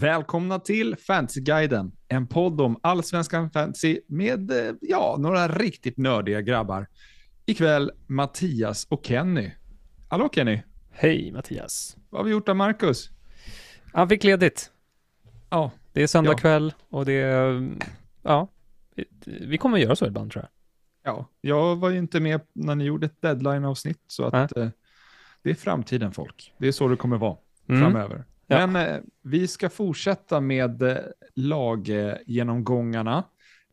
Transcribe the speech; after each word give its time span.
Välkomna 0.00 0.58
till 0.58 0.96
Fantasyguiden, 0.96 1.92
en 2.08 2.26
podd 2.26 2.60
om 2.60 2.78
allsvenskan 2.82 3.50
fantasy 3.50 4.00
med 4.06 4.50
eh, 4.50 4.74
ja, 4.80 5.16
några 5.18 5.48
riktigt 5.48 5.96
nördiga 5.96 6.40
grabbar. 6.40 6.86
Ikväll 7.46 7.90
Mattias 8.06 8.86
och 8.90 9.06
Kenny. 9.06 9.50
Hallå 10.08 10.28
Kenny! 10.34 10.62
Hej 10.90 11.32
Mattias! 11.32 11.96
Vad 12.10 12.18
har 12.20 12.24
vi 12.24 12.30
gjort 12.30 12.48
av 12.48 12.56
Marcus? 12.56 13.10
Han 13.92 14.08
fick 14.08 14.24
ledigt. 14.24 14.70
Ja. 15.50 15.70
Det 15.92 16.02
är 16.02 16.06
söndag 16.06 16.30
Ja. 16.32 16.36
kväll 16.38 16.74
och 16.88 17.04
det 17.06 17.12
är, 17.12 17.70
ja, 18.22 18.48
vi 19.24 19.58
kommer 19.58 19.76
att 19.76 19.82
göra 19.82 19.96
så 19.96 20.06
ibland 20.06 20.32
tror 20.32 20.44
jag. 20.44 20.50
Ja, 21.14 21.28
jag 21.40 21.76
var 21.76 21.90
ju 21.90 21.98
inte 21.98 22.20
med 22.20 22.40
när 22.52 22.74
ni 22.74 22.84
gjorde 22.84 23.06
ett 23.06 23.22
deadline-avsnitt, 23.22 24.00
så 24.06 24.24
att 24.24 24.56
eh, 24.56 24.68
det 25.42 25.50
är 25.50 25.54
framtiden 25.54 26.12
folk. 26.12 26.54
Det 26.58 26.68
är 26.68 26.72
så 26.72 26.88
det 26.88 26.96
kommer 26.96 27.16
vara 27.18 27.36
Mm. 27.68 27.80
framöver. 27.82 28.24
Ja. 28.50 28.66
Men 28.66 28.94
eh, 28.94 29.00
vi 29.22 29.48
ska 29.48 29.70
fortsätta 29.70 30.40
med 30.40 30.82
eh, 30.82 30.96
laggenomgångarna. 31.36 33.24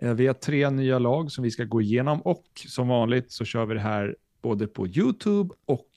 Eh, 0.02 0.13
vi 0.13 0.27
har 0.27 0.34
tre 0.34 0.70
nya 0.70 1.00
lag 1.00 1.31
som 1.31 1.44
vi 1.44 1.52
ska 1.52 1.63
gå 1.63 1.81
igenom 1.81 2.22
och 2.22 2.45
som 2.67 2.88
vanligt 2.88 3.31
så 3.31 3.45
kör 3.45 3.66
vi 3.66 3.73
det 3.73 3.80
här 3.80 4.16
både 4.41 4.67
på 4.67 4.88
YouTube 4.88 5.55
och 5.66 5.88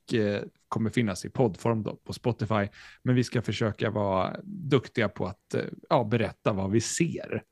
kommer 0.68 0.90
finnas 0.90 1.24
i 1.24 1.30
poddform 1.30 1.82
då, 1.82 1.96
på 1.96 2.12
Spotify. 2.12 2.68
Men 3.02 3.14
vi 3.14 3.24
ska 3.24 3.42
försöka 3.42 3.90
vara 3.90 4.36
duktiga 4.44 5.08
på 5.08 5.26
att 5.26 5.54
ja, 5.88 6.04
berätta 6.04 6.52
vad 6.52 6.70
vi 6.70 6.80
ser. 6.80 7.42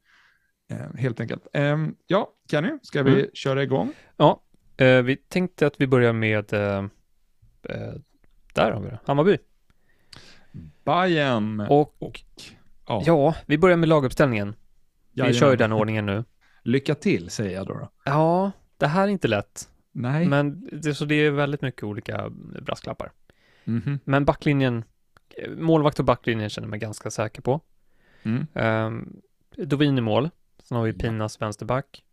Helt 0.94 1.20
enkelt. 1.20 1.46
Ehm, 1.52 1.94
ja, 2.06 2.32
Kenny, 2.50 2.70
ska 2.82 3.02
vi 3.02 3.10
Mm. 3.12 3.26
köra 3.34 3.62
igång? 3.62 3.92
Ja, 4.16 4.42
vi 5.04 5.16
tänkte 5.16 5.66
att 5.66 5.80
vi 5.80 5.86
börjar 5.86 6.12
med, 6.12 6.44
där 8.54 8.72
har 8.72 8.80
vi 8.80 8.88
det, 8.88 8.98
Hammarby. 9.04 9.38
Bayern 10.84 11.60
Och 11.60 11.94
och 11.98 12.20
ja, 12.86 13.02
ja, 13.06 13.34
vi 13.46 13.58
börjar 13.58 13.76
med 13.76 13.88
laguppställningen. 13.88 14.54
Vi 15.12 15.20
jajamän. 15.20 15.40
kör 15.40 15.50
ju 15.50 15.56
den 15.56 15.72
ordningen 15.72 16.06
nu. 16.06 16.24
Lycka 16.62 16.94
till, 16.94 17.30
säger 17.30 17.56
jag 17.56 17.66
då. 17.66 17.74
då. 17.74 17.90
Ja, 18.04 18.50
det 18.76 18.86
här 18.86 19.02
är 19.02 19.08
inte 19.08 19.28
lätt. 19.28 19.68
Nej. 19.92 20.26
Men 20.28 20.68
det, 20.72 20.94
så 20.94 21.04
det 21.04 21.14
är 21.14 21.30
väldigt 21.30 21.62
mycket 21.62 21.82
olika 21.82 22.30
brasklappar. 22.62 23.12
Mhm. 23.64 23.98
Men 24.04 24.24
backlinjen, 24.24 24.84
målvakt 25.56 25.98
och 25.98 26.04
backlinjen 26.04 26.50
känner 26.50 26.66
jag 26.66 26.70
mig 26.70 26.78
ganska 26.80 27.10
säker 27.10 27.42
på. 27.42 27.60
Mm. 28.22 28.46
Um, 28.52 29.20
Dovin 29.56 29.98
i 29.98 30.00
mål. 30.00 30.30
Sen 30.62 30.76
har 30.76 30.84
vi 30.84 30.90
Ja. 30.90 30.98
Pinas 30.98 31.40
vänsterback. 31.40 32.04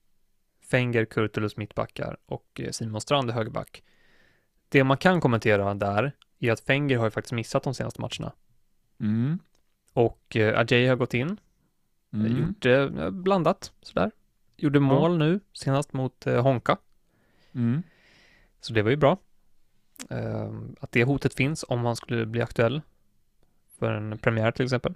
Fenger, 0.71 1.05
Kurtulus 1.05 1.57
mittbackar 1.57 2.17
och 2.25 2.61
eh, 2.63 2.71
Simon 2.71 3.01
Strand 3.01 3.31
högerback. 3.31 3.83
Det 4.69 4.83
man 4.83 4.97
kan 4.97 5.21
kommentera 5.21 5.73
där 5.73 6.11
är 6.39 6.51
att 6.51 6.59
Fenger 6.59 6.97
har 6.97 7.05
ju 7.05 7.11
faktiskt 7.11 7.33
missat 7.33 7.63
de 7.63 7.73
senaste 7.73 8.01
matcherna. 8.01 8.33
Mm. 8.99 9.39
Och 9.93 10.35
eh, 10.35 10.59
Ajay 10.59 10.87
har 10.87 10.95
gått 10.95 11.13
in, 11.13 11.37
Mm. 12.13 12.37
gjort 12.37 12.65
eh, 12.65 13.09
blandat 13.09 13.71
sådär. 13.81 14.11
Gjorde 14.57 14.79
mål 14.79 15.17
nu, 15.17 15.39
senast 15.53 15.93
mot 15.93 16.27
eh, 16.27 16.41
Honka. 16.43 16.77
Mm. 17.53 17.83
Så 18.59 18.73
det 18.73 18.81
var 18.81 18.89
ju 18.89 18.95
bra. 18.97 19.17
Ehm, 20.09 20.75
att 20.79 20.91
det 20.91 21.03
hotet 21.03 21.33
finns 21.33 21.65
om 21.67 21.85
han 21.85 21.95
skulle 21.95 22.25
bli 22.25 22.41
aktuell 22.41 22.81
för 23.79 23.93
en 23.93 24.17
premiär 24.17 24.51
till 24.51 24.65
exempel. 24.65 24.93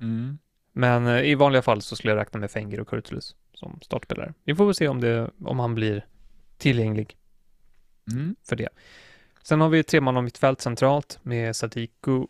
Mm. 0.00 0.38
Men 0.72 1.06
eh, 1.06 1.20
i 1.22 1.34
vanliga 1.34 1.62
fall 1.62 1.82
så 1.82 1.96
skulle 1.96 2.10
jag 2.12 2.20
räkna 2.20 2.40
med 2.40 2.50
Fenger 2.50 2.80
och 2.80 2.88
Kurtulus 2.88 3.36
som 3.54 3.78
startspelare. 3.82 4.34
Vi 4.44 4.54
får 4.54 4.64
väl 4.64 4.74
se 4.74 4.88
om, 4.88 5.00
det, 5.00 5.30
om 5.44 5.58
han 5.58 5.74
blir 5.74 6.06
tillgänglig 6.58 7.16
Mm. 8.12 8.36
för 8.42 8.56
det. 8.56 8.68
Sen 9.46 9.60
har 9.60 9.68
vi 9.68 9.82
tre 9.82 10.00
man 10.00 10.16
om 10.16 10.24
mittfält 10.24 10.60
centralt 10.60 11.18
med 11.22 11.56
Sadiku, 11.56 12.26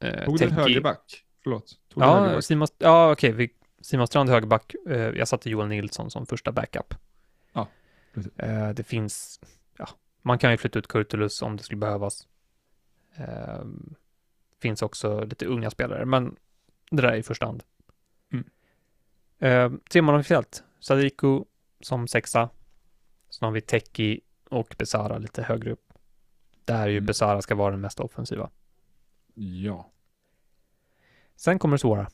eh, 0.00 0.24
Tog 0.24 0.38
du 0.38 0.48
högerback? 0.48 1.24
Förlåt. 1.42 1.78
Tog 1.88 2.02
Ja, 2.02 2.18
högerback? 2.20 2.44
Simon, 2.44 2.68
ja 2.78 3.12
okej, 3.12 3.32
vi- 3.32 3.54
Simon 3.80 4.06
Strand 4.06 4.30
högerback. 4.30 4.74
Eh, 4.88 4.96
jag 4.96 5.28
satte 5.28 5.50
Joel 5.50 5.68
Nilsson 5.68 6.10
som 6.10 6.26
första 6.26 6.52
backup. 6.52 6.94
Ja, 7.52 7.68
precis. 8.14 8.38
Eh, 8.38 8.70
det 8.70 8.84
finns, 8.84 9.40
ja, 9.78 9.88
man 10.22 10.38
kan 10.38 10.50
ju 10.50 10.56
flytta 10.56 10.78
ut 10.78 10.88
Kurtulus 10.88 11.42
om 11.42 11.56
det 11.56 11.62
skulle 11.62 11.78
behövas. 11.78 12.28
Eh, 13.16 13.64
finns 14.62 14.82
också 14.82 15.24
lite 15.24 15.46
unga 15.46 15.70
spelare, 15.70 16.04
men 16.04 16.36
det 16.90 17.02
där 17.02 17.08
är 17.12 17.16
i 17.16 17.22
första 17.22 17.46
hand. 17.46 17.62
Mm. 18.32 18.44
Eh, 19.38 19.78
tre 19.90 20.02
man 20.02 20.14
om 20.14 20.18
mittfält. 20.18 20.64
Sadiku 20.80 21.44
som 21.80 22.08
sexa. 22.08 22.48
Sen 23.30 23.46
har 23.46 23.52
vi 23.52 23.60
Teki 23.60 24.20
och 24.50 24.74
Besara 24.78 25.18
lite 25.18 25.42
högre 25.42 25.72
upp. 25.72 25.85
Där 26.66 26.88
ju 26.88 26.96
Mm. 26.96 27.06
Besara 27.06 27.42
ska 27.42 27.54
vara 27.54 27.70
den 27.70 27.80
mest 27.80 28.00
offensiva. 28.00 28.50
Ja. 29.34 29.90
Sen 31.36 31.58
kommer 31.58 31.74
det 31.74 31.78
svåra. 31.78 32.08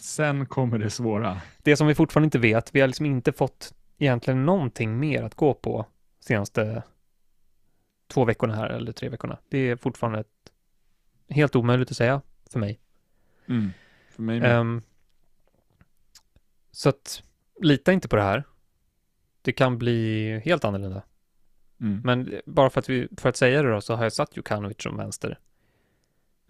Sen 0.00 0.46
kommer 0.46 0.78
det 0.78 0.90
svåra. 0.90 1.40
Det 1.58 1.76
som 1.76 1.86
vi 1.86 1.94
fortfarande 1.94 2.24
inte 2.24 2.38
vet, 2.38 2.74
vi 2.74 2.80
har 2.80 2.88
liksom 2.88 3.06
inte 3.06 3.32
fått 3.32 3.74
egentligen 3.98 4.46
någonting 4.46 4.98
mer 4.98 5.22
att 5.22 5.34
gå 5.34 5.54
på 5.54 5.86
senaste 6.20 6.82
två 8.06 8.24
veckorna 8.24 8.54
här, 8.54 8.70
eller 8.70 8.92
tre 8.92 9.08
veckorna. 9.08 9.38
Det 9.48 9.58
är 9.58 9.76
fortfarande 9.76 10.20
ett, 10.20 10.52
helt 11.28 11.56
omöjligt 11.56 11.90
att 11.90 11.96
säga 11.96 12.22
för 12.50 12.58
mig. 12.58 12.80
Mm. 13.46 13.70
För 14.10 14.22
mig 14.22 14.40
med. 14.40 14.58
Ehm, 14.60 14.82
så 16.70 16.88
att, 16.88 17.22
lita 17.60 17.92
inte 17.92 18.08
på 18.08 18.16
det 18.16 18.22
här. 18.22 18.44
Det 19.42 19.52
kan 19.52 19.78
bli 19.78 20.40
helt 20.44 20.64
annorlunda. 20.64 21.02
Mm. 21.80 22.00
Men 22.04 22.40
bara 22.46 22.70
för 22.70 22.80
att, 22.80 22.88
vi, 22.88 23.08
för 23.16 23.28
att 23.28 23.36
säga 23.36 23.62
det 23.62 23.70
då, 23.70 23.80
så 23.80 23.94
har 23.94 24.02
jag 24.02 24.12
satt 24.12 24.36
Jukanovic 24.36 24.82
som 24.82 24.96
vänster 24.96 25.38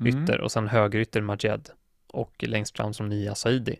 Mm. 0.00 0.22
ytter 0.24 0.40
och 0.40 0.52
sen 0.52 0.68
högerytter 0.68 1.20
Majed 1.20 1.70
och 2.06 2.44
längst 2.48 2.76
fram 2.76 2.94
som 2.94 3.08
nia 3.08 3.34
Saidi. 3.34 3.76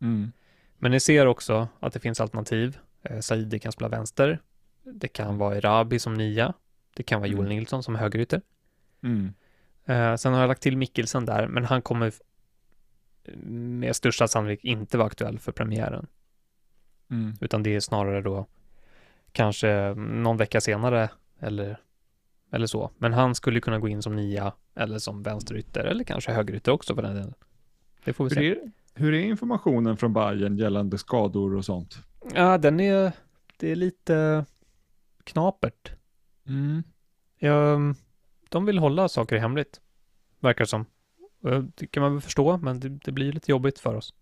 Mm. 0.00 0.32
Men 0.78 0.90
ni 0.90 1.00
ser 1.00 1.26
också 1.26 1.68
att 1.80 1.92
det 1.92 2.00
finns 2.00 2.20
alternativ. 2.20 2.78
Eh, 3.02 3.20
Saidi 3.20 3.58
kan 3.58 3.72
spela 3.72 3.88
vänster. 3.88 4.40
Det 4.82 5.08
kan 5.08 5.38
vara 5.38 5.56
Erabi 5.56 5.98
som 5.98 6.14
nia. 6.14 6.54
Det 6.96 7.02
kan 7.02 7.20
vara 7.20 7.28
Joel 7.30 7.44
Mm. 7.46 7.56
Nilsson 7.56 7.82
som 7.82 7.94
högerytter. 7.94 8.42
Mm. 9.02 9.32
Eh, 9.84 10.16
sen 10.16 10.32
har 10.32 10.40
jag 10.40 10.48
lagt 10.48 10.62
till 10.62 10.76
Mikkelsen 10.76 11.24
där, 11.24 11.46
men 11.48 11.64
han 11.64 11.82
kommer 11.82 12.12
med 13.52 13.96
största 13.96 14.28
sannolikhet 14.28 14.64
inte 14.64 14.98
vara 14.98 15.06
aktuell 15.06 15.38
för 15.38 15.52
premiären. 15.52 16.06
Mm. 17.10 17.34
Utan 17.40 17.62
det 17.62 17.74
är 17.76 17.80
snarare 17.80 18.22
då 18.22 18.46
kanske 19.32 19.94
någon 19.94 20.36
vecka 20.36 20.60
senare 20.60 21.10
eller, 21.40 21.80
eller 22.52 22.66
så. 22.66 22.90
Men 22.98 23.12
han 23.12 23.34
skulle 23.34 23.60
kunna 23.60 23.78
gå 23.78 23.88
in 23.88 24.02
som 24.02 24.16
nia 24.16 24.52
eller 24.74 24.98
som 24.98 25.22
vänsterytter 25.22 25.84
eller 25.84 26.04
kanske 26.04 26.32
högerytter 26.32 26.72
också 26.72 26.94
för 26.94 27.02
den 27.02 27.14
delen. 27.14 27.34
Det 28.04 28.12
får 28.12 28.24
vi 28.24 28.36
Hur, 28.36 28.54
se. 28.54 28.60
är, 28.60 28.70
hur 28.94 29.14
är 29.14 29.20
informationen 29.20 29.96
från 29.96 30.12
Bayern 30.12 30.56
gällande 30.56 30.98
skador 30.98 31.54
och 31.54 31.64
sånt? 31.64 31.98
Ja, 32.34 32.58
den 32.58 32.80
är, 32.80 33.12
det 33.56 33.70
är 33.72 33.76
lite 33.76 34.44
knapert. 35.24 35.92
Mm. 36.46 36.82
Ja, 37.38 37.78
de 38.48 38.64
vill 38.66 38.78
hålla 38.78 39.08
saker 39.08 39.36
hemligt, 39.38 39.80
verkar 40.40 40.64
det 40.64 40.68
som. 40.68 40.84
Det 41.74 41.86
kan 41.86 42.02
man 42.02 42.12
väl 42.12 42.20
förstå, 42.20 42.56
men 42.56 42.80
det, 42.80 42.88
det 42.88 43.12
blir 43.12 43.32
lite 43.32 43.50
jobbigt 43.50 43.78
för 43.78 43.94
oss. 43.94 44.14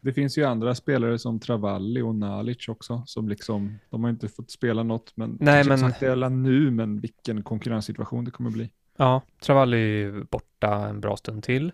Det 0.00 0.12
finns 0.12 0.38
ju 0.38 0.44
andra 0.44 0.74
spelare 0.74 1.18
som 1.18 1.40
Travalli 1.40 2.00
och 2.02 2.14
Nalic 2.14 2.68
också, 2.68 3.02
som 3.06 3.28
liksom, 3.28 3.78
de 3.90 4.04
har 4.04 4.10
inte 4.10 4.28
fått 4.28 4.50
spela 4.50 4.82
något, 4.82 5.16
men 5.16 5.36
Nej, 5.40 5.64
men- 5.64 5.84
aktuella 5.84 6.28
nu, 6.28 6.70
men 6.70 7.00
vilken 7.00 7.42
konkurrenssituation 7.42 8.24
det 8.24 8.30
kommer 8.30 8.50
bli. 8.50 8.70
Ja, 8.96 9.22
Travalli 9.40 10.02
är 10.02 10.24
borta 10.30 10.88
en 10.88 11.00
bra 11.00 11.16
stund 11.16 11.42
till. 11.42 11.72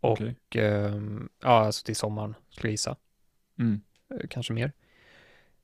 Och 0.00 0.12
Okej. 0.12 0.36
ehm, 0.54 1.28
ja, 1.42 1.48
alltså 1.66 1.84
till 1.84 1.96
sommaren 1.96 2.34
skulle 2.50 2.68
jag 2.68 2.72
gissa. 2.72 2.96
Mm. 3.58 3.80
Eh, 4.14 4.26
Kanske 4.30 4.52
mer. 4.52 4.72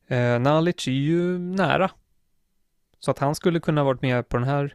Eh, 0.07 0.39
Nalic 0.41 0.89
är 0.89 0.93
ju 0.93 1.39
nära. 1.39 1.91
Så 2.99 3.11
att 3.11 3.19
han 3.19 3.35
skulle 3.35 3.61
kunna 3.61 3.85
varit 3.85 4.03
med 4.03 4.29
på 4.29 4.37
den 4.37 4.47
här 4.47 4.75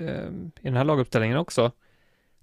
ehm, 0.00 0.46
i 0.60 0.62
den 0.62 0.76
här 0.76 0.84
laguppställningen 0.84 1.36
också. 1.38 1.72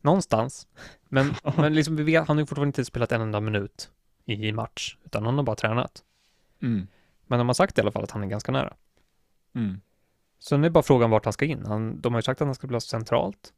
Någonstans. 0.01 0.67
Men, 1.03 1.33
men 1.57 1.73
liksom 1.73 1.95
vi 1.95 2.03
vet, 2.03 2.27
han 2.27 2.37
har 2.37 2.41
ju 2.41 2.45
fortfarande 2.45 2.69
inte 2.69 2.85
spelat 2.85 3.11
en 3.11 3.21
enda 3.21 3.39
minut 3.39 3.91
i, 4.25 4.51
match, 4.51 4.97
utan 5.03 5.25
han 5.25 5.35
har 5.35 5.43
bara 5.43 5.55
tränat. 5.55 6.03
Mm. 6.61 6.87
Men 7.27 7.39
de 7.39 7.49
har 7.49 7.53
sagt 7.53 7.77
i 7.77 7.81
alla 7.81 7.91
fall 7.91 8.03
att 8.03 8.11
han 8.11 8.23
är 8.23 8.27
ganska 8.27 8.51
nära. 8.51 8.73
Mm. 9.55 9.81
Så 10.39 10.57
nu 10.57 10.67
är 10.67 10.71
bara 10.71 10.83
frågan 10.83 11.09
vart 11.09 11.25
han 11.25 11.33
ska 11.33 11.45
in. 11.45 11.65
Han, 11.65 12.01
de 12.01 12.13
har 12.13 12.19
ju 12.19 12.23
sagt 12.23 12.41
att 12.41 12.47
han 12.47 12.55
ska 12.55 12.67
spela 12.67 12.79
centralt. 12.79 13.53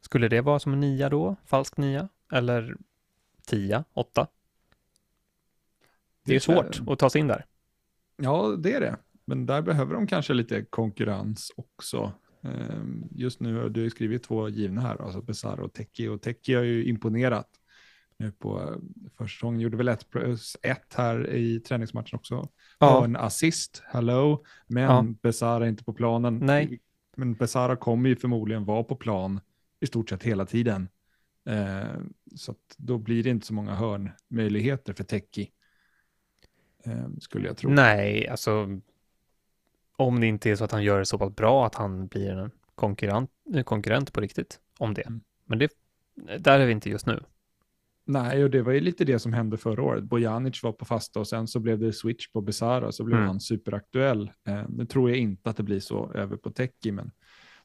Skulle 0.00 0.28
det 0.28 0.40
vara 0.40 0.58
som 0.58 0.72
en 0.72 0.80
nia 0.80 1.08
då? 1.08 1.36
Falsk 1.44 1.76
nia? 1.76 2.08
Eller 2.32 2.76
tia? 3.46 3.84
Åtta? 3.92 4.26
Det 6.24 6.36
är 6.36 6.40
svårt 6.40 6.80
att 6.86 6.98
ta 6.98 7.10
sig 7.10 7.20
in 7.20 7.26
där. 7.26 7.44
Ja, 8.16 8.56
det 8.58 8.72
är 8.72 8.80
det. 8.80 8.96
Men 9.24 9.46
där 9.46 9.62
behöver 9.62 9.94
de 9.94 10.06
kanske 10.06 10.34
lite 10.34 10.64
konkurrens 10.64 11.52
också. 11.56 12.12
Ehm, 12.42 13.04
Just 13.10 13.40
nu 13.40 13.56
har 13.56 13.68
du 13.68 13.90
skrivit 13.90 14.22
två 14.22 14.48
givna 14.48 14.80
här, 14.80 15.02
alltså 15.02 15.22
Besara 15.22 15.64
och 15.64 15.72
Teki. 15.72 16.08
Och 16.08 16.22
Teki 16.22 16.54
har 16.54 16.62
ju 16.62 16.84
imponerat 16.84 17.48
nu 18.16 18.32
på 18.32 18.60
eh, 18.60 18.76
försäsongen. 19.18 19.60
Gjorde 19.60 19.76
väl 19.76 19.88
ett 19.88 20.10
plus 20.10 20.56
ett 20.62 20.94
här 20.94 21.30
i 21.30 21.60
träningsmatchen 21.60 22.16
också. 22.16 22.48
Ja. 22.78 23.04
en 23.04 23.16
assist, 23.16 23.82
hello. 23.86 24.44
Men 24.66 24.82
Ja. 24.82 25.04
Besara 25.22 25.64
är 25.64 25.68
inte 25.68 25.84
på 25.84 25.92
planen. 25.92 26.38
Nej. 26.42 26.80
Men 27.16 27.34
Besara 27.34 27.76
kommer 27.76 28.08
ju 28.08 28.16
förmodligen 28.16 28.64
vara 28.64 28.84
på 28.84 28.96
plan 28.96 29.40
i 29.80 29.86
stort 29.86 30.10
sett 30.10 30.22
hela 30.22 30.46
tiden. 30.46 30.88
Eh, 31.48 32.00
så 32.34 32.54
då 32.76 32.98
blir 32.98 33.22
det 33.22 33.30
inte 33.30 33.46
så 33.46 33.54
många 33.54 33.74
hörnmöjligheter 33.74 34.92
för 34.92 35.04
Teki. 35.04 35.50
Eh, 36.84 37.08
skulle 37.20 37.46
jag 37.46 37.56
tro. 37.56 37.70
Nej, 37.70 38.28
alltså 38.28 38.80
om 39.98 40.20
det 40.20 40.26
inte 40.26 40.50
är 40.50 40.56
så 40.56 40.64
att 40.64 40.72
han 40.72 40.82
gör 40.82 40.98
det 40.98 41.06
så 41.06 41.18
pass 41.18 41.34
bra 41.36 41.66
att 41.66 41.74
han 41.74 42.06
blir 42.06 42.30
en 42.30 42.50
konkurrent, 42.74 43.30
konkurrent 43.64 44.12
på 44.12 44.20
riktigt 44.20 44.60
om 44.78 44.94
det. 44.94 45.02
Mm. 45.02 45.20
Men 45.46 45.58
det, 45.58 45.70
där 46.38 46.60
är 46.60 46.66
vi 46.66 46.72
inte 46.72 46.90
just 46.90 47.06
nu. 47.06 47.22
Nej, 48.04 48.44
och 48.44 48.50
det 48.50 48.62
var 48.62 48.72
ju 48.72 48.80
lite 48.80 49.04
det 49.04 49.18
som 49.18 49.32
hände 49.32 49.56
förra 49.56 49.82
året. 49.82 50.04
Bojanic 50.04 50.62
var 50.62 50.72
på 50.72 50.84
fasta 50.84 51.20
och 51.20 51.28
sen 51.28 51.46
så 51.46 51.60
blev 51.60 51.78
det 51.78 51.92
switch 51.92 52.28
på 52.32 52.40
Besara 52.40 52.92
så 52.92 53.04
blev 53.04 53.16
Mm. 53.18 53.28
han 53.28 53.40
superaktuell. 53.40 54.30
Eh, 54.48 54.62
nu 54.68 54.86
tror 54.86 55.10
jag 55.10 55.18
inte 55.18 55.50
att 55.50 55.56
det 55.56 55.62
blir 55.62 55.80
så 55.80 56.12
över 56.14 56.36
på 56.36 56.50
Teki, 56.50 56.92
men 56.92 57.10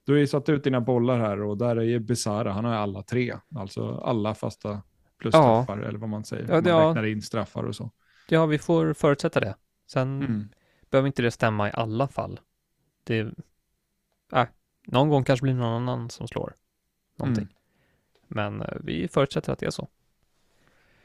du 0.04 0.12
har 0.12 0.20
ju 0.20 0.28
satt 0.28 0.50
ut 0.50 0.64
dina 0.64 0.82
bollar 0.82 1.20
här 1.20 1.42
och 1.42 1.58
där 1.58 1.76
är 1.76 1.82
ju 1.82 2.00
Besara, 2.00 2.52
han 2.52 2.66
har 2.66 2.72
ju 2.72 2.78
alla 2.78 3.02
tre, 3.04 3.36
alltså 3.56 3.96
alla 3.98 4.36
fasta 4.36 4.82
plus 5.20 5.34
Ja. 5.34 5.64
straffar 5.64 5.82
eller 5.84 6.00
vad 6.00 6.10
man 6.10 6.24
säger. 6.26 6.48
Ja, 6.48 6.54
man 6.54 6.66
ja. 6.66 6.90
räknar 6.90 7.06
in 7.06 7.22
straffar 7.22 7.64
och 7.64 7.76
så. 7.76 7.92
Ja, 8.30 8.46
vi 8.46 8.58
får 8.58 8.94
förutsätta 8.94 9.40
det. 9.40 9.56
Sen 9.92 10.22
Mm. 10.22 10.50
Behöver 10.94 11.08
inte 11.08 11.22
det 11.22 11.32
stämma 11.32 11.70
i 11.70 11.72
alla 11.74 12.08
fall. 12.08 12.40
Det, 13.04 13.20
äh, 14.34 14.46
någon 14.88 15.10
gång 15.10 15.24
kanske 15.24 15.44
blir 15.44 15.54
någon 15.54 15.84
annan 15.84 16.10
som 16.10 16.28
slår 16.28 16.56
någonting. 17.20 17.44
Mm. 17.44 17.56
Men 18.28 18.62
eh, 18.62 18.78
vi 18.84 19.08
förutsätter 19.08 19.54
att 19.54 19.60
det 19.60 19.66
är 19.66 19.72
så. 19.72 19.88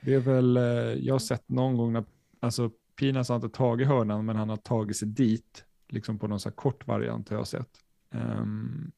Det 0.01 0.15
är 0.15 0.19
väl, 0.19 0.57
eh, 0.57 0.63
jag 0.63 1.15
har 1.15 1.19
sett 1.19 1.49
någon 1.49 1.77
gång 1.77 1.93
när, 1.93 2.05
alltså 2.41 2.71
Pinas 2.97 3.29
har 3.29 3.37
inte 3.37 3.49
tagit 3.49 3.89
hörnan, 3.89 4.25
men 4.25 4.37
han 4.37 4.49
har 4.49 4.57
tagit 4.57 4.97
sig 4.97 5.09
dit, 5.09 5.65
liksom 5.89 6.19
på 6.19 6.29
någon 6.29 6.41
så 6.41 6.49
här 6.49 6.57
kort 6.57 6.87
variant 6.87 7.29
har 7.29 7.37
jag 7.37 7.47
sett. 7.47 7.71
Ehm, 8.11 8.93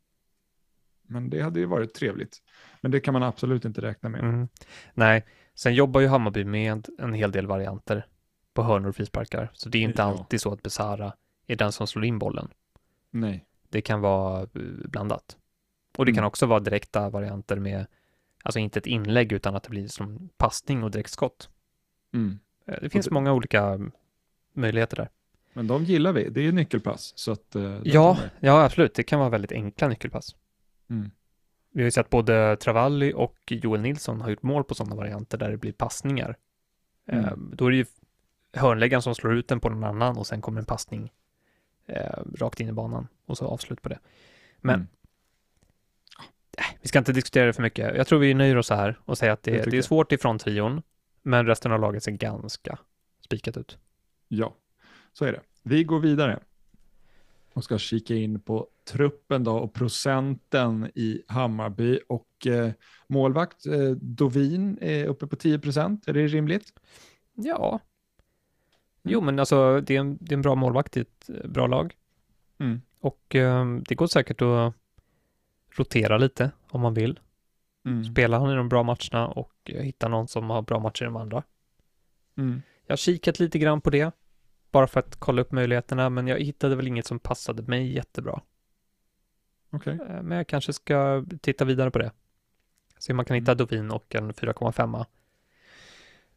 men 1.03 1.31
det 1.31 1.41
hade 1.43 1.61
ju 1.61 1.67
varit 1.67 1.95
trevligt. 1.95 2.39
Men 2.81 2.91
det 2.91 3.01
kan 3.01 3.13
man 3.13 3.23
absolut 3.23 3.65
inte 3.65 3.81
räkna 3.81 4.09
med. 4.09 4.21
Mm. 4.21 4.49
Nej, 4.95 5.27
sen 5.55 5.75
jobbar 5.75 6.01
ju 6.01 6.07
Hammarby 6.07 6.45
med 6.45 6.89
en 6.99 7.13
hel 7.13 7.33
del 7.33 7.47
varianter 7.47 8.07
på 8.61 8.65
hörnor 8.67 8.89
och 8.89 8.97
frisparkar. 8.97 9.51
Så 9.55 9.69
det 9.69 9.79
är 9.79 9.83
inte 9.83 10.03
Ja. 10.03 10.07
alltid 10.07 10.41
så 10.41 10.53
att 10.53 10.63
Besara 10.63 11.13
är 11.47 11.57
den 11.57 11.73
som 11.73 11.87
slår 11.87 12.05
in 12.05 12.19
bollen. 12.19 12.49
Nej. 13.11 13.45
Det 13.69 13.81
kan 13.83 14.01
vara 14.01 14.41
eh, 14.43 14.49
blandat. 14.85 15.37
Och 15.99 16.07
det 16.07 16.13
kan 16.13 16.19
Mm. 16.19 16.29
också 16.29 16.47
vara 16.47 16.61
direkta 16.61 17.11
varianter 17.11 17.57
med, 17.57 17.87
alltså 18.43 18.59
inte 18.59 18.79
ett 18.79 18.87
inlägg 18.87 19.33
utan 19.33 19.57
att 19.57 19.63
det 19.63 19.71
blir 19.71 19.89
som 19.89 20.29
passning 20.37 20.83
och 20.83 20.91
direktskott. 20.91 21.49
Mm. 22.15 22.39
Eh, 22.67 22.75
Det 22.83 22.91
finns 22.91 23.07
det- 23.07 23.13
många 23.15 23.33
olika 23.33 23.63
mm, 23.65 23.93
möjligheter 24.53 24.97
där. 24.97 25.09
Men 25.53 25.67
de 25.67 25.85
gillar 25.85 26.13
vi, 26.13 26.29
det 26.29 26.47
är 26.47 26.53
nyckelpass. 26.53 27.13
Så 27.17 27.33
att, 27.33 27.55
eh, 27.57 27.81
Ja, 27.85 28.15
kommer. 28.15 28.31
ja, 28.41 28.65
absolut. 28.65 28.95
Det 28.95 29.03
kan 29.03 29.19
vara 29.19 29.29
väldigt 29.31 29.53
enkla 29.53 29.89
nyckelpass. 29.89 30.37
Mm. 30.91 31.11
Vi 31.73 31.81
har 31.83 31.85
ju 31.85 31.91
sett 31.91 32.11
både 32.11 32.57
Travalli 32.57 33.13
och 33.17 33.37
Joel 33.49 33.81
Nilsson 33.81 34.21
har 34.21 34.31
gjort 34.31 34.43
mål 34.43 34.65
på 34.65 34.75
sådana 34.75 34.97
varianter 34.97 35.39
där 35.39 35.51
det 35.51 35.57
blir 35.57 35.73
passningar. 35.73 36.37
Mm. 37.07 37.25
Eh, 37.25 37.33
Då 37.37 37.67
är 37.67 37.71
det 37.71 37.77
ju 37.77 37.87
hörnläggaren 38.53 39.03
som 39.03 39.15
slår 39.15 39.35
ut 39.35 39.49
den 39.49 39.61
på 39.61 39.69
någon 39.69 39.85
annan 39.85 40.17
och 40.19 40.27
sen 40.27 40.41
kommer 40.41 40.61
en 40.61 40.67
passning 40.67 41.13
eh, 41.87 42.23
rakt 42.39 42.61
in 42.61 42.69
i 42.69 42.73
banan 42.73 43.09
och 43.27 43.39
så 43.39 43.47
avslut 43.47 43.83
på 43.83 43.89
det. 43.89 43.99
Men 44.61 44.75
Mm. 44.75 44.87
eh, 46.59 46.65
vi 46.83 46.89
ska 46.89 46.99
inte 46.99 47.13
diskutera 47.13 47.47
det 47.47 47.53
för 47.53 47.63
mycket. 47.63 47.97
Jag 47.97 48.07
tror 48.07 48.19
vi 48.19 48.35
nöjer 48.35 48.57
oss 48.57 48.67
så 48.67 48.75
här 48.75 48.99
och 49.05 49.19
säger 49.19 49.33
att 49.33 49.43
Det 49.43 49.51
det, 49.65 49.71
det 49.71 49.79
är 49.79 49.83
svårt 49.83 50.13
ifrån 50.13 50.39
trion, 50.39 50.83
men 51.23 51.47
resten 51.47 51.73
av 51.73 51.81
laget 51.81 52.03
ser 52.03 52.13
ganska 52.13 52.79
spikat 53.25 53.57
ut. 53.57 53.79
Ja, 54.29 54.57
så 55.13 55.25
är 55.25 55.33
det. 55.33 55.41
Vi 55.63 55.85
går 55.85 56.01
vidare 56.01 56.41
och 57.53 57.65
ska 57.65 57.79
kika 57.79 58.15
in 58.15 58.41
på 58.41 58.69
truppen 58.91 59.45
då 59.45 59.57
och 59.59 59.75
procenten 59.75 60.91
i 60.95 61.23
Hammarby 61.29 62.01
och 62.09 62.47
eh, 62.47 62.71
målvakt 63.07 63.67
eh, 63.67 63.91
Dovin 63.91 64.79
är 64.81 65.05
uppe 65.07 65.27
på 65.27 65.37
10 65.37 65.59
procent. 65.59 66.09
Är 66.09 66.13
det 66.13 66.27
rimligt? 66.27 66.73
Ja. 67.35 67.81
Jo, 69.03 69.21
men 69.21 69.39
alltså 69.39 69.81
det 69.81 69.97
är 69.97 70.01
en, 70.01 70.19
det 70.21 70.33
är 70.33 70.37
en 70.37 70.43
bra 70.43 70.55
målvakt 70.55 70.97
i 70.97 71.01
ett 71.01 71.31
eh, 71.31 71.51
bra 71.51 71.67
lag. 71.67 71.95
Mm. 72.59 72.81
Och 73.01 73.35
eh, 73.35 73.67
det 73.89 73.95
går 73.95 74.07
säkert 74.07 74.43
att 74.43 74.75
rotera 75.77 76.19
lite 76.19 76.51
om 76.69 76.81
man 76.81 76.95
vill. 76.95 77.21
Mm. 77.85 78.05
Spela 78.05 78.39
han 78.39 78.51
i 78.51 78.55
de 78.55 78.69
bra 78.69 78.83
matcherna 78.83 79.29
och 79.29 79.53
eh, 79.65 79.83
hitta 79.83 80.09
någon 80.09 80.29
som 80.29 80.51
har 80.51 80.63
bra 80.63 80.79
matcher 80.79 81.03
i 81.03 81.05
de 81.05 81.17
andra. 81.17 81.43
Mm. 82.37 82.63
Jag 82.87 82.93
har 82.93 82.97
kikat 82.97 83.39
lite 83.41 83.59
grann 83.59 83.81
på 83.81 83.91
det, 83.91 84.13
bara 84.71 84.87
för 84.87 85.01
att 85.01 85.17
kolla 85.17 85.43
upp 85.43 85.53
möjligheterna, 85.53 86.11
men 86.11 86.27
jag 86.27 86.41
hittade 86.41 86.77
väl 86.77 86.89
inget 86.89 87.07
som 87.07 87.19
passade 87.19 87.63
mig 87.63 87.93
jättebra. 87.95 88.41
Okej. 89.71 89.99
Eh, 90.09 90.23
Men 90.23 90.39
jag 90.39 90.47
kanske 90.47 90.73
ska 90.73 91.25
titta 91.41 91.65
vidare 91.65 91.91
på 91.91 91.99
det. 91.99 92.13
Se 92.99 93.13
om 93.13 93.17
man 93.17 93.25
kan 93.25 93.35
hitta 93.35 93.55
Dovin 93.55 93.91
och 93.91 94.15
en 94.15 94.33
4,5. 94.33 95.05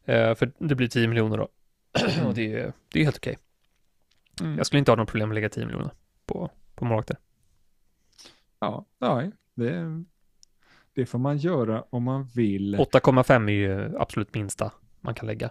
Eh, 0.04 0.34
För 0.34 0.52
det 0.58 0.74
blir 0.74 0.88
10 0.88 1.08
miljoner 1.08 1.36
då. 1.38 1.48
och 2.26 2.34
det 2.34 2.52
är, 2.54 2.72
det 2.92 3.00
är 3.00 3.04
helt 3.04 3.16
okej. 3.16 3.38
Mm. 4.40 4.56
Jag 4.56 4.66
skulle 4.66 4.78
inte 4.78 4.90
ha 4.90 4.96
något 4.96 5.08
problem 5.08 5.28
med 5.28 5.34
att 5.34 5.36
lägga 5.36 5.48
10 5.48 5.66
miljoner 5.66 5.90
på, 6.26 6.50
på 6.74 6.84
målvakter. 6.84 7.16
Ja, 8.60 8.86
nej, 8.98 9.30
det, 9.54 10.04
det 10.92 11.06
får 11.06 11.18
man 11.18 11.36
göra 11.38 11.84
om 11.90 12.02
man 12.02 12.24
vill. 12.34 12.76
8,5 12.76 13.48
är 13.48 13.52
ju 13.52 13.98
absolut 13.98 14.34
minsta 14.34 14.72
man 15.00 15.14
kan 15.14 15.26
lägga. 15.26 15.50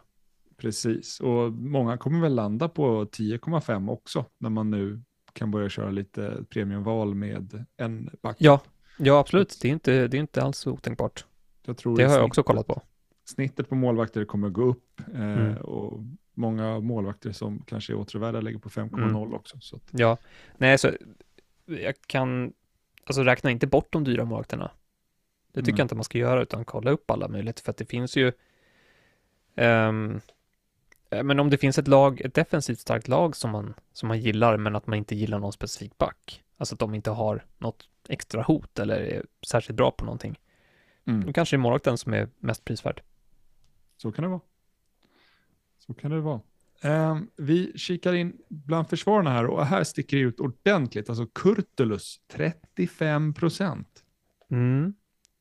Precis, 0.57 1.19
och 1.19 1.51
många 1.51 1.98
kommer 1.98 2.22
väl 2.22 2.36
landa 2.36 2.69
på 2.69 3.06
10,5 3.06 3.92
också 3.92 4.25
när 4.38 4.50
man 4.50 4.69
nu 4.69 5.01
kan 5.34 5.51
börja 5.51 5.69
köra 5.69 5.89
lite 5.92 6.46
premiumval 6.50 7.16
med 7.16 7.66
en 7.78 8.10
back. 8.22 8.36
Ja, 8.39 8.62
ja 8.98 9.19
absolut. 9.19 9.60
Det 9.62 9.68
är 9.68 9.72
inte, 9.72 10.07
det 10.07 10.18
är 10.18 10.19
inte 10.19 10.44
alls 10.44 10.68
otänkbart. 10.68 11.25
jag 11.66 11.78
tror 11.78 11.98
Det 11.98 12.04
har 12.04 12.16
jag 12.16 12.25
också 12.25 12.44
kollat 12.44 12.68
på. 12.68 12.81
Snittet 13.25 13.69
på 13.69 13.75
målvakter 13.75 14.25
kommer 14.25 14.50
gå 14.50 14.63
upp 14.63 15.01
eh, 15.13 15.22
Mm. 15.22 15.57
och 15.57 16.00
många 16.34 16.80
målvakter 16.80 17.32
som 17.32 17.64
kanske 17.68 17.94
är 17.94 17.98
återvärda 17.98 18.42
ligger 18.42 18.60
på 18.60 18.70
5,0 18.70 19.36
också. 19.36 19.58
Så 19.60 19.76
att, 19.76 19.84
Ja, 19.92 20.18
nej, 20.58 20.78
så 20.78 20.92
jag 21.66 21.96
kan, 22.08 22.54
alltså 23.06 23.24
räkna 23.24 23.52
inte 23.52 23.68
bort 23.68 23.88
de 23.94 24.04
dyra 24.04 24.26
målvakterna. 24.26 24.72
Det 25.52 25.60
tycker 25.62 25.72
Mm. 25.72 25.78
jag 25.78 25.86
inte 25.86 25.96
man 25.96 26.04
ska 26.04 26.18
göra, 26.18 26.42
utan 26.42 26.66
kolla 26.66 26.92
upp 26.92 27.12
alla 27.12 27.28
möjligheter, 27.28 27.63
för 27.63 27.72
att 27.72 27.78
det 27.78 27.86
finns 27.86 28.16
ju, 28.18 28.28
eh, 29.56 29.92
men 31.24 31.40
om 31.40 31.50
det 31.50 31.58
finns 31.58 31.78
ett 31.78 31.88
lag, 31.88 32.22
ett 32.22 32.34
defensivt 32.34 32.80
starkt 32.80 33.08
lag 33.08 33.36
som 33.36 33.52
man, 33.52 33.74
som 33.94 34.08
man 34.08 34.20
gillar, 34.20 34.58
men 34.58 34.75
att 34.75 34.88
man 34.88 34.98
inte 34.98 35.16
gillar 35.16 35.40
någon 35.40 35.54
specifik 35.54 35.98
back, 35.98 36.44
alltså 36.58 36.75
att 36.75 36.80
de 36.80 36.94
inte 36.94 37.12
har 37.12 37.46
något 37.58 37.90
extra 38.10 38.42
hot 38.42 38.80
eller 38.80 38.96
är 39.00 39.24
särskilt 39.48 39.78
bra 39.78 39.92
på 39.92 40.06
någonting, 40.06 40.40
mm, 41.06 41.25
då 41.25 41.34
kanske 41.34 41.56
det 41.56 41.58
är 41.58 41.62
målvakten 41.62 41.98
som 41.98 42.13
är 42.13 42.30
mest 42.40 42.66
prisvärd. 42.66 43.02
så 43.98 44.12
kan 44.12 44.24
det 44.24 44.30
vara. 44.30 44.40
Så 45.88 45.94
kan 45.94 46.12
det 46.12 46.22
vara. 46.22 46.42
Ehm, 46.82 47.30
vi 47.36 47.78
kikar 47.78 48.13
in 48.13 48.38
bland 48.50 48.90
försvararna 48.90 49.30
här 49.30 49.46
och 49.46 49.66
här 49.66 49.84
sticker 49.84 50.18
det 50.18 50.24
ut 50.24 50.40
ordentligt. 50.40 51.10
Alltså 51.10 51.25
Kurtulus 51.25 52.22
35 52.28 53.34
procent. 53.34 54.04
Mm. 54.50 54.94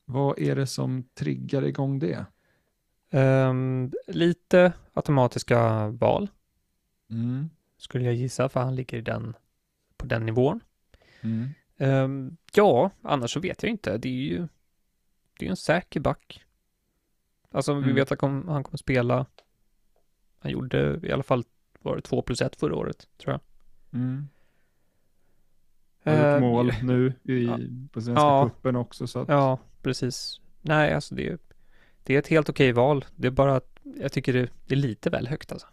Vad 0.05 0.39
är 0.39 0.55
det 0.55 0.67
som 0.67 1.03
triggar 1.13 1.65
igång 1.65 1.99
det? 1.99 2.25
Ehm, 3.09 3.91
lite 4.07 4.73
automatiska 4.93 5.87
val, 5.87 6.29
Mm. 7.09 7.49
skulle 7.77 8.05
jag 8.05 8.13
gissa, 8.13 8.49
för 8.49 8.59
han 8.59 8.75
ligger 8.75 8.97
i 8.97 9.01
den, 9.01 9.35
på 9.97 10.05
den 10.05 10.25
nivån. 10.25 10.59
Mm. 11.21 11.49
Ehm, 11.77 12.37
ja, 12.53 12.91
annars 13.01 13.31
så 13.33 13.39
vet 13.39 13.63
jag 13.63 13.69
inte. 13.69 13.97
Det 13.97 14.09
är 14.09 14.13
ju 14.13 14.47
det 15.39 15.45
är 15.45 15.49
en 15.49 15.55
säker 15.57 15.99
back. 15.99 16.43
Alltså, 17.51 17.73
vi 17.73 17.83
Mm. 17.83 17.95
vet 17.95 18.11
att 18.11 18.21
han 18.21 18.63
kommer 18.63 18.77
spela. 18.77 19.25
Han 20.43 20.51
gjorde 20.51 20.99
i 21.03 21.11
alla 21.11 21.23
fall, 21.23 21.43
var 21.81 21.95
det 21.95 22.01
2 22.01 22.21
plus 22.21 22.41
1 22.41 22.55
förra 22.55 22.75
året, 22.75 23.07
tror 23.17 23.31
jag. 23.33 23.41
Mm. 24.01 24.27
Har 26.05 26.13
gjort 26.13 26.21
Ehm, 26.23 26.41
mål 26.41 26.71
nu 26.83 27.13
i, 27.23 27.45
ja. 27.45 27.57
på 27.91 28.01
Svenska 28.01 28.21
Ja. 28.23 28.49
cupen 28.49 28.75
också. 28.75 29.07
Så 29.07 29.19
att, 29.19 29.27
Ja, 29.29 29.59
precis. 29.81 30.41
Nej, 30.61 30.93
alltså 30.93 31.15
det, 31.15 31.29
är- 31.29 31.37
det 32.03 32.15
är 32.15 32.19
ett 32.19 32.27
helt 32.27 32.49
okej 32.49 32.71
val. 32.71 33.05
Det 33.15 33.27
är 33.27 33.31
bara 33.31 33.55
att 33.55 33.79
jag 33.99 34.11
tycker 34.11 34.33
det, 34.33 34.49
det 34.65 34.73
är 34.75 34.79
lite 34.79 35.09
väl 35.09 35.27
högt 35.27 35.51
alltså. 35.51 35.67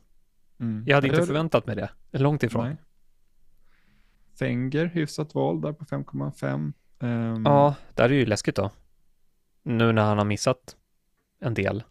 Mm. 0.61 0.85
Jag 0.87 0.95
hade 0.97 1.09
inte 1.09 1.27
förväntat 1.27 1.67
mig 1.67 1.77
det. 1.77 1.91
Långt 2.11 2.43
ifrån. 2.43 2.65
Nej. 2.65 2.77
Fenger, 4.39 4.85
hyfsat 4.87 5.35
val 5.35 5.61
där 5.61 5.73
på 5.73 5.85
5,5. 5.85 6.73
Ehm, 7.01 7.43
Ja, 7.45 7.75
där 7.95 8.05
är 8.05 8.09
det 8.09 8.15
ju 8.15 8.27
läskigt 8.27 8.57
då. 8.57 8.71
Nu 9.63 9.93
när 9.93 10.03
han 10.03 10.19
har 10.19 10.25
missat 10.25 10.77
en 11.41 11.55
del. 11.55 11.83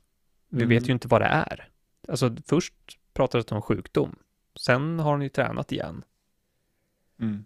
Vi 0.49 0.57
Mm. 0.63 0.69
vet 0.69 0.89
ju 0.89 0.93
inte 0.93 1.07
vad 1.07 1.21
det 1.21 1.25
är. 1.27 1.69
Alltså 2.09 2.35
först 2.45 2.73
pratades 3.13 3.45
det 3.45 3.55
om 3.55 3.61
sjukdom. 3.61 4.15
Sen 4.59 4.99
har 4.99 5.11
han 5.11 5.21
ju 5.21 5.29
tränat 5.29 5.71
igen. 5.71 6.03
Mm. 7.19 7.45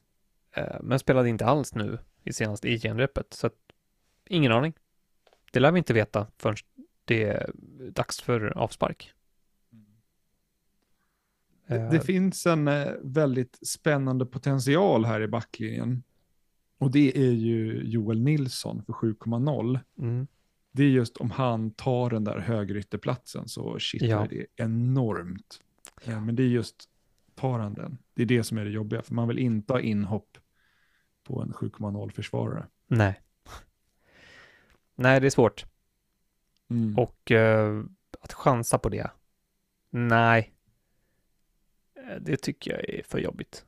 Eh, 0.51 0.81
Men 0.81 0.99
spelade 0.99 1.29
inte 1.29 1.45
alls 1.45 1.75
nu 1.75 1.99
i 2.23 2.33
senaste 2.33 2.69
i 2.69 2.79
genrepet. 2.79 3.33
Så 3.33 3.47
att, 3.47 3.55
ingen 4.29 4.51
aning. 4.51 4.73
Det 5.51 5.59
lär 5.59 5.71
vi 5.71 5.77
inte 5.77 5.93
veta 5.93 6.27
förrän 6.37 6.55
det 7.05 7.23
är 7.23 7.51
dags 7.91 8.21
för 8.21 8.57
avspark. 8.57 9.13
Eh, 11.67 11.89
Det 11.89 11.99
finns 12.01 12.45
en 12.45 12.67
eh, 12.67 12.91
väldigt 13.01 13.67
spännande 13.67 14.25
potential 14.25 15.05
här 15.05 15.21
i 15.21 15.27
backlinjen. 15.27 16.03
Och 16.77 16.91
det 16.91 17.17
är 17.17 17.31
ju 17.31 17.83
Joel 17.83 18.21
Nilsson 18.21 18.83
för 18.85 18.93
7,0. 18.93 19.79
mm, 19.99 20.27
det 20.75 20.83
är 20.83 20.89
just 20.89 21.17
om 21.17 21.31
han 21.31 21.71
tar 21.71 22.09
den 22.09 22.23
där 22.23 22.39
högerytterplatsen 22.39 23.47
så 23.47 23.79
kittlar 23.79 24.07
Ja. 24.09 24.27
det 24.29 24.45
enormt. 24.55 25.61
Eh, 26.05 26.21
Men 26.21 26.35
det 26.35 26.43
är 26.43 26.47
just, 26.47 26.89
tar 27.35 27.59
han 27.59 27.73
den? 27.73 27.97
Det 28.13 28.21
är 28.21 28.25
det 28.25 28.43
som 28.43 28.57
är 28.57 28.65
det 28.65 28.71
jobbiga, 28.71 29.01
för 29.01 29.13
man 29.13 29.27
vill 29.27 29.39
inte 29.39 29.73
ha 29.73 29.79
inhopp 29.79 30.37
på 31.23 31.41
en 31.41 31.53
7,0 31.53 32.09
försvarare. 32.09 32.67
Nej. 32.87 33.21
Nej, 34.95 35.19
det 35.21 35.25
är 35.27 35.29
svårt. 35.31 35.65
Mm. 36.69 36.97
Och 36.97 37.31
eh, 37.31 37.83
att 38.21 38.33
chansa 38.33 38.77
på 38.77 38.89
det? 38.89 39.11
Nej. 39.89 40.53
Eh, 41.95 42.15
Det 42.21 42.37
tycker 42.37 42.71
jag 42.71 42.89
är 42.89 43.03
för 43.03 43.19
jobbigt. 43.19 43.65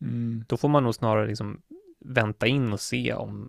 Mm. 0.00 0.44
Då 0.48 0.56
får 0.56 0.68
man 0.68 0.82
nog 0.82 0.94
snarare 0.94 1.26
liksom 1.26 1.62
vänta 1.98 2.46
in 2.46 2.72
och 2.72 2.80
se 2.80 3.12
om, 3.14 3.48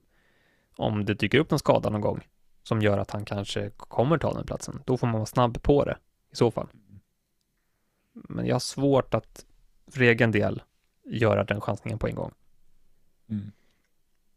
om 0.75 1.05
det 1.05 1.13
dyker 1.13 1.39
upp 1.39 1.50
någon 1.51 1.60
skada 1.60 1.89
någon 1.89 2.01
gång 2.01 2.27
som 2.63 2.82
gör 2.82 2.98
att 2.98 3.12
han 3.12 3.25
kanske 3.25 3.70
kommer 3.77 4.18
ta 4.18 4.34
den 4.34 4.46
platsen. 4.46 4.82
Då 4.86 4.98
får 4.98 5.08
man 5.08 5.13
vara 5.15 5.25
snabb 5.25 5.62
på 5.63 5.86
det 5.86 5.98
i 6.32 6.36
så 6.36 6.51
fall. 6.51 6.68
Men 8.13 8.46
jag 8.46 8.56
har 8.56 8.60
svårt 8.60 9.13
att 9.13 9.46
för 9.88 10.01
egen 10.01 10.32
del 10.32 10.62
göra 11.06 11.44
den 11.44 11.62
chansningen 11.62 12.00
på 12.00 12.08
en 12.08 12.15
gång. 12.15 12.32
Mm. 13.30 13.51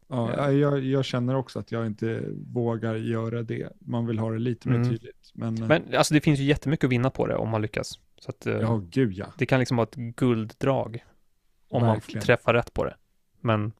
Ja, 0.07 0.33
Ja. 0.37 0.51
jag, 0.51 0.79
jag 0.83 1.05
känner 1.05 1.35
också 1.35 1.59
att 1.59 1.71
jag 1.71 1.85
inte 1.85 2.23
vågar 2.53 2.95
göra 2.95 3.43
det. 3.43 3.69
Man 3.79 4.05
vill 4.07 4.19
ha 4.19 4.31
det 4.31 4.39
lite 4.39 4.69
mer 4.69 4.75
Mm. 4.75 4.89
tydligt. 4.89 5.31
Men, 5.33 5.61
eh, 5.61 5.67
Men 5.67 5.95
alltså 5.95 6.13
det 6.13 6.21
finns 6.21 6.39
ju 6.39 6.43
jättemycket 6.43 6.83
att 6.83 6.91
vinna 6.91 7.09
på 7.09 7.27
det 7.27 7.35
om 7.35 7.49
man 7.49 7.61
lyckas. 7.61 7.99
Så 8.19 8.29
att, 8.29 8.45
eh, 8.47 8.53
ja, 8.53 8.81
gud 8.89 9.13
ja. 9.13 9.25
det 9.37 9.45
kan 9.45 9.59
liksom 9.59 9.77
vara 9.77 9.87
ett 9.87 9.95
gulddrag 9.95 11.05
om 11.69 11.81
Verkligen. 11.81 12.17
man 12.19 12.25
träffar 12.25 12.53
rätt 12.53 12.73
på 12.73 12.85
det. 12.85 12.95
Men 13.41 13.71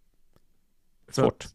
svårt. 1.10 1.48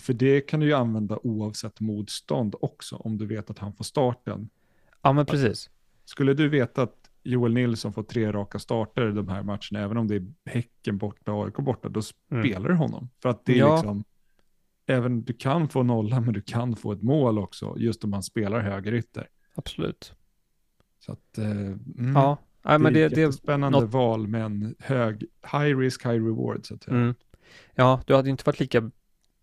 För 0.00 0.12
det 0.12 0.40
kan 0.40 0.60
du 0.60 0.66
ju 0.66 0.72
använda 0.72 1.18
oavsett 1.22 1.80
motstånd 1.80 2.54
också, 2.60 2.96
om 2.96 3.18
du 3.18 3.26
vet 3.26 3.50
att 3.50 3.58
han 3.58 3.72
får 3.72 3.84
starten. 3.84 4.48
Ja, 5.02 5.12
men 5.12 5.26
precis. 5.26 5.70
Skulle 6.04 6.34
du 6.34 6.48
veta 6.48 6.82
att 6.82 7.10
Joel 7.22 7.54
Nilsson 7.54 7.92
får 7.92 8.02
tre 8.02 8.32
raka 8.32 8.58
starter 8.58 9.08
i 9.10 9.12
de 9.12 9.28
här 9.28 9.42
matcherna, 9.42 9.80
även 9.84 9.96
om 9.96 10.08
det 10.08 10.14
är 10.16 10.32
Häcken 10.44 10.98
borta 10.98 11.32
och 11.32 11.44
AIK 11.44 11.56
borta, 11.56 11.88
då 11.88 12.00
Mm. 12.30 12.42
spelar 12.44 12.68
du 12.68 12.74
honom. 12.74 13.08
För 13.22 13.28
att 13.28 13.44
det 13.44 13.52
är 13.52 13.56
Ja. 13.58 13.74
liksom, 13.76 14.04
även 14.86 15.22
du 15.22 15.32
kan 15.32 15.68
få 15.68 15.82
nolla, 15.82 16.20
men 16.20 16.34
du 16.34 16.40
kan 16.42 16.76
få 16.76 16.92
ett 16.92 17.02
mål 17.02 17.38
också, 17.38 17.74
just 17.78 18.04
om 18.04 18.10
man 18.10 18.22
spelar 18.22 18.60
högerytter. 18.60 19.28
Absolut. 19.54 20.14
Så 21.00 21.12
att, 21.12 21.38
eh, 21.38 21.50
mm, 21.50 21.76
Ja, 22.14 22.38
nej, 22.62 22.78
men 22.78 22.92
det 22.92 23.02
är 23.02 23.08
det, 23.10 23.22
ett 23.22 23.34
spännande 23.34 23.80
något- 23.80 23.90
val 23.90 24.26
med 24.28 24.44
en 24.44 24.74
hög, 24.78 25.24
high 25.52 25.78
risk, 25.78 26.04
high 26.06 26.24
reward. 26.24 26.66
Så 26.66 26.74
att 26.74 26.86
mm. 26.88 27.14
Ja, 27.74 28.00
du 28.06 28.14
hade 28.14 28.30
inte 28.30 28.42
varit 28.46 28.60
lika 28.60 28.90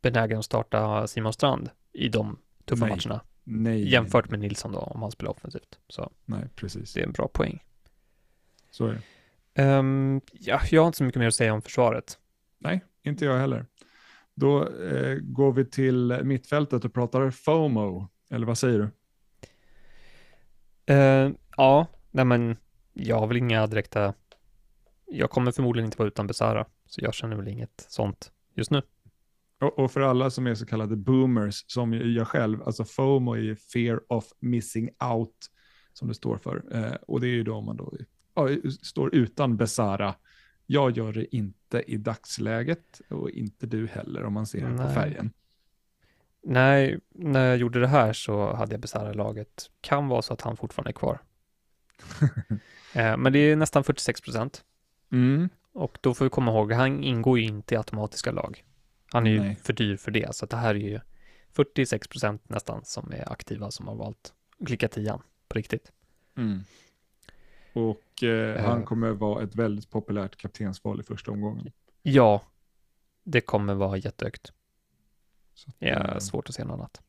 benägen 0.06 0.40
att 0.40 0.46
starta 0.46 1.08
Simon 1.08 1.34
Strand 1.34 1.70
i 1.94 2.10
de 2.10 2.38
tuffa 2.66 2.86
Nej. 2.86 2.96
matcherna 2.96 3.22
Nej, 3.44 3.90
jämfört 3.92 4.30
med 4.30 4.40
Nilsson 4.40 4.72
då, 4.72 4.80
om 4.80 5.02
han 5.02 5.12
spelar 5.12 5.32
offensivt. 5.32 5.80
Så 5.88 6.12
Nej, 6.26 6.44
precis. 6.56 6.94
det 6.94 7.00
är 7.00 7.06
en 7.06 7.12
bra 7.12 7.28
poäng. 7.28 7.64
Så 8.72 8.88
är 8.88 8.94
det. 8.94 9.02
Ehm, 9.64 10.22
ja, 10.32 10.62
jag 10.72 10.82
har 10.82 10.88
inte 10.88 10.98
så 10.98 11.04
mycket 11.04 11.20
mer 11.20 11.28
att 11.28 11.36
säga 11.36 11.54
om 11.54 11.62
försvaret. 11.62 12.20
Nej, 12.60 12.84
inte 13.04 13.26
jag 13.26 13.38
heller. 13.38 13.66
Då 14.36 14.70
eh, 14.70 15.18
går 15.22 15.52
vi 15.54 15.66
till 15.66 16.20
mittfältet 16.24 16.86
och 16.86 16.94
pratar 16.94 17.32
FOMO, 17.32 18.08
eller 18.30 18.48
vad 18.48 18.58
säger 18.58 18.80
du? 18.80 18.90
Eh, 20.94 21.32
ja, 21.58 21.88
nej 22.12 22.26
men 22.26 22.58
jag 22.94 23.20
har 23.20 23.28
väl 23.28 23.38
inga 23.38 23.68
direkta... 23.68 24.14
Jag 25.06 25.30
kommer 25.30 25.52
förmodligen 25.52 25.86
inte 25.86 25.98
vara 25.98 26.08
utan 26.08 26.28
Besara, 26.28 26.66
så 26.86 27.02
jag 27.04 27.14
känner 27.14 27.36
väl 27.36 27.48
inget 27.48 27.86
sånt 27.90 28.32
just 28.56 28.72
nu. 28.72 28.82
Och, 29.62 29.80
och 29.80 29.92
för 29.92 30.02
alla 30.02 30.30
som 30.30 30.48
är 30.48 30.56
så 30.56 30.66
kallade 30.66 30.96
boomers, 30.96 31.66
som 31.68 31.94
jag 31.94 32.28
själv, 32.28 32.64
alltså 32.64 32.86
FOMO 32.86 33.34
är 33.34 33.42
ju 33.42 33.56
fear 33.56 34.02
of 34.10 34.26
missing 34.40 34.90
out, 35.14 35.36
som 35.94 36.08
det 36.08 36.14
står 36.14 36.38
för. 36.38 36.64
Eh, 36.72 36.96
och 37.08 37.22
det 37.22 37.28
är 37.28 37.32
ju 37.32 37.44
då 37.44 37.62
man 37.62 37.78
då 37.78 37.94
ja, 38.34 38.50
står 38.82 39.16
utan 39.16 39.58
Besara. 39.58 40.16
Jag 40.66 40.98
gör 40.98 41.14
det 41.14 41.36
inte 41.36 41.84
i 41.88 41.98
dagsläget 41.98 43.02
och 43.10 43.30
inte 43.30 43.68
du 43.68 43.88
heller 43.88 44.24
om 44.24 44.34
man 44.34 44.48
ser 44.48 44.62
på 44.62 44.84
Nej. 44.84 44.94
färgen. 44.94 45.32
Nej, 46.44 47.00
när 47.10 47.48
jag 47.48 47.58
gjorde 47.58 47.80
det 47.80 47.88
här 47.88 48.14
så 48.14 48.54
hade 48.54 48.74
jag 48.74 48.82
Besara 48.82 49.12
i 49.12 49.14
laget. 49.14 49.70
Kan 49.82 50.08
vara 50.08 50.22
så 50.22 50.34
att 50.34 50.42
han 50.42 50.58
fortfarande 50.58 50.90
är 50.90 50.94
kvar. 50.94 51.20
eh, 52.94 53.18
men 53.18 53.34
det 53.34 53.40
är 53.40 53.56
nästan 53.56 53.84
46 53.84 54.22
procent. 54.22 54.64
Mm. 55.12 55.50
Och 55.74 55.98
då 56.02 56.14
får 56.14 56.26
vi 56.26 56.30
komma 56.30 56.52
ihåg, 56.52 56.72
han 56.72 57.04
ingår 57.04 57.40
ju 57.40 57.46
inte 57.46 57.76
i 57.76 57.78
automatiska 57.78 58.32
lag. 58.32 58.64
Han 59.12 59.28
är 59.28 59.32
ju 59.32 59.40
Nej. 59.40 59.56
för 59.56 59.74
dyr 59.74 59.98
för 59.98 60.12
det, 60.12 60.36
så 60.36 60.46
det 60.46 60.56
här 60.58 60.76
är 60.76 60.80
ju 60.80 61.00
46 61.52 62.08
procent 62.08 62.50
nästan 62.50 62.86
som 62.86 63.12
är 63.12 63.32
aktiva 63.32 63.72
som 63.72 63.88
har 63.88 63.96
valt 63.96 64.34
att 64.60 64.68
klicka 64.68 64.88
tian 64.88 65.22
på 65.48 65.58
riktigt. 65.58 65.92
Mm. 66.38 66.60
Och 67.74 68.24
eh, 68.24 68.56
Eh. 68.56 68.66
han 68.70 68.84
kommer 68.86 69.12
vara 69.12 69.44
ett 69.44 69.56
väldigt 69.56 69.90
populärt 69.90 70.36
kaptensval 70.36 71.00
i 71.00 71.04
första 71.04 71.32
omgången. 71.32 71.72
Ja, 72.02 72.42
det 73.24 73.42
kommer 73.42 73.74
vara 73.74 73.98
jättehögt. 73.98 74.54
Så 75.54 75.70
att, 75.70 75.76
är 75.80 76.14
eh, 76.14 76.20
svårt 76.20 76.50
att 76.50 76.56
se 76.56 76.64
något 76.64 76.74
annat. 76.74 77.02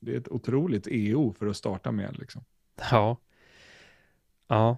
det 0.00 0.14
är 0.14 0.18
ett 0.20 0.28
otroligt 0.28 0.86
EO 0.90 1.32
för 1.32 1.46
att 1.46 1.56
starta 1.56 1.92
med. 1.92 2.18
Liksom. 2.18 2.44
Ja. 2.90 3.16
Ja. 4.46 4.76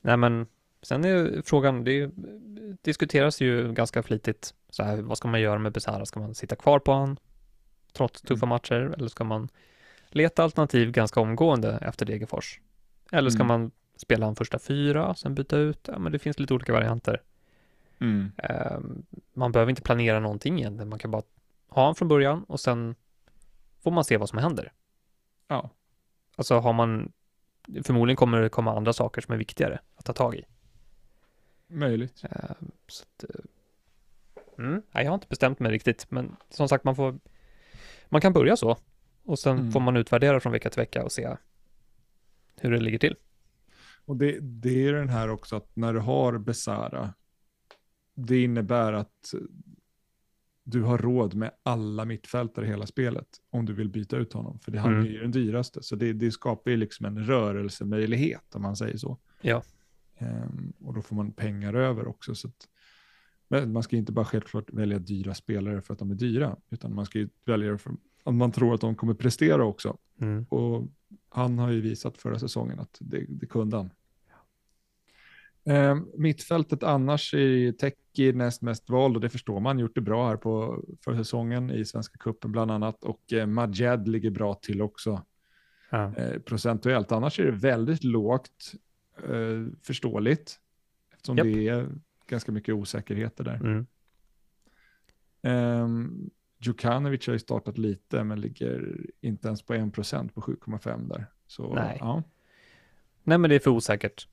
Nej 0.00 0.16
men, 0.16 0.46
sen 0.82 1.04
är 1.04 1.42
frågan, 1.44 1.84
det 1.84 2.10
diskuteras 2.82 3.40
ju 3.40 3.72
ganska 3.72 4.02
flitigt, 4.02 4.54
så 4.70 4.82
här, 4.82 4.96
vad 5.02 5.18
ska 5.18 5.28
man 5.28 5.40
göra 5.40 5.58
med 5.58 5.72
Besara? 5.72 6.06
Ska 6.06 6.20
man 6.20 6.34
sitta 6.34 6.56
kvar 6.56 6.78
på 6.78 6.92
han 6.92 7.16
trots 7.92 8.22
tuffa 8.22 8.46
matcher 8.46 8.94
eller 8.96 9.08
ska 9.08 9.24
man 9.24 9.48
leta 10.08 10.42
alternativ 10.44 10.90
ganska 10.92 11.20
omgående 11.20 11.78
efter 11.82 12.06
Degerfors? 12.06 12.60
Eller 13.12 13.30
ska 13.30 13.42
Mm. 13.42 13.46
man 13.60 13.70
spela 13.96 14.26
han 14.26 14.36
första 14.36 14.58
fyra, 14.58 15.14
sen 15.14 15.34
byta 15.34 15.56
ut? 15.56 15.88
Ja, 15.92 15.98
men 15.98 16.12
det 16.12 16.18
finns 16.18 16.38
lite 16.38 16.54
olika 16.54 16.72
varianter. 16.72 17.22
Ehm, 18.36 19.02
man 19.32 19.52
behöver 19.52 19.70
inte 19.70 19.82
planera 19.82 20.20
någonting 20.20 20.58
egentligen, 20.58 20.88
man 20.88 20.98
kan 20.98 21.10
bara 21.10 21.22
ha 21.68 21.84
han 21.84 21.94
från 21.94 22.08
början 22.08 22.44
och 22.44 22.60
sen 22.60 22.94
får 23.82 23.90
man 23.90 24.04
se 24.04 24.16
vad 24.16 24.28
som 24.28 24.38
händer. 24.38 24.72
Ja, 25.48 25.70
Alltså 26.36 26.58
har 26.58 26.72
man, 26.72 27.12
förmodligen 27.84 28.16
kommer 28.16 28.40
det 28.40 28.48
komma 28.48 28.76
andra 28.76 28.92
saker 28.92 29.20
som 29.22 29.34
är 29.34 29.38
viktigare 29.38 29.78
att 29.96 30.04
ta 30.04 30.12
tag 30.12 30.34
i. 30.34 30.44
möjligt. 31.78 32.22
Ehm, 32.30 32.70
så 32.88 33.02
att, 33.04 33.24
eh, 33.30 34.64
mm, 34.64 34.82
nej, 34.92 35.04
jag 35.04 35.10
har 35.10 35.14
inte 35.14 35.26
bestämt 35.28 35.60
mig 35.60 35.72
riktigt, 35.72 36.10
men 36.10 36.36
som 36.50 36.68
sagt, 36.68 36.84
man 36.84 36.96
får, 36.96 37.18
man 38.08 38.20
kan 38.20 38.32
börja 38.32 38.56
så 38.56 38.76
och 39.24 39.38
sen 39.38 39.58
Mm. 39.58 39.72
får 39.72 39.80
man 39.80 39.96
utvärdera 39.96 40.40
från 40.40 40.52
vecka 40.52 40.70
till 40.70 40.80
vecka 40.80 41.04
och 41.04 41.12
se 41.12 41.36
hur 42.60 42.70
det 42.70 42.80
ligger 42.80 42.98
till. 42.98 43.16
Och 44.04 44.16
det, 44.16 44.38
det 44.40 44.86
är 44.88 44.92
den 44.92 45.08
här 45.08 45.28
också 45.30 45.56
att 45.56 45.76
när 45.76 45.92
du 45.92 46.00
har 46.00 46.38
Besara, 46.38 47.14
det 48.14 48.42
innebär 48.42 48.92
att 48.92 49.34
du 50.64 50.82
har 50.82 50.98
råd 50.98 51.34
med 51.34 51.50
alla 51.62 52.04
mittfältare 52.04 52.64
i 52.66 52.68
hela 52.68 52.86
spelet 52.86 53.26
om 53.50 53.66
du 53.66 53.72
vill 53.72 53.88
byta 53.88 54.16
ut 54.16 54.32
honom. 54.32 54.58
För 54.58 54.72
det, 54.72 54.78
han 54.78 54.92
Mm. 54.94 55.06
är 55.06 55.10
ju 55.10 55.20
den 55.20 55.30
dyraste, 55.30 55.82
så 55.82 55.96
det, 55.96 56.12
det 56.12 56.30
skapar 56.30 56.70
ju 56.70 56.76
liksom 56.76 57.06
en 57.06 57.26
rörelsemöjlighet 57.26 58.54
om 58.54 58.62
man 58.62 58.76
säger 58.76 58.96
så. 58.96 59.18
Ja. 59.40 59.62
Ehm, 60.22 60.72
och 60.80 60.94
då 60.94 61.02
får 61.02 61.16
man 61.16 61.32
pengar 61.32 61.74
över 61.74 62.08
också. 62.08 62.34
Så 62.34 62.48
att, 62.48 62.68
men 63.48 63.72
man 63.72 63.82
ska 63.82 63.96
inte 63.96 64.12
bara 64.12 64.24
självklart 64.24 64.70
välja 64.72 64.98
dyra 64.98 65.34
spelare 65.34 65.82
för 65.82 65.92
att 65.92 65.98
de 65.98 66.10
är 66.10 66.14
dyra, 66.14 66.56
utan 66.70 66.94
man 66.94 67.06
ska 67.06 67.18
ju 67.18 67.28
välja 67.44 67.72
det 67.72 67.78
för 67.78 67.92
att 68.24 68.34
man 68.34 68.52
tror 68.52 68.74
att 68.74 68.80
de 68.80 68.94
kommer 68.94 69.14
prestera 69.14 69.64
också. 69.64 69.96
Mm. 70.20 70.46
Och 70.48 70.88
han 71.28 71.58
har 71.58 71.70
ju 71.70 71.80
visat 71.80 72.18
förra 72.18 72.38
säsongen 72.38 72.80
att 72.80 72.96
det, 73.00 73.26
det 73.28 73.46
kunde 73.46 73.76
han. 73.76 73.90
Eh, 75.64 75.96
mittfältet 76.16 76.82
annars 76.82 77.34
i 77.34 77.72
Teki 77.72 78.32
näst 78.32 78.62
mest 78.62 78.90
vald 78.90 79.16
och 79.16 79.20
det 79.20 79.28
förstår 79.28 79.60
man, 79.60 79.78
gjort 79.78 79.94
det 79.94 80.00
bra 80.00 80.28
här 80.28 80.36
på 80.36 80.84
för 81.04 81.16
säsongen 81.16 81.70
i 81.70 81.84
Svenska 81.84 82.18
Cupen 82.18 82.52
bland 82.52 82.70
annat 82.70 83.04
och 83.04 83.32
eh, 83.32 83.46
Majed 83.46 84.08
ligger 84.08 84.30
bra 84.30 84.54
till 84.54 84.82
också 84.82 85.22
Ja. 85.90 86.16
eh, 86.16 86.38
procentuellt. 86.38 87.12
Annars 87.12 87.40
är 87.40 87.44
det 87.44 87.50
väldigt 87.50 88.04
lågt, 88.04 88.72
eh, 89.22 89.66
förståeligt 89.82 90.60
eftersom 91.12 91.36
Japp. 91.36 91.44
det 91.44 91.68
är 91.68 91.88
ganska 92.26 92.52
mycket 92.52 92.74
osäkerheter 92.74 93.44
där. 93.44 93.54
Mm. 93.54 93.86
Um, 95.44 96.30
Djukanovic 96.58 97.26
har 97.26 97.32
ju 97.32 97.38
startat 97.38 97.78
lite 97.78 98.24
men 98.24 98.40
ligger 98.40 99.00
inte 99.20 99.48
ens 99.48 99.62
på 99.62 99.74
1% 99.74 100.32
på 100.32 100.40
7,5 100.40 101.08
där. 101.08 101.26
Så, 101.46 101.74
Nej. 101.74 101.96
Ja. 102.00 102.22
Nej, 103.22 103.38
men 103.38 103.50
det 103.50 103.56
är 103.56 103.60
för 103.60 103.70
osäkert. 103.70 104.28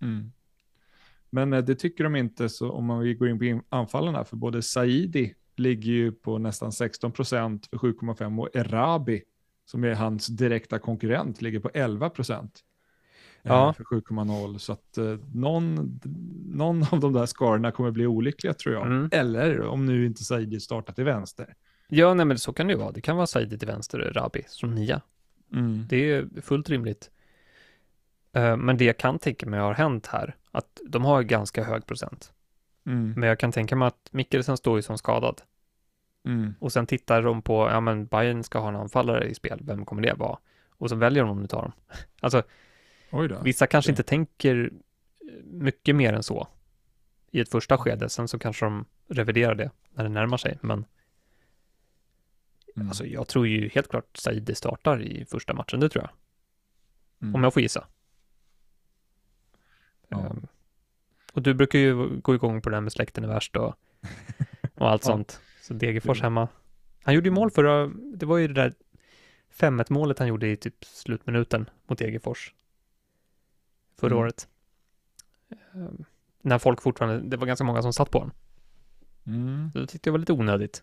Mm. 0.00 0.32
Men 1.30 1.52
eh, 1.52 1.64
det 1.64 1.74
tycker 1.74 2.04
de 2.04 2.16
inte 2.16 2.48
så 2.48 2.70
om 2.70 2.84
man 2.84 3.00
vill 3.00 3.16
gå 3.16 3.26
in 3.26 3.38
på 3.38 3.76
anfallen 3.76 4.14
här, 4.14 4.24
för 4.24 4.36
både 4.36 4.62
Saidi 4.62 5.34
ligger 5.56 5.92
ju 5.92 6.12
på 6.12 6.38
nästan 6.38 6.70
16% 6.70 7.68
för 7.70 7.78
7,5 7.78 8.40
och 8.40 8.56
Erabi, 8.56 9.22
som 9.64 9.84
är 9.84 9.94
hans 9.94 10.26
direkta 10.26 10.78
konkurrent, 10.78 11.42
ligger 11.42 11.60
på 11.60 11.68
11% 11.68 12.50
Ja. 13.46 13.68
eh, 13.68 13.72
för 13.72 13.84
7,0. 13.84 14.58
Så 14.58 14.72
att 14.72 14.98
eh, 14.98 15.16
någon, 15.34 16.00
någon 16.46 16.82
av 16.92 17.00
de 17.00 17.12
där 17.12 17.26
skarorna 17.26 17.72
kommer 17.72 17.90
bli 17.90 18.06
olyckliga 18.06 18.54
tror 18.54 18.74
jag. 18.74 18.86
Mm. 18.86 19.08
Eller 19.12 19.60
om 19.60 19.86
nu 19.86 20.06
inte 20.06 20.24
Saidi 20.24 20.60
startar 20.60 20.92
till 20.92 21.04
vänster. 21.04 21.54
Ja, 21.88 22.14
nej 22.14 22.26
men 22.26 22.38
så 22.38 22.52
kan 22.52 22.66
det 22.66 22.72
ju 22.72 22.78
vara. 22.78 22.92
Det 22.92 23.00
kan 23.00 23.16
vara 23.16 23.26
Saidi 23.26 23.58
till 23.58 23.68
vänster 23.68 23.98
och 23.98 24.14
Rabi 24.14 24.42
som 24.46 24.74
nia. 24.74 25.00
Mm. 25.52 25.86
Det 25.88 26.10
är 26.12 26.28
fullt 26.42 26.70
rimligt. 26.70 27.10
Eh, 28.32 28.56
Men 28.56 28.76
det 28.76 28.84
jag 28.84 28.98
kan 28.98 29.18
tänka 29.18 29.46
mig 29.46 29.60
har 29.60 29.74
hänt 29.74 30.06
här, 30.06 30.36
att 30.50 30.80
de 30.88 31.04
har 31.04 31.22
ganska 31.22 31.64
hög 31.64 31.86
procent. 31.86 32.32
Mm. 32.86 33.12
Men 33.16 33.28
jag 33.28 33.38
kan 33.38 33.52
tänka 33.52 33.76
mig 33.76 33.88
att 33.88 34.08
Mikkelsen 34.10 34.56
står 34.56 34.76
ju 34.78 34.82
som 34.82 34.98
skadad. 34.98 35.42
Mm. 36.26 36.54
Och 36.58 36.72
sen 36.72 36.86
tittar 36.86 37.22
de 37.22 37.42
på, 37.42 37.68
ja 37.68 37.80
men 37.80 38.06
Bayern 38.06 38.42
ska 38.44 38.58
ha 38.58 38.68
en 38.68 38.76
anfallare 38.76 39.28
i 39.28 39.34
spel, 39.34 39.60
vem 39.62 39.84
kommer 39.84 40.02
det 40.02 40.14
vara? 40.14 40.38
Och 40.78 40.90
så 40.90 40.96
väljer 40.96 41.22
de 41.22 41.30
om 41.30 41.42
de 41.42 41.48
tar 41.48 41.62
dem. 41.62 41.72
Alltså. 42.20 42.42
Vissa 43.42 43.66
kanske 43.66 43.88
okej. 43.88 43.92
inte 43.92 44.02
tänker 44.08 44.72
mycket 45.44 45.96
mer 45.96 46.12
än 46.12 46.22
så 46.22 46.48
i 47.30 47.40
ett 47.40 47.48
första 47.50 47.78
skede. 47.78 48.08
Sen 48.08 48.28
så 48.28 48.38
kanske 48.38 48.64
de 48.66 48.84
reviderar 49.08 49.54
det 49.54 49.70
när 49.94 50.04
det 50.04 50.10
närmar 50.10 50.36
sig. 50.36 50.58
Men 50.60 50.84
Mm. 52.76 52.88
alltså, 52.88 53.06
jag 53.06 53.28
tror 53.28 53.46
ju 53.46 53.68
helt 53.68 53.88
klart 53.88 54.16
Saidi 54.16 54.54
startar 54.54 55.02
i 55.02 55.24
första 55.24 55.54
matchen, 55.54 55.80
det 55.80 55.88
tror 55.88 56.04
jag. 56.04 56.10
Mm. 57.22 57.34
Om 57.34 57.42
jag 57.44 57.52
får 57.52 57.62
gissa. 57.62 57.86
Ja. 60.08 60.26
Ehm, 60.26 60.46
och 61.32 61.42
du 61.42 61.54
brukar 61.54 61.78
ju 61.78 62.08
gå 62.20 62.34
igång 62.34 62.62
på 62.62 62.68
det 62.70 62.76
här 62.76 62.80
med 62.80 62.92
släkten 62.92 63.24
är 63.24 63.28
värst 63.28 63.56
och, 63.56 63.74
och 64.74 64.90
allt 64.90 65.02
Ja. 65.06 65.06
sånt. 65.12 65.40
Så 65.62 65.74
Degerfors 65.74 66.22
hemma. 66.22 66.48
Han 67.02 67.14
gjorde 67.14 67.26
ju 67.28 67.34
mål 67.34 67.50
förra, 67.50 67.86
det 68.14 68.26
var 68.26 68.38
ju 68.38 68.48
det 68.48 68.54
där 68.54 68.74
5-1 69.52 69.86
målet 69.92 70.18
han 70.18 70.28
gjorde 70.28 70.48
i 70.48 70.56
typ 70.56 70.84
slutminuten 70.84 71.70
mot 71.86 71.98
Degerfors. 71.98 72.54
Förra 74.00 74.10
Mm. 74.14 74.18
året. 74.22 74.48
Ehm, 75.74 76.04
när 76.42 76.58
folk 76.58 76.82
fortfarande, 76.82 77.28
det 77.28 77.36
var 77.36 77.46
ganska 77.46 77.64
många 77.64 77.82
som 77.82 77.92
satt 77.92 78.10
på 78.10 78.18
honom. 78.18 78.34
Mm. 79.26 79.70
Det 79.74 79.86
tyckte 79.86 80.08
jag 80.08 80.12
var 80.12 80.18
lite 80.18 80.32
onödigt. 80.32 80.82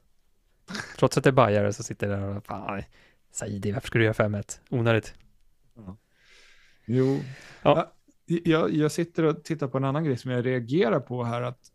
Trots 0.98 1.18
att 1.18 1.24
det 1.24 1.30
är 1.30 1.34
bajare 1.34 1.74
så 1.74 1.84
sitter 1.84 2.10
jag 2.10 2.20
där 2.20 2.38
och 2.38 2.46
fan, 2.46 2.84
Saidi, 3.32 3.72
varför 3.72 3.88
ska 3.88 3.98
du 4.00 4.04
göra 4.06 4.14
5-1? 4.14 4.60
Onödigt. 4.70 5.14
Jo. 6.86 7.20
Ja. 7.62 7.92
Ja, 8.26 8.40
Jag, 8.46 8.74
jag 8.74 8.92
sitter 8.92 9.24
och 9.24 9.44
tittar 9.44 9.68
på 9.68 9.78
en 9.78 9.84
annan 9.84 10.04
grej 10.04 10.18
som 10.18 10.32
jag 10.32 10.46
reagerar 10.46 11.00
på 11.00 11.24
här. 11.24 11.42
att 11.42 11.71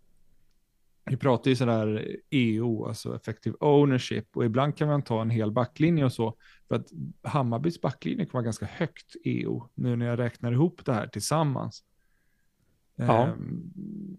Vi 1.10 1.16
pratar 1.16 1.50
ju 1.50 1.56
sådär 1.56 2.16
EO, 2.30 2.86
alltså 2.86 3.16
effective 3.16 3.56
ownership, 3.60 4.36
och 4.36 4.44
ibland 4.44 4.76
kan 4.76 4.88
man 4.88 5.02
ta 5.02 5.22
en 5.22 5.30
hel 5.30 5.50
backlinje 5.52 6.04
och 6.04 6.12
så. 6.12 6.36
För 6.68 6.74
att 6.76 6.86
Hammarbys 7.22 7.80
backlinje 7.80 8.24
kan 8.24 8.32
vara 8.32 8.42
ganska 8.42 8.66
högt 8.66 9.16
EO, 9.24 9.68
nu 9.74 9.96
när 9.96 10.06
jag 10.06 10.18
räknar 10.18 10.52
ihop 10.52 10.84
det 10.84 10.92
här 10.92 11.06
tillsammans. 11.06 11.84
Ja. 12.96 13.26
Ehm, 13.26 13.72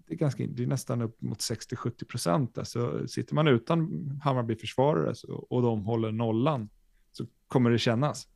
Det 0.08 0.14
är, 0.14 0.18
ganska, 0.18 0.48
det 0.48 0.64
är 0.64 0.68
nästan 0.68 1.02
upp 1.02 1.22
mot 1.22 1.40
60-70 1.40 2.06
procent. 2.06 2.58
Alltså, 2.58 3.08
sitter 3.08 3.36
man 3.36 3.48
utan 3.48 4.10
Hammarby-försvarare 4.24 5.14
och 5.50 5.62
de 5.62 5.86
håller 5.86 6.12
nollan 6.12 6.70
så 7.12 7.26
kommer 7.48 7.70
det 7.70 7.78
kännas. 7.80 8.28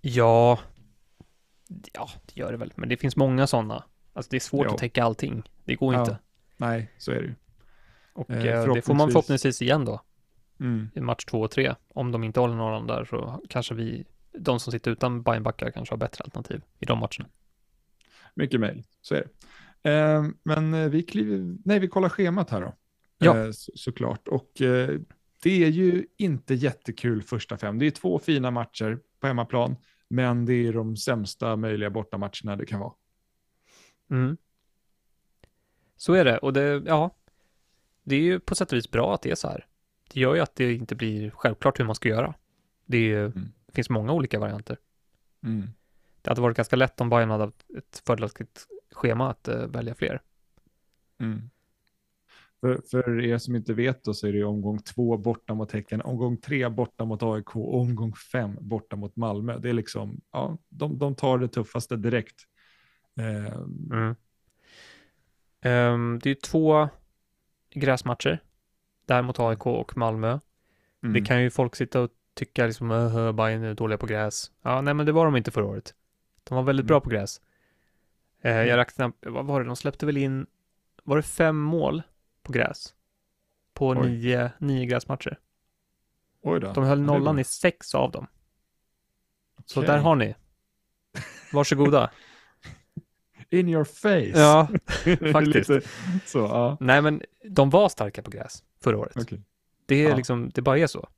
Ja, 0.00 0.58
ja, 1.94 2.08
det 2.26 2.40
gör 2.40 2.52
det 2.52 2.58
väl. 2.58 2.72
Men 2.76 2.88
det 2.88 2.96
finns 2.96 3.16
många 3.16 3.46
sådana. 3.46 3.84
Alltså 4.12 4.30
det 4.30 4.36
är 4.36 4.40
svårt 4.40 4.66
Ja. 4.66 4.72
att 4.72 4.78
täcka 4.78 5.04
allting. 5.04 5.42
Det 5.64 5.74
går 5.74 5.94
Ja, 5.94 6.00
inte. 6.00 6.18
Nej, 6.56 6.90
så 6.98 7.12
är 7.12 7.14
det 7.20 7.26
ju. 7.26 7.34
Och 8.12 8.30
Eh, 8.30 8.46
eh, 8.46 8.74
det 8.74 8.82
får 8.82 8.94
man 8.94 9.08
förhoppningsvis. 9.10 9.62
igen 9.62 9.84
då. 9.84 10.00
Mm. 10.60 10.90
I 10.94 11.00
match 11.00 11.24
två 11.24 11.40
och 11.40 11.50
tre. 11.50 11.74
Om 11.88 12.12
de 12.12 12.24
inte 12.24 12.40
håller 12.40 12.54
någon 12.54 12.86
där 12.86 13.04
så 13.04 13.42
kanske 13.48 13.74
vi, 13.74 14.04
de 14.38 14.60
som 14.60 14.72
sitter 14.72 14.90
utan 14.90 15.22
Bajenbackar 15.22 15.70
kanske 15.70 15.92
har 15.92 15.98
bättre 15.98 16.24
alternativ 16.24 16.62
i 16.80 16.84
de 16.86 16.98
matcherna. 16.98 17.28
Mycket 18.34 18.60
mejl, 18.60 18.82
så 19.00 19.14
är 19.14 19.26
det. 19.82 19.90
Eh, 19.90 20.24
men 20.42 20.90
vi 20.90 21.02
kliver, 21.02 21.56
nej 21.64 21.78
vi 21.78 21.88
kollar 21.88 22.08
schemat 22.08 22.50
här 22.50 22.60
då. 22.60 22.74
Ja. 23.18 23.38
Eh, 23.38 23.50
så, 23.50 23.72
såklart. 23.74 24.28
Och 24.28 24.60
eh, 24.60 25.00
det 25.42 25.64
är 25.64 25.68
ju 25.68 26.06
inte 26.16 26.54
jättekul 26.54 27.22
första 27.22 27.58
fem. 27.58 27.78
Det 27.78 27.86
är 27.86 27.90
två 27.90 28.18
fina 28.18 28.50
matcher 28.50 28.98
på 29.20 29.26
hemmaplan, 29.26 29.76
men 30.08 30.44
det 30.46 30.54
är 30.54 30.72
de 30.72 30.96
sämsta 30.96 31.56
möjliga 31.56 31.90
bortamatcherna 31.90 32.56
det 32.56 32.66
kan 32.66 32.80
vara. 32.80 32.92
Mm. 34.10 34.36
Så 35.96 36.12
är 36.12 36.24
det. 36.24 36.38
Och 36.38 36.52
det, 36.52 36.82
ja, 36.86 37.10
det 38.02 38.16
är 38.16 38.20
ju 38.20 38.40
på 38.40 38.54
sätt 38.54 38.72
och 38.72 38.76
vis 38.78 38.90
bra 38.90 39.14
att 39.14 39.22
det 39.22 39.30
är 39.30 39.34
så 39.34 39.48
här. 39.48 39.66
Det 40.12 40.20
gör 40.20 40.34
ju 40.34 40.40
att 40.40 40.56
det 40.56 40.72
inte 40.74 40.94
blir 40.94 41.30
självklart 41.30 41.80
hur 41.80 41.84
man 41.84 41.94
ska 41.94 42.08
göra. 42.08 42.34
Det, 42.86 42.96
är, 42.96 43.00
ju- 43.02 43.26
Mm. 43.26 43.52
finns 43.72 43.90
många 43.90 44.12
olika 44.12 44.38
varianter. 44.38 44.78
Mm. 45.42 45.66
Det 46.22 46.30
hade 46.30 46.40
varit 46.40 46.56
ganska 46.56 46.76
lätt 46.76 47.00
om 47.00 47.10
Bayern 47.10 47.30
hade 47.30 47.44
haft 47.44 47.64
ett 47.78 48.02
fördelaktigt 48.06 48.66
schema 48.92 49.30
att 49.30 49.48
eh, 49.48 49.66
välja 49.66 49.94
fler. 49.94 50.22
Mm. 51.20 51.50
För, 52.60 52.82
för 52.90 53.20
er 53.24 53.38
som 53.38 53.56
inte 53.56 53.74
vet 53.74 54.04
då 54.04 54.14
så 54.14 54.26
är 54.26 54.32
det 54.32 54.38
ju 54.38 54.44
omgång 54.44 54.78
två 54.78 55.16
borta 55.16 55.54
mot 55.54 55.72
Häcken, 55.72 56.00
omgång 56.02 56.36
tre 56.36 56.68
borta 56.68 57.04
mot 57.04 57.22
AIK 57.22 57.56
och 57.56 57.80
omgång 57.80 58.14
fem 58.14 58.56
borta 58.60 58.96
mot 58.96 59.16
Malmö. 59.16 59.58
Det 59.58 59.68
är 59.68 59.72
liksom, 59.72 60.20
ja, 60.32 60.58
de, 60.68 60.98
de 60.98 61.14
tar 61.14 61.38
det 61.38 61.48
tuffaste 61.48 61.96
direkt. 61.96 62.42
Eh, 63.20 63.54
Mm. 63.92 64.14
Ehm, 65.64 66.18
det 66.22 66.30
är 66.30 66.34
två 66.34 66.88
gräsmatcher. 67.70 68.42
Där 69.06 69.22
mot 69.22 69.40
AIK 69.40 69.66
och 69.66 69.96
Malmö. 69.96 70.38
mm. 71.02 71.12
Det 71.12 71.20
kan 71.20 71.42
ju 71.42 71.50
folk 71.50 71.76
sitta 71.76 72.00
och 72.00 72.10
tycka 72.34 72.66
liksom, 72.66 72.90
uh, 72.90 73.32
Bayern 73.32 73.64
är 73.64 73.74
dåliga 73.74 73.98
på 73.98 74.06
gräs. 74.06 74.50
Ja, 74.62 74.80
nej 74.80 74.94
men 74.94 75.06
det 75.06 75.12
var 75.12 75.24
de 75.24 75.36
inte 75.36 75.50
förra 75.50 75.64
året. 75.64 75.94
De 76.44 76.54
var 76.54 76.62
väldigt 76.62 76.84
Mm. 76.84 76.88
bra 76.88 77.00
på 77.00 77.10
gräs. 77.10 77.40
Jag 78.40 78.62
Mm. 78.64 78.76
räknade, 78.76 79.12
vad 79.20 79.46
var 79.46 79.60
det, 79.60 79.66
de 79.66 79.76
släppte 79.76 80.06
väl 80.06 80.16
in, 80.16 80.46
var 81.04 81.16
det 81.16 81.22
fem 81.22 81.56
mål 81.56 82.02
på 82.42 82.52
gräs? 82.52 82.94
På 83.74 83.88
Oj. 83.88 83.96
nio, 84.10 84.50
nio 84.58 84.86
gräsmatcher. 84.86 85.38
Oj 86.42 86.60
då. 86.60 86.72
De 86.72 86.84
höll 86.84 87.00
nollan 87.00 87.38
i 87.38 87.44
sex 87.44 87.94
av 87.94 88.10
dem. 88.10 88.26
Så 89.64 89.80
Okej. 89.80 89.88
där 89.90 89.98
har 89.98 90.16
ni. 90.16 90.34
Varsågoda. 91.52 92.10
In 93.60 93.68
your 93.68 93.84
face. 93.84 94.32
ja, 94.40 94.68
faktiskt. 95.32 95.70
Så, 96.26 96.38
ja. 96.38 96.76
Nej, 96.80 97.02
men 97.02 97.22
de 97.50 97.70
var 97.70 97.88
starka 97.88 98.22
på 98.22 98.30
gräs 98.30 98.64
förra 98.82 98.98
året. 98.98 99.16
Okej. 99.16 99.40
Det 99.86 100.04
är 100.04 100.08
Ja. 100.10 100.16
liksom, 100.16 100.50
det 100.54 100.62
bara 100.62 100.78
är 100.78 100.86
så. 100.86 101.08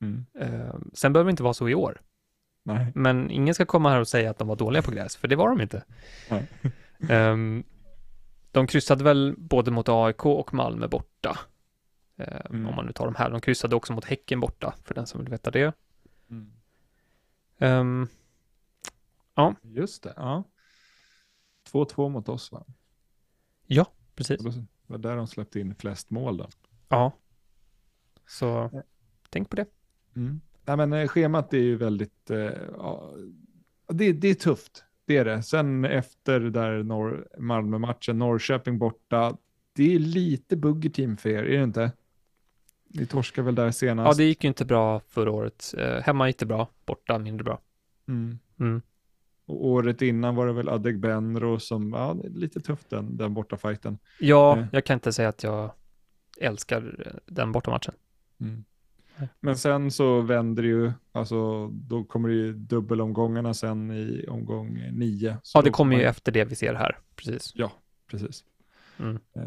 Mm. 0.00 0.26
Eh, 0.38 0.74
sen 0.92 1.12
behöver 1.12 1.28
det 1.28 1.30
inte 1.30 1.42
vara 1.42 1.54
så 1.54 1.68
i 1.68 1.74
år. 1.74 2.00
Nej. 2.62 2.86
Men 2.94 3.30
ingen 3.30 3.54
ska 3.54 3.64
komma 3.66 3.90
här 3.90 4.00
och 4.00 4.08
säga 4.08 4.30
att 4.30 4.38
de 4.38 4.48
var 4.48 4.56
dåliga 4.56 4.82
på 4.82 4.90
gräs, 4.90 5.16
för 5.16 5.28
det 5.28 5.36
var 5.36 5.48
de 5.48 5.60
inte. 5.60 5.84
Ehm, 7.08 7.64
de 8.52 8.66
kryssade 8.66 9.04
väl 9.04 9.34
både 9.38 9.70
mot 9.70 9.88
AIK 9.88 10.26
och 10.26 10.54
Malmö 10.54 10.88
borta. 10.88 11.38
Ehm, 12.18 12.40
Mm. 12.50 12.66
Om 12.68 12.74
man 12.76 12.86
nu 12.86 12.92
tar 12.92 13.04
de 13.04 13.14
här. 13.14 13.30
De 13.30 13.40
kryssade 13.40 13.76
också 13.76 13.92
mot 13.92 14.04
Häcken 14.04 14.40
borta, 14.40 14.74
för 14.84 14.94
den 14.94 15.06
som 15.06 15.20
vill 15.20 15.28
veta 15.30 15.50
det. 15.50 15.72
Mm. 16.30 16.50
Ehm, 17.58 18.08
Just 19.62 20.02
det, 20.02 20.12
ja. 20.16 20.44
2-2 21.74 22.08
mot 22.08 22.28
oss 22.28 22.52
va? 22.52 22.64
precis. 24.14 24.38
Och 24.38 24.52
då 24.52 24.64
var 24.86 24.98
där 24.98 25.16
de 25.16 25.26
släppte 25.26 25.60
in 25.60 25.74
flest 25.74 26.10
mål 26.10 26.36
då. 26.36 26.48
Ja. 26.88 27.12
Så 28.26 28.82
tänk 29.30 29.50
på 29.50 29.56
det. 29.56 29.66
Mm. 30.16 30.40
Nej, 30.64 30.76
men 30.76 30.92
eh, 30.92 31.08
schemat 31.08 31.54
är 31.54 31.58
ju 31.58 31.76
väldigt, 31.76 32.30
eh, 32.30 32.38
ja, 32.76 33.12
det, 33.88 34.12
det 34.12 34.28
är 34.28 34.34
tufft, 34.34 34.84
det 35.04 35.16
är 35.16 35.24
det. 35.24 35.42
Sen 35.42 35.84
efter 35.84 36.40
där 36.40 36.82
Norr, 36.82 37.28
Malmö-matchen, 37.38 38.18
Norrköping 38.18 38.78
borta, 38.78 39.36
det 39.72 39.94
är 39.94 39.98
lite 39.98 40.56
buggerteam 40.56 41.16
för 41.16 41.28
er, 41.30 41.42
är 41.42 41.58
det 41.58 41.64
inte? 41.64 41.92
Ni 42.88 43.06
torskar 43.06 43.42
väl 43.42 43.54
där 43.54 43.64
Ja, 43.64 43.72
senast? 43.72 44.18
det 44.18 44.24
gick 44.24 44.44
ju 44.44 44.48
inte 44.48 44.64
bra 44.64 45.00
förra 45.00 45.30
året. 45.30 45.74
Eh, 45.78 46.00
hemma 46.00 46.26
gick 46.26 46.38
det 46.38 46.46
bra, 46.46 46.68
borta 46.86 47.18
mindre 47.18 47.44
bra. 47.44 47.60
mm. 48.08 48.38
Mm. 48.60 48.82
Och 49.46 49.66
året 49.66 50.02
innan 50.02 50.34
var 50.34 50.46
det 50.46 50.52
väl 50.52 50.68
Adegbenro 50.68 51.58
som, 51.60 51.92
ja, 51.92 52.12
lite 52.24 52.60
tufft 52.60 52.90
den, 52.90 53.16
den 53.16 53.34
borta 53.34 53.56
fighten. 53.56 53.98
Ja, 54.20 54.58
Eh. 54.58 54.66
jag 54.72 54.84
kan 54.84 54.94
inte 54.94 55.12
säga 55.12 55.28
att 55.28 55.42
jag 55.42 55.70
älskar 56.40 57.02
eh, 57.06 57.12
den 57.26 57.52
bortamatchen. 57.52 57.94
Mm. 58.40 58.64
Men 59.40 59.56
sen 59.56 59.90
så 59.90 60.20
vänder 60.20 60.62
det 60.62 60.68
ju, 60.68 60.92
alltså 61.12 61.68
då 61.68 62.04
kommer 62.04 62.28
det 62.28 62.34
ju 62.34 62.52
dubbelomgångarna 62.52 63.54
sen 63.54 63.90
i 63.90 64.26
omgång 64.28 64.74
nio. 64.92 65.36
Ja, 65.54 65.62
det 65.62 65.70
kommer 65.70 65.96
ju 65.96 66.02
man- 66.02 66.10
efter 66.10 66.32
det 66.32 66.44
vi 66.44 66.54
ser 66.54 66.74
här. 66.74 66.98
Precis. 67.16 67.52
Precis. 68.10 68.44
Mm. 68.98 69.18
Eh, 69.36 69.42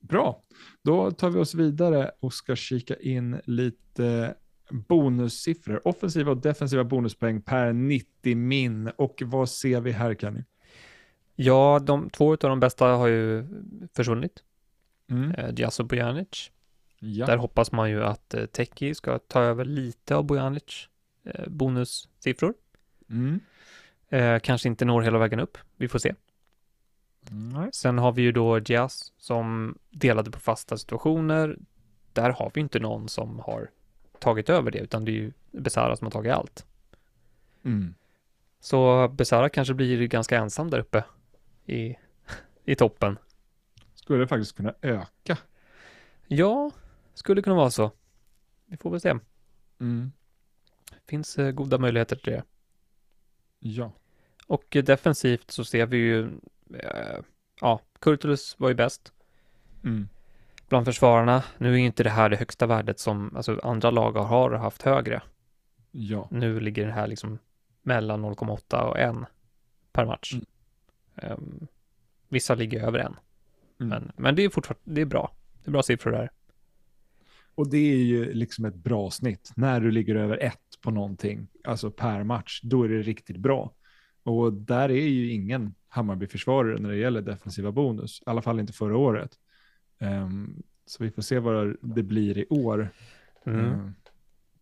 Bra, 0.00 0.42
då 0.82 1.10
tar 1.10 1.30
vi 1.30 1.38
oss 1.38 1.54
vidare 1.54 2.10
och 2.20 2.32
ska 2.34 2.56
kika 2.56 2.96
in 2.96 3.40
lite 3.44 4.34
bonussiffror. 4.70 5.88
Offensiva 5.88 6.30
och 6.30 6.36
defensiva 6.36 6.84
bonuspoäng 6.84 7.42
per 7.42 7.72
90 7.72 8.36
min. 8.36 8.90
Och 8.96 9.22
vad 9.24 9.50
ser 9.50 9.80
vi 9.80 9.92
här 9.92 10.14
Kenny? 10.14 10.44
Ja, 11.36 11.78
de 11.82 12.10
två 12.10 12.32
av 12.32 12.38
de 12.38 12.60
bästa 12.60 12.86
har 12.86 13.08
ju 13.08 13.46
försvunnit. 13.94 14.42
Mm. 15.10 15.30
Eh, 15.30 15.68
och 15.78 15.86
Bojanic. 15.86 16.50
Ja. 16.98 17.26
Där 17.26 17.36
hoppas 17.36 17.72
man 17.72 17.90
ju 17.90 18.04
att 18.04 18.34
eh, 18.34 18.46
Teki 18.46 18.94
ska 18.94 19.18
ta 19.18 19.40
över 19.40 19.64
lite 19.64 20.16
av 20.16 20.24
Bojanic 20.24 20.88
eh, 21.24 21.48
bonussiffror. 21.48 22.54
Mm. 23.10 23.40
Eh, 24.08 24.40
kanske 24.40 24.68
inte 24.68 24.84
når 24.84 25.02
hela 25.02 25.18
vägen 25.18 25.40
upp. 25.40 25.58
Vi 25.76 25.88
får 25.88 25.98
se. 25.98 26.14
Nej. 27.30 27.70
Sen 27.72 27.98
har 27.98 28.12
vi 28.12 28.22
ju 28.22 28.32
då 28.32 28.58
Diaz 28.58 29.12
som 29.18 29.78
delade 29.90 30.30
på 30.30 30.40
fasta 30.40 30.76
situationer. 30.76 31.58
där 32.12 32.30
har 32.30 32.50
vi 32.54 32.60
inte 32.60 32.78
någon 32.78 33.08
som 33.08 33.38
har 33.38 33.70
tagit 34.20 34.48
över 34.48 34.70
det, 34.70 34.78
utan 34.78 35.04
det 35.04 35.10
är 35.10 35.14
ju 35.14 35.32
Besara 35.50 35.96
som 35.96 36.04
har 36.04 36.10
tagit 36.10 36.32
allt. 36.32 36.66
Mm. 37.64 37.94
Så 38.60 39.08
Besara 39.08 39.48
kanske 39.48 39.74
blir 39.74 40.06
ganska 40.06 40.38
ensam 40.38 40.70
där 40.70 40.78
uppe 40.78 41.04
i, 41.66 41.96
i 42.64 42.74
toppen. 42.74 43.18
Skulle 43.94 44.18
det 44.18 44.28
faktiskt 44.28 44.56
kunna 44.56 44.74
öka. 44.82 45.38
Ja, 46.26 46.70
skulle 47.14 47.42
kunna 47.42 47.56
vara 47.56 47.70
så. 47.70 47.90
Vi 48.66 48.76
får 48.76 48.90
väl 48.90 49.00
se. 49.00 49.18
Mm. 49.80 50.12
Finns 51.06 51.38
eh, 51.38 51.50
goda 51.50 51.78
möjligheter 51.78 52.16
till 52.16 52.32
det. 52.32 52.42
Ja. 53.58 53.92
Och 54.46 54.76
defensivt 54.84 55.50
så 55.50 55.64
ser 55.64 55.86
vi 55.86 55.96
ju, 55.96 56.30
eh, 56.74 57.18
ja, 57.60 57.80
Kurtulus 58.00 58.56
var 58.58 58.68
ju 58.68 58.74
bäst 58.74 59.12
Mm. 59.84 60.08
Bland 60.68 60.86
försvararna. 60.86 61.44
Nu 61.58 61.72
är 61.74 61.78
inte 61.78 62.02
det 62.02 62.10
här 62.10 62.28
det 62.28 62.36
högsta 62.36 62.66
värdet 62.66 62.98
som, 63.00 63.36
alltså 63.36 63.60
andra 63.62 63.90
lag 63.90 64.12
har 64.12 64.50
haft 64.50 64.82
högre. 64.82 65.22
Ja. 65.90 66.28
Nu 66.30 66.60
ligger 66.60 66.86
det 66.86 66.92
här 66.92 67.06
liksom 67.06 67.38
mellan 67.82 68.24
0,8 68.24 68.82
och 68.82 68.98
1 68.98 69.16
per 69.92 70.06
match. 70.06 70.32
Mm. 70.32 70.44
Ehm, 71.16 71.66
vissa 72.28 72.54
ligger 72.54 72.80
över 72.80 72.98
en, 72.98 73.16
Mm. 73.80 73.88
men, 73.88 74.12
men 74.16 74.34
det 74.34 74.44
är 74.44 74.48
fortfarande, 74.48 74.82
det 74.84 75.00
är 75.00 75.06
bra. 75.06 75.32
Det 75.64 75.70
är 75.70 75.72
bra 75.72 75.82
siffror 75.82 76.12
där. 76.12 76.30
Och 77.54 77.70
det 77.70 77.92
är 77.92 77.96
ju 77.96 78.32
liksom 78.32 78.64
ett 78.64 78.74
bra 78.74 79.10
snitt. 79.10 79.52
När 79.56 79.80
du 79.80 79.90
ligger 79.90 80.14
över 80.14 80.38
ett 80.38 80.80
på 80.82 80.90
någonting, 80.90 81.48
alltså 81.64 81.90
per 81.90 82.22
match, 82.24 82.60
då 82.62 82.82
är 82.82 82.88
det 82.88 83.02
riktigt 83.02 83.36
bra. 83.36 83.74
Och 84.22 84.52
där 84.52 84.88
är 84.88 85.06
ju 85.08 85.30
ingen 85.32 85.74
Hammarby-försvarare 85.88 86.78
när 86.78 86.88
det 86.90 86.96
gäller 86.96 87.22
defensiva 87.22 87.72
bonus. 87.72 88.20
I 88.20 88.30
alla 88.30 88.42
fall 88.42 88.60
inte 88.60 88.72
förra 88.72 88.96
året. 88.96 89.30
Ehm, 89.98 90.62
så 90.86 91.04
vi 91.04 91.10
får 91.10 91.22
se 91.22 91.38
vad 91.38 91.76
det 91.80 92.02
blir 92.02 92.38
i 92.38 92.46
år. 92.50 92.88
Mm. 93.44 93.60
Ehm, 93.60 93.94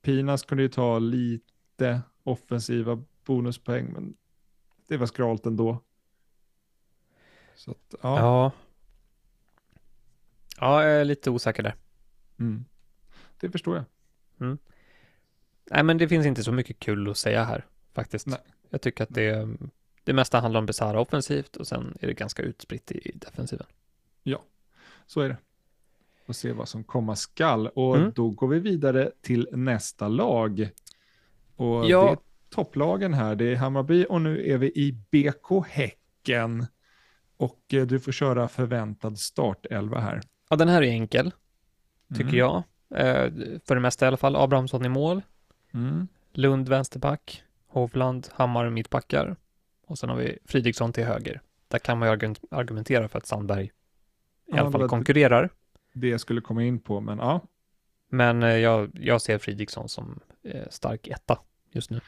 Pinas 0.03 0.43
kunde 0.43 0.63
ju 0.63 0.69
ta 0.69 0.99
lite 0.99 2.03
offensiva 2.23 3.05
bonuspoäng, 3.25 3.93
men 3.93 4.17
det 4.89 4.97
var 4.97 5.07
skralt 5.07 5.47
ändå. 5.47 5.83
Så 7.55 7.71
att, 7.71 7.95
ja. 8.03 8.19
Ja. 8.19 8.53
Ja, 10.61 10.85
jag 10.85 11.01
är 11.01 11.05
lite 11.05 11.31
osäker 11.31 11.63
där. 11.63 11.75
Mm. 12.39 12.65
Det 13.41 13.51
förstår 13.51 13.77
jag. 13.77 13.85
Nej, 15.71 15.83
men 15.83 15.99
det 15.99 16.09
finns 16.09 16.27
inte 16.27 16.45
så 16.45 16.53
mycket 16.53 16.79
kul 16.79 17.11
att 17.11 17.17
säga 17.17 17.45
här 17.45 17.67
faktiskt. 17.93 18.27
Nej. 18.27 18.39
Jag 18.71 18.81
tycker 18.81 19.05
att 19.05 19.15
det, 19.15 19.49
det 20.05 20.13
mesta 20.13 20.41
handlar 20.41 20.59
om 20.59 20.67
Besara 20.67 21.01
offensivt 21.01 21.57
och 21.57 21.67
sen 21.67 21.97
är 22.01 22.07
det 22.07 22.15
ganska 22.15 22.43
utspritt 22.43 22.93
i 22.93 23.13
defensiven. 23.15 23.67
Så 25.07 25.21
är 25.21 25.29
det. 25.29 25.37
Får 26.27 26.33
se 26.33 26.53
vad 26.53 26.69
som 26.69 26.85
komma 26.85 27.17
skall. 27.17 27.67
Och 27.69 27.97
Mm. 27.97 28.13
då 28.15 28.31
går 28.31 28.49
vi 28.49 28.59
vidare 28.59 29.11
till 29.21 29.49
nästa 29.53 30.09
lag. 30.09 30.69
Och 31.57 31.87
Ja. 31.91 32.05
det 32.05 32.11
är 32.13 32.19
topplagen 32.51 33.15
här. 33.15 33.35
Det 33.35 33.45
är 33.53 33.57
Hammarby 33.57 34.07
och 34.09 34.21
nu 34.21 34.51
är 34.53 34.59
vi 34.59 34.67
i 34.67 34.93
BK 35.11 35.65
Häcken. 35.69 36.67
Och 37.37 37.61
eh, 37.73 37.87
du 37.87 38.01
får 38.01 38.13
köra 38.13 38.49
förväntad 38.49 39.19
startelva 39.19 40.01
här. 40.01 40.21
Ja, 40.51 40.57
den 40.57 40.69
här 40.69 40.83
är 40.83 40.87
enkel, 40.87 41.33
tycker 42.09 42.23
Mm. 42.29 42.37
jag. 42.37 42.57
Eh, 42.91 43.33
för 43.65 43.75
det 43.75 43.81
mesta 43.81 44.07
i 44.07 44.09
alla 44.09 44.17
fall. 44.17 44.37
Abrahamsson 44.37 44.85
i 44.85 44.89
mål, 44.89 45.23
Mm. 45.75 46.09
Lund 46.33 46.69
vänsterback, 46.69 47.43
Hovland, 47.67 48.29
Hammar 48.33 48.71
mittbackar. 48.71 49.37
Och 49.87 49.99
sen 49.99 50.09
har 50.09 50.17
vi 50.17 50.39
Fridriksson 50.45 50.93
till 50.93 51.05
höger. 51.05 51.41
Där 51.69 51.79
kan 51.79 51.99
man 51.99 52.09
ju 52.09 52.15
argument- 52.17 52.45
argumentera 52.51 53.09
för 53.09 53.19
att 53.19 53.27
Sandberg 53.27 53.71
i 54.47 54.59
alla 54.59 54.71
fall 54.71 54.89
konkurrerar. 54.89 55.51
Det 55.93 56.09
jag 56.09 56.21
skulle 56.21 56.41
komma 56.41 56.65
in 56.65 56.81
på, 56.81 57.01
men 57.01 57.19
ja. 57.19 57.41
Men 58.09 58.43
eh, 58.43 58.57
jag, 58.57 58.91
jag 58.95 59.23
ser 59.23 59.39
Fridriksson 59.39 59.89
som 59.89 60.21
eh, 60.43 60.69
stark 60.71 61.09
etta 61.09 61.39
just 61.73 61.91
nu. 61.91 62.01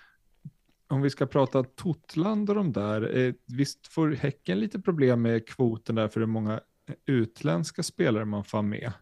Om 0.89 1.03
vi 1.03 1.11
ska 1.11 1.27
prata 1.27 1.63
Totland 1.65 2.49
och 2.51 2.57
de 2.57 2.73
där, 2.73 3.17
eh, 3.19 3.35
visst 3.47 3.87
får 3.87 4.11
Häcken 4.11 4.61
lite 4.61 4.81
problem 4.81 5.23
med 5.23 5.49
kvoten 5.49 5.95
där 5.95 6.09
för 6.09 6.21
hur 6.21 6.27
många 6.27 6.61
utländska 7.07 7.83
spelare 7.83 8.25
man 8.25 8.45
får 8.45 8.63
med? 8.63 8.93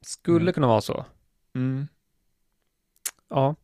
Skulle 0.00 0.40
Mm. 0.42 0.52
kunna 0.52 0.66
vara 0.66 0.80
så. 0.80 1.04
Mm. 1.54 1.86
Ja, 3.28 3.56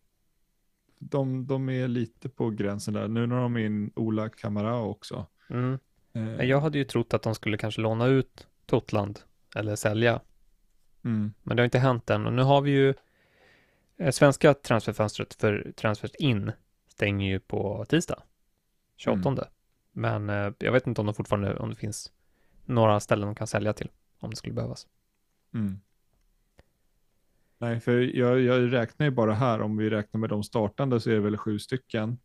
De, 0.99 1.47
de 1.47 1.69
är 1.69 1.89
lite 1.89 2.29
på 2.29 2.51
gränsen 2.51 2.95
där. 2.95 3.09
Nu 3.09 3.27
när 3.27 3.37
de 3.37 3.57
är 3.57 3.61
in 3.61 3.93
Ola 3.97 4.29
Kamara 4.29 4.81
också. 4.81 5.27
mm. 5.51 5.73
Eh, 6.13 6.23
Men 6.23 6.49
Jag 6.49 6.61
hade 6.61 6.79
ju 6.79 6.85
trott 6.85 7.15
att 7.15 7.23
de 7.23 7.35
skulle 7.35 7.57
kanske 7.57 7.81
låna 7.81 8.07
ut 8.07 8.47
Totland 8.71 9.21
eller 9.57 9.77
sälja, 9.77 10.21
mm, 11.05 11.33
men 11.43 11.57
det 11.57 11.61
har 11.61 11.65
inte 11.65 11.79
hänt 11.79 12.11
än. 12.11 12.27
Och 12.27 12.33
nu 12.33 12.43
har 12.43 12.61
vi 12.61 12.71
ju 12.71 12.95
eh, 13.97 14.11
svenska 14.11 14.55
transferfönstret 14.55 15.35
för 15.35 15.73
transfers 15.77 16.15
in 16.15 16.53
stänger 16.89 17.29
ju 17.29 17.41
på 17.41 17.85
tisdag, 17.89 18.23
28. 18.97 19.49
Men 19.93 20.31
eh, 20.31 20.53
jag 20.59 20.73
vet 20.73 20.87
inte 20.87 21.01
om 21.01 21.07
de 21.07 21.15
fortfarande, 21.15 21.57
om 21.57 21.71
det 21.71 21.77
finns 21.77 22.13
några 22.65 23.01
ställen 23.01 23.27
de 23.27 23.35
kan 23.35 23.47
sälja 23.47 23.73
till, 23.73 23.91
om 24.19 24.31
det 24.31 24.37
skulle 24.37 24.55
behövas. 24.55 24.87
mm. 25.55 25.81
Nej, 27.59 27.81
för 27.81 28.17
jag, 28.17 28.41
jag 28.41 28.73
räknar 28.73 29.07
ju 29.07 29.11
bara 29.11 29.35
här, 29.35 29.61
om 29.61 29.77
vi 29.77 29.91
räknar 29.91 30.19
med 30.19 30.31
de 30.31 30.43
startande 30.43 31.01
så 31.01 31.11
är 31.11 31.15
det 31.15 31.21
väl 31.21 31.37
sju 31.37 31.59
stycken 31.59 32.19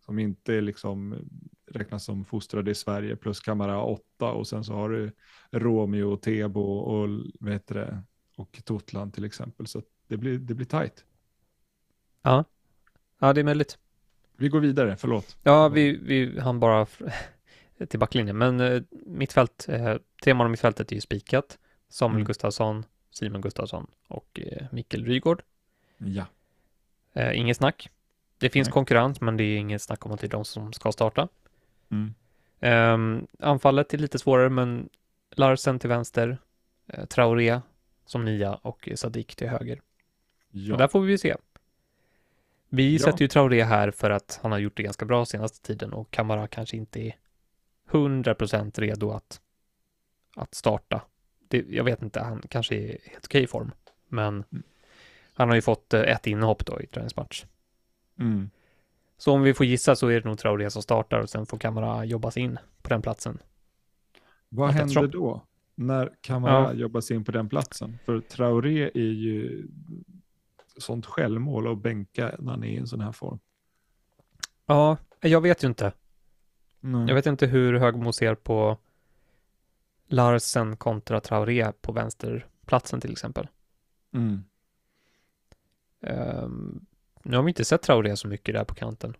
som 0.00 0.18
inte 0.18 0.54
är 0.54 0.60
liksom 0.60 1.28
räknas 1.70 2.04
som 2.04 2.24
fostrade 2.24 2.70
i 2.70 2.74
Sverige 2.74 3.16
plus 3.16 3.40
Kamara 3.40 3.82
åtta 3.82 4.30
och 4.30 4.46
sen 4.46 4.64
så 4.64 4.74
har 4.74 4.88
du 4.88 5.12
Romeo 5.50 6.12
och 6.12 6.22
Tebo 6.22 6.60
och 6.60 7.08
vad 7.40 7.52
heter 7.52 7.74
det 7.74 8.02
och 8.36 8.60
Totland 8.64 9.14
till 9.14 9.24
exempel 9.24 9.66
så 9.66 9.82
det 10.08 10.16
blir, 10.16 10.38
det 10.38 10.54
blir 10.54 10.66
tajt. 10.66 11.04
Ja, 12.22 12.44
ja 13.18 13.32
det 13.32 13.40
är 13.40 13.44
möjligt. 13.44 13.78
Vi 14.36 14.48
går 14.48 14.60
vidare, 14.60 14.96
förlåt. 14.96 15.36
Ja, 15.42 15.68
vi, 15.68 15.96
vi 15.96 16.40
hann 16.40 16.60
bara 16.60 16.86
till 17.88 17.98
backlinjen, 17.98 18.38
men 18.38 18.60
eh, 18.60 18.82
mittfält, 19.06 19.66
eh, 19.68 19.96
tre 20.24 20.34
man 20.34 20.46
i 20.46 20.50
mittfältet 20.50 20.92
är 20.92 20.94
ju 20.94 21.00
spikat. 21.00 21.58
Samuel 21.88 22.16
Mm. 22.16 22.26
Gustafsson, 22.26 22.84
Simon 23.10 23.40
Gustafsson 23.40 23.86
och 24.08 24.40
eh, 24.40 24.66
Mikkel 24.72 25.04
Rygård. 25.04 25.42
Ja. 25.98 26.24
Eh, 27.12 27.38
inget 27.38 27.56
snack. 27.56 27.90
Det 28.38 28.50
finns 28.50 28.68
Nej. 28.68 28.72
konkurrens, 28.72 29.20
men 29.20 29.36
det 29.36 29.44
är 29.44 29.56
inget 29.56 29.82
snack 29.82 30.06
om 30.06 30.12
att 30.12 30.20
det 30.20 30.26
är 30.26 30.30
de 30.30 30.44
som 30.44 30.72
ska 30.72 30.92
starta. 30.92 31.28
Mm. 31.90 32.14
Ehm, 32.60 33.26
anfallet 33.38 33.94
är 33.94 33.98
lite 33.98 34.18
svårare, 34.18 34.48
men 34.48 34.88
Larsen 35.30 35.78
till 35.78 35.88
vänster, 35.88 36.38
eh, 36.86 37.04
Traoré 37.04 37.60
som 38.04 38.24
nia 38.24 38.54
och 38.54 38.88
Sadik 38.94 39.36
till 39.36 39.48
höger. 39.48 39.80
Ja. 40.50 40.76
Där 40.76 40.88
får 40.88 41.00
vi 41.00 41.12
ju 41.12 41.18
se. 41.18 41.36
Vi 42.68 42.92
Ja. 42.92 42.98
sätter 42.98 43.22
ju 43.22 43.28
Traoré 43.28 43.62
här 43.62 43.90
för 43.90 44.10
att 44.10 44.38
han 44.42 44.52
har 44.52 44.58
gjort 44.58 44.76
det 44.76 44.82
ganska 44.82 45.04
bra 45.04 45.24
senaste 45.26 45.66
tiden 45.66 45.92
och 45.92 46.10
Kamara 46.10 46.46
kanske 46.48 46.76
inte 46.76 47.00
är 47.00 47.16
100% 47.90 48.78
redo 48.78 49.10
att, 49.10 49.40
att 50.36 50.54
starta. 50.54 51.02
Det, 51.48 51.64
jag 51.68 51.84
vet 51.84 52.02
inte, 52.02 52.20
han 52.20 52.42
kanske 52.48 52.74
är 52.74 52.78
i 52.78 52.98
helt 53.04 53.24
okej 53.26 53.46
form, 53.46 53.72
men 54.08 54.44
Mm. 54.52 54.62
han 55.34 55.48
har 55.48 55.56
ju 55.56 55.62
fått 55.62 55.94
eh, 55.94 56.00
ett 56.00 56.26
inhopp 56.26 56.66
då 56.66 56.80
i 56.80 56.86
träningsmatch. 56.86 57.44
Mm. 58.18 58.50
Så 59.20 59.32
om 59.32 59.42
vi 59.42 59.54
får 59.54 59.66
gissa 59.66 59.96
så 59.96 60.08
är 60.08 60.20
det 60.20 60.28
nog 60.28 60.38
Traoré 60.38 60.70
som 60.70 60.82
startar 60.82 61.20
och 61.20 61.30
sen 61.30 61.46
får 61.46 61.58
Kamara 61.58 62.04
jobbas 62.04 62.36
in 62.36 62.58
på 62.82 62.88
den 62.88 63.02
platsen. 63.02 63.38
Vad 64.48 64.68
Att 64.68 64.74
händer 64.74 65.06
då? 65.06 65.46
När 65.74 66.12
Kamara 66.20 66.52
Ja. 66.52 66.72
jobbas 66.72 67.10
in 67.10 67.24
på 67.24 67.32
den 67.32 67.48
platsen? 67.48 67.98
För 68.04 68.20
Traoré 68.20 68.90
är 68.94 69.12
ju 69.12 69.68
sånt 70.78 71.06
självmål 71.06 71.72
att 71.72 71.82
bänka 71.82 72.34
när 72.38 72.50
han 72.50 72.64
är 72.64 72.68
i 72.68 72.76
en 72.76 72.86
sån 72.86 73.00
här 73.00 73.12
form. 73.12 73.38
Ja, 74.66 74.96
jag 75.20 75.40
vet 75.40 75.64
ju 75.64 75.68
inte. 75.68 75.92
Nej. 76.80 77.08
Jag 77.08 77.14
vet 77.14 77.26
inte 77.26 77.46
hur 77.46 77.74
Högmo 77.74 78.12
ser 78.12 78.34
på 78.34 78.78
Larsen 80.06 80.76
kontra 80.76 81.20
Traoré 81.20 81.72
på 81.80 81.92
vänsterplatsen 81.92 83.00
till 83.00 83.12
exempel. 83.12 83.48
Mm. 84.14 84.44
Ehm, 86.02 86.86
nu 87.22 87.36
har 87.36 87.42
vi 87.42 87.50
inte 87.50 87.64
sett 87.64 87.82
Traoré 87.82 88.16
så 88.16 88.28
mycket 88.28 88.54
där 88.54 88.64
på 88.64 88.74
kanten. 88.74 89.16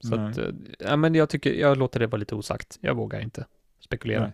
Så 0.00 0.16
Nej. 0.16 0.30
att, 0.30 0.38
eh, 0.38 0.48
ja, 0.78 0.96
men 0.96 1.14
jag 1.14 1.28
tycker, 1.28 1.52
jag 1.52 1.78
låter 1.78 2.00
det 2.00 2.06
vara 2.06 2.16
lite 2.18 2.34
osagt. 2.34 2.78
Jag 2.80 2.94
vågar 2.94 3.20
inte 3.20 3.46
spekulera. 3.80 4.32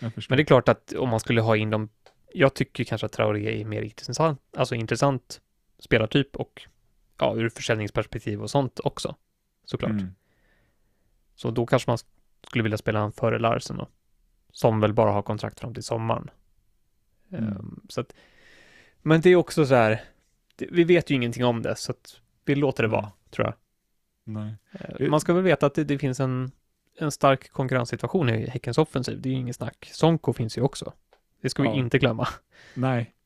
Men 0.00 0.36
det 0.36 0.42
är 0.42 0.44
klart 0.44 0.68
att 0.68 0.92
om 0.92 1.08
man 1.08 1.20
skulle 1.20 1.40
ha 1.40 1.56
in 1.56 1.70
dem, 1.70 1.88
jag 2.32 2.54
tycker 2.54 2.84
kanske 2.84 3.06
att 3.06 3.12
Traoré 3.12 3.60
är 3.60 3.64
mer 3.64 3.82
intressant, 3.82 4.40
alltså 4.56 4.74
intressant 4.74 5.40
spelartyp 5.78 6.36
och 6.36 6.66
ja, 7.18 7.34
ur 7.36 7.48
försäljningsperspektiv 7.48 8.42
och 8.42 8.50
sånt 8.50 8.80
också, 8.84 9.16
såklart. 9.64 9.90
Mm. 9.90 10.14
Så 11.34 11.50
då 11.50 11.66
kanske 11.66 11.90
man 11.90 11.98
skulle 12.46 12.62
vilja 12.62 12.78
spela 12.78 12.98
han 12.98 13.12
före 13.12 13.38
Larsen 13.38 13.76
då, 13.76 13.88
som 14.52 14.80
väl 14.80 14.92
bara 14.92 15.12
har 15.12 15.22
kontrakt 15.22 15.60
fram 15.60 15.74
till 15.74 15.82
sommaren. 15.82 16.30
Mm. 17.32 17.44
Ehm, 17.44 17.80
så 17.88 18.00
att, 18.00 18.14
men 19.02 19.20
det 19.20 19.30
är 19.30 19.36
också 19.36 19.66
så 19.66 19.74
här, 19.74 20.00
det, 20.56 20.68
vi 20.72 20.84
vet 20.84 21.10
ju 21.10 21.14
ingenting 21.14 21.44
om 21.44 21.62
det, 21.62 21.76
så 21.76 21.92
att 21.92 22.20
vi 22.44 22.54
låter 22.54 22.82
det 22.82 22.88
vara, 22.88 23.12
tror 23.30 23.46
jag. 23.46 23.54
Nej. 24.24 24.54
Eh, 24.72 25.08
Man 25.10 25.20
ska 25.20 25.34
väl 25.34 25.42
veta 25.44 25.66
att 25.66 25.74
det, 25.74 25.84
det 25.84 25.98
finns 25.98 26.20
en, 26.20 26.50
en 26.98 27.10
stark 27.10 27.50
konkurrenssituation 27.50 28.28
i 28.28 28.46
Häckens 28.50 28.78
offensiv. 28.78 29.20
Det 29.20 29.28
är 29.28 29.30
ju 29.32 29.38
inget 29.38 29.56
snack. 29.56 29.88
Sonko 29.92 30.32
finns 30.32 30.58
ju 30.58 30.62
också. 30.62 30.92
Det 31.42 31.50
ska 31.50 31.62
vi 31.62 31.68
Ja. 31.68 31.74
inte 31.74 31.98
glömma. 31.98 32.28
Nej. 32.74 33.12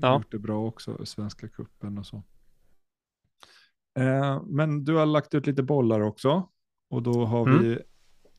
Ja. 0.00 0.14
Gjort 0.16 0.30
det 0.32 0.38
bra 0.38 0.66
också, 0.66 1.06
Svenska 1.06 1.48
kuppen 1.48 1.98
och 1.98 2.06
så. 2.06 2.22
Eh, 3.98 4.42
men 4.46 4.84
du 4.84 4.94
har 4.94 5.06
lagt 5.06 5.34
ut 5.34 5.46
lite 5.46 5.62
bollar 5.62 6.00
också. 6.00 6.48
Och 6.90 7.02
då 7.02 7.24
har 7.24 7.46
Mm. 7.48 7.62
vi 7.62 7.78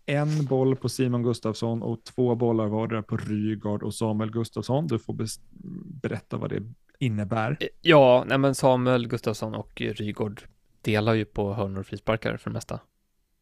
en 0.06 0.46
boll 0.46 0.76
på 0.76 0.90
Simon 0.90 1.24
Gustafsson 1.24 1.82
och 1.84 2.04
två 2.04 2.36
bollar 2.36 2.68
vardera 2.68 3.04
på 3.04 3.18
Rygaard 3.18 3.84
och 3.84 3.94
Samuel 3.96 4.32
Gustafsson. 4.32 4.88
Du 4.88 5.00
får 5.00 5.16
berätta 6.02 6.38
vad 6.38 6.50
det 6.50 6.64
innebär. 7.00 7.58
Eh, 7.60 7.68
Ja, 7.82 8.24
nej 8.28 8.38
men 8.38 8.56
Samuel 8.56 9.08
Gustafsson 9.08 9.56
och 9.56 9.82
Rygård 9.82 10.42
delar 10.82 11.14
ju 11.14 11.26
på 11.26 11.54
hörnor 11.54 11.80
och 11.80 11.88
frisparkar 11.88 12.38
för 12.38 12.50
det 12.50 12.54
mesta. 12.54 12.80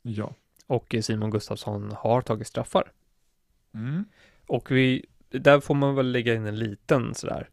Ja. 0.01 0.33
Och 0.67 0.95
Simon 1.01 1.31
Gustafsson 1.31 1.91
har 1.97 2.21
tagit 2.21 2.47
straffar. 2.47 2.91
Mm. 3.73 4.05
Och 4.47 4.71
vi, 4.71 5.05
där 5.29 5.59
får 5.59 5.75
man 5.75 5.95
väl 5.95 6.11
lägga 6.11 6.35
in 6.35 6.45
en 6.45 6.59
liten 6.59 7.13
sådär. 7.15 7.49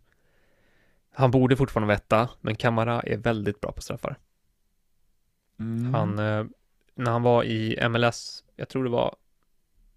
Han 1.14 1.31
borde 1.31 1.57
fortfarande 1.57 1.95
veta, 1.95 2.29
men 2.40 2.57
Kamara 2.57 3.01
är 3.01 3.17
väldigt 3.17 3.61
bra 3.61 3.73
på 3.73 3.83
straffar. 3.83 4.19
Mm. 5.59 5.95
Han, 5.95 6.19
eh, 6.19 6.45
när 6.95 7.11
han 7.11 7.23
var 7.23 7.45
i 7.45 7.88
MLS, 7.88 8.45
jag 8.57 8.69
tror 8.69 8.85
det 8.85 8.90
var, 8.90 9.17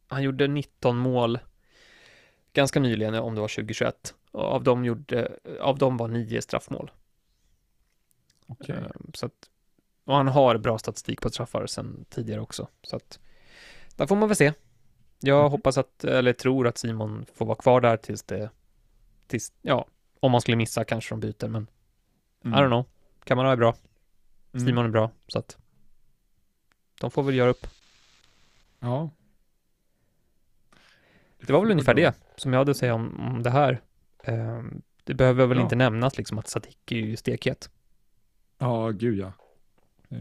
han 0.08 0.24
gjorde 0.24 0.48
19 0.48 0.98
mål 0.98 1.39
ganska 2.54 2.80
nyligen, 2.80 3.15
om 3.15 3.36
det 3.36 3.41
var 3.41 3.48
2021. 3.48 4.15
Och 4.38 4.43
av 4.45 4.63
dem, 4.63 4.86
gjorde, 4.86 5.38
av 5.62 5.78
dem 5.78 5.97
var 5.97 6.08
nio 6.08 6.41
straffmål. 6.41 6.91
Okej. 8.47 8.76
Eh, 8.76 8.88
Så 9.13 9.26
att, 9.26 9.50
och 10.06 10.15
han 10.15 10.28
har 10.28 10.58
bra 10.58 10.78
statistik 10.78 11.21
på 11.21 11.30
straffar 11.30 11.67
sedan 11.67 12.06
tidigare 12.10 12.41
också. 12.41 12.67
Så 12.84 12.95
att, 12.95 13.19
där 13.95 14.08
får 14.08 14.15
man 14.15 14.30
väl 14.30 14.36
se. 14.38 14.54
Jag 15.19 15.39
Mm. 15.39 15.52
hoppas 15.52 15.78
att, 15.78 16.04
eller 16.04 16.34
tror 16.34 16.67
att 16.67 16.78
Simon 16.78 17.26
får 17.34 17.45
vara 17.45 17.56
kvar 17.56 17.82
där 17.82 17.97
tills 17.97 18.23
det, 18.23 18.50
tills, 19.28 19.54
ja, 19.62 19.86
om 20.19 20.32
man 20.32 20.41
skulle 20.41 20.58
missa 20.58 20.84
kanske 20.84 21.13
de 21.15 21.19
byter, 21.19 21.47
men 21.47 21.67
I 22.43 22.47
don't 22.47 22.67
know. 22.67 22.86
Kamara 23.23 23.52
är 23.52 23.56
bra, 23.58 23.76
Mm. 24.54 24.65
Simon 24.67 24.86
är 24.86 24.89
bra, 24.89 25.12
så 25.28 25.39
att 25.39 25.58
de 27.02 27.12
får 27.12 27.23
väl 27.23 27.36
göra 27.36 27.50
upp. 27.50 27.67
Ja. 28.80 29.10
Det 31.39 31.54
var 31.54 31.62
väl 31.62 31.71
ungefär 31.71 31.93
det 31.93 32.15
som 32.36 32.54
jag 32.54 32.60
hade 32.60 32.71
att 32.71 32.78
säga 32.78 32.93
om, 32.93 33.19
om 33.19 33.43
det 33.43 33.50
här. 33.50 33.82
Ehm, 34.23 34.82
det 35.03 35.13
behöver 35.13 35.45
väl 35.45 35.58
Ja. 35.58 35.63
inte 35.63 35.75
nämnas 35.75 36.17
liksom 36.17 36.38
att 36.39 36.47
Sadik 36.47 36.91
är 36.91 36.95
ju 36.95 37.15
stekhet. 37.17 37.69
Ja, 38.58 38.89
gud 38.89 39.17
ja. 39.17 39.32
Eh, 40.10 40.17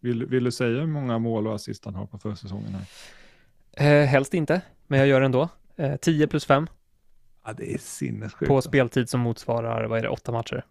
Vill, 0.00 0.26
vill 0.26 0.44
du 0.44 0.52
säga 0.52 0.80
hur 0.80 0.86
många 0.86 1.18
mål 1.18 1.46
och 1.46 1.54
assist 1.54 1.84
han 1.84 1.94
har 1.94 2.06
på 2.06 2.18
försäsongen 2.18 2.74
här? 2.74 2.86
Eh, 4.02 4.06
helst 4.06 4.34
inte, 4.34 4.60
men 4.86 4.98
jag 4.98 5.08
gör 5.08 5.20
det 5.20 5.26
ändå. 5.26 5.48
Eh, 5.76 5.96
10 5.96 6.26
plus 6.26 6.44
5 6.44 6.66
Ja, 7.44 7.52
det 7.52 7.74
är 7.74 7.78
sinnessjukt. 7.78 8.48
på 8.48 8.62
speltid 8.62 9.08
som 9.08 9.20
motsvarar, 9.20 9.84
vad 9.84 9.98
är 9.98 10.02
det, 10.02 10.08
åtta 10.08 10.32
matcher. 10.32 10.64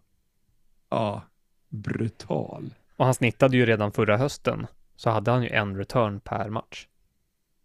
Ja, 0.90 1.22
brutal. 1.70 2.74
Och 2.96 3.06
han 3.06 3.14
snittade 3.14 3.58
ju 3.58 3.66
redan 3.66 3.92
förra 3.92 4.18
hösten, 4.18 4.68
så 4.96 5.10
hade 5.10 5.32
han 5.32 5.44
ju 5.44 5.50
en 5.50 5.78
return 5.78 6.20
per 6.20 6.50
match. 6.50 6.88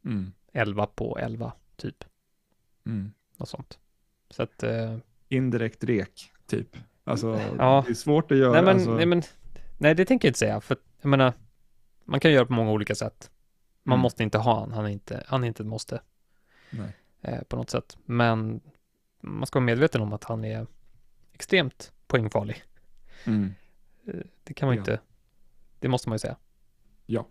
Mm. 0.04 0.32
11 0.52 0.86
på 0.86 1.18
11, 1.18 1.52
typ. 1.76 2.04
Mm. 2.86 3.12
Något 3.36 3.48
sånt. 3.48 3.78
Så 4.30 4.42
att, 4.42 4.62
eh, 4.62 4.96
Indirekt 5.28 5.84
rek, 5.84 6.32
typ. 6.46 6.76
Alltså, 7.04 7.40
Ja. 7.58 7.82
det 7.86 7.92
är 7.92 7.94
svårt 7.94 8.32
att 8.32 8.38
göra. 8.38 8.52
nej 8.52 8.62
men, 8.62 8.74
alltså, 8.74 8.94
nej 8.94 9.06
men, 9.06 9.22
nej 9.78 9.94
det 9.94 10.04
tänker 10.04 10.28
jag 10.28 10.30
inte 10.30 10.38
säga, 10.38 10.60
för 10.60 10.76
jag 11.00 11.08
menar, 11.08 11.32
man 12.04 12.20
kan 12.20 12.32
göra 12.32 12.46
på 12.46 12.52
många 12.52 12.70
olika 12.72 12.94
sätt. 12.94 13.30
Man 13.82 13.94
Mm. 13.94 14.02
måste 14.02 14.22
inte 14.22 14.38
ha 14.38 14.60
han, 14.60 14.72
han 14.72 14.84
är 14.84 14.88
inte, 14.88 15.24
han 15.26 15.44
är 15.44 15.48
inte 15.48 15.62
ett 15.62 15.66
måste. 15.66 16.00
eh, 17.22 17.42
på 17.48 17.56
något 17.56 17.70
sätt. 17.70 17.98
Men 18.04 18.60
man 19.20 19.46
ska 19.46 19.58
vara 19.58 19.64
medveten 19.66 20.00
om 20.00 20.12
att 20.12 20.24
han 20.24 20.44
är 20.44 20.66
extremt 21.32 21.92
poängfarlig. 22.06 22.62
Mm. 23.24 23.54
Eh, 24.06 24.14
Det 24.44 24.54
kan 24.54 24.66
man 24.66 24.76
Ja. 24.76 24.80
inte, 24.80 25.00
det 25.78 25.88
måste 25.88 26.08
man 26.08 26.14
ju 26.14 26.18
säga. 26.18 26.36
Ja. 27.06 27.26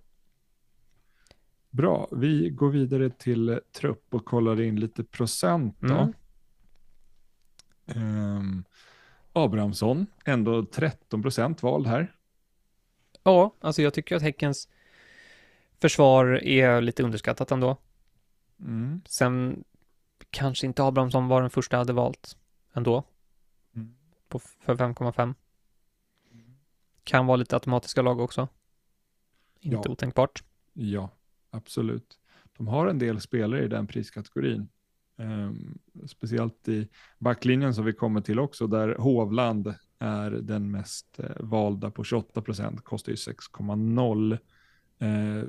Bra, 1.69 2.07
vi 2.11 2.49
går 2.49 2.69
vidare 2.69 3.09
till 3.09 3.59
trupp 3.71 4.13
och 4.13 4.25
kollar 4.25 4.61
in 4.61 4.75
lite 4.79 5.03
procent 5.03 5.75
då. 5.79 5.93
Mm. 5.93 6.13
Ehm, 7.95 8.63
Abrahamsson, 9.33 10.05
ändå 10.25 10.65
13 10.65 11.21
procent 11.21 11.63
vald 11.63 11.87
här. 11.87 12.15
Ja, 13.23 13.55
alltså 13.61 13.81
jag 13.81 13.93
tycker 13.93 14.15
att 14.15 14.21
Häckens 14.21 14.69
försvar 15.81 16.25
är 16.43 16.81
lite 16.81 17.03
underskattat 17.03 17.51
ändå. 17.51 17.77
Mm. 18.59 19.01
Sen 19.05 19.63
kanske 20.29 20.67
inte 20.67 20.83
Abrahamsson 20.83 21.27
var 21.27 21.41
den 21.41 21.49
första 21.49 21.75
jag 21.75 21.79
hade 21.79 21.93
valt 21.93 22.37
ändå, 22.73 23.03
Mm. 23.75 23.95
på, 24.27 24.39
för 24.39 24.75
5,5. 24.75 25.33
Kan 27.03 27.25
vara 27.25 27.35
lite 27.37 27.55
automatiska 27.55 28.01
lag 28.01 28.19
också. 28.19 28.47
Inte 29.59 29.75
Ja. 29.87 29.91
otänkbart. 29.91 30.43
Ja, 30.73 31.09
absolut. 31.49 32.19
De 32.57 32.67
har 32.67 32.87
en 32.87 32.99
del 32.99 33.21
spelare 33.21 33.63
i 33.63 33.67
den 33.67 33.87
priskategorin. 33.87 34.69
Ehm, 35.19 35.77
speciellt 36.07 36.67
i 36.67 36.87
backlinjen 37.17 37.73
som 37.73 37.85
vi 37.85 37.93
kommer 37.93 38.21
till 38.21 38.39
också, 38.39 38.67
där 38.67 38.95
Hovland 38.95 39.73
är 39.99 40.31
den 40.31 40.71
mest 40.71 41.19
eh, 41.19 41.25
valda 41.39 41.91
på 41.91 42.03
28 42.03 42.41
procent, 42.41 42.83
kostar 42.83 43.11
ju 43.11 43.15
6,0. 43.15 44.37
Eh, 44.99 45.43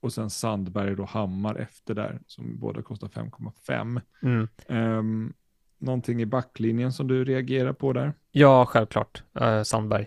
och 0.00 0.12
sen 0.12 0.30
Sandberg 0.30 0.94
och 0.94 1.08
Hammar 1.08 1.54
efter 1.54 1.94
där, 1.94 2.20
som 2.26 2.58
båda 2.58 2.82
kostar 2.82 3.08
5,5. 3.08 4.00
Mm. 4.22 4.48
Um, 4.68 5.32
någonting 5.78 6.22
i 6.22 6.26
backlinjen 6.26 6.92
som 6.92 7.08
du 7.08 7.24
reagerar 7.24 7.72
på 7.72 7.92
där? 7.92 8.12
Ja, 8.30 8.66
självklart. 8.66 9.22
Eh, 9.34 9.62
Sandberg. 9.62 10.06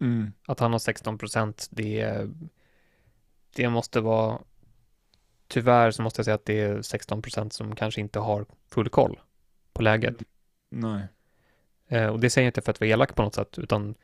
Mm. 0.00 0.32
Att 0.46 0.60
han 0.60 0.72
har 0.72 0.78
16 0.78 1.18
procent, 1.18 1.68
det, 1.70 2.26
det 3.56 3.68
måste 3.68 4.00
vara, 4.00 4.38
tyvärr 5.48 5.90
så 5.90 6.02
måste 6.02 6.18
jag 6.20 6.24
säga 6.24 6.34
att 6.34 6.44
det 6.44 6.60
är 6.60 6.82
16 6.82 7.22
procent 7.22 7.52
som 7.52 7.74
kanske 7.74 8.00
inte 8.00 8.18
har 8.18 8.46
full 8.70 8.88
koll 8.88 9.20
på 9.72 9.82
läget. 9.82 10.16
Nej. 10.70 11.06
Eh, 11.88 12.06
och 12.06 12.20
det 12.20 12.30
säger 12.30 12.46
jag 12.46 12.50
inte 12.50 12.60
för 12.60 12.70
att 12.70 12.80
vara 12.80 12.90
elak 12.90 13.14
på 13.14 13.22
något 13.22 13.34
sätt, 13.34 13.58
utan 13.58 13.94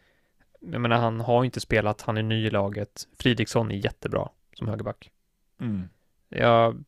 jag 0.60 0.80
menar, 0.80 0.96
han 0.96 1.20
har 1.20 1.44
inte 1.44 1.60
spelat, 1.60 2.00
han 2.00 2.16
är 2.16 2.22
ny 2.22 2.46
i 2.46 2.50
laget. 2.50 3.08
Fridriksson 3.18 3.70
är 3.70 3.74
jättebra 3.74 4.28
som 4.54 4.68
högerback. 4.68 5.10
Mm. 5.60 5.88
Jag, 6.28 6.84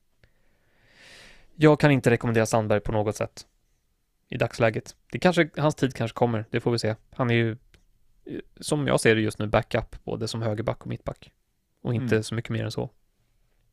jag 1.55 1.81
kan 1.81 1.91
inte 1.91 2.11
rekommendera 2.11 2.47
Sandberg 2.47 2.81
på 2.81 2.93
något 2.93 3.17
sätt 3.17 3.47
i 4.29 4.37
dagsläget. 4.37 4.97
Det 5.13 5.19
kanske, 5.19 5.51
hans 5.57 5.75
tid 5.75 5.95
kanske 5.95 6.15
kommer, 6.15 6.45
det 6.51 6.61
får 6.61 6.71
vi 6.71 6.79
se. 6.79 6.95
Han 7.11 7.31
är 7.31 7.35
ju, 7.35 7.57
som 8.61 8.87
jag 8.87 9.01
ser 9.01 9.15
det 9.15 9.21
just 9.21 9.39
nu, 9.39 9.47
backup 9.47 10.05
både 10.05 10.29
som 10.29 10.43
högerback 10.43 10.81
och 10.81 10.87
mittback. 10.87 11.33
Och 11.83 11.95
inte 11.95 12.15
Mm. 12.15 12.23
så 12.23 12.35
mycket 12.35 12.51
mer 12.51 12.65
än 12.65 12.71
så. 12.71 12.91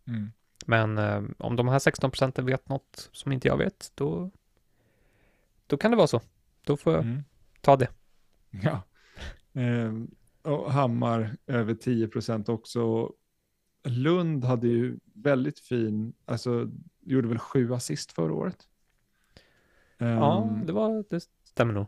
Mm. 0.08 0.32
Men 0.65 0.97
eh, 0.97 1.23
om 1.38 1.56
de 1.56 1.67
här 1.67 1.80
16 1.80 2.12
procenten 2.12 2.45
vet 2.45 2.69
något 2.69 3.10
som 3.12 3.32
inte 3.32 3.47
jag 3.47 3.58
vet, 3.58 3.91
då, 3.95 4.32
då 5.67 5.78
kan 5.78 5.91
det 5.91 5.97
vara 5.97 6.08
så. 6.08 6.21
Då 6.63 6.78
får 6.78 6.93
jag 6.93 7.04
Mm. 7.04 7.23
ta 7.62 7.76
det. 7.76 7.88
Ja. 8.63 8.82
Ehm, 9.54 10.12
och 10.41 10.71
Hammar 10.71 11.38
över 11.47 11.73
10 11.76 12.08
procent 12.08 12.49
också. 12.49 13.12
Lund 13.84 14.43
hade 14.45 14.67
ju 14.67 14.99
väldigt 15.13 15.60
fin, 15.60 16.13
alltså 16.26 16.69
gjorde 16.99 17.28
väl 17.28 17.39
sju 17.39 17.73
assist 17.73 18.12
förra 18.12 18.34
året. 18.34 18.67
Ja, 19.97 20.43
Ehm, 20.43 20.65
det, 20.65 20.73
var, 20.73 21.04
det 21.10 21.19
stämmer 21.43 21.73
nog. 21.73 21.86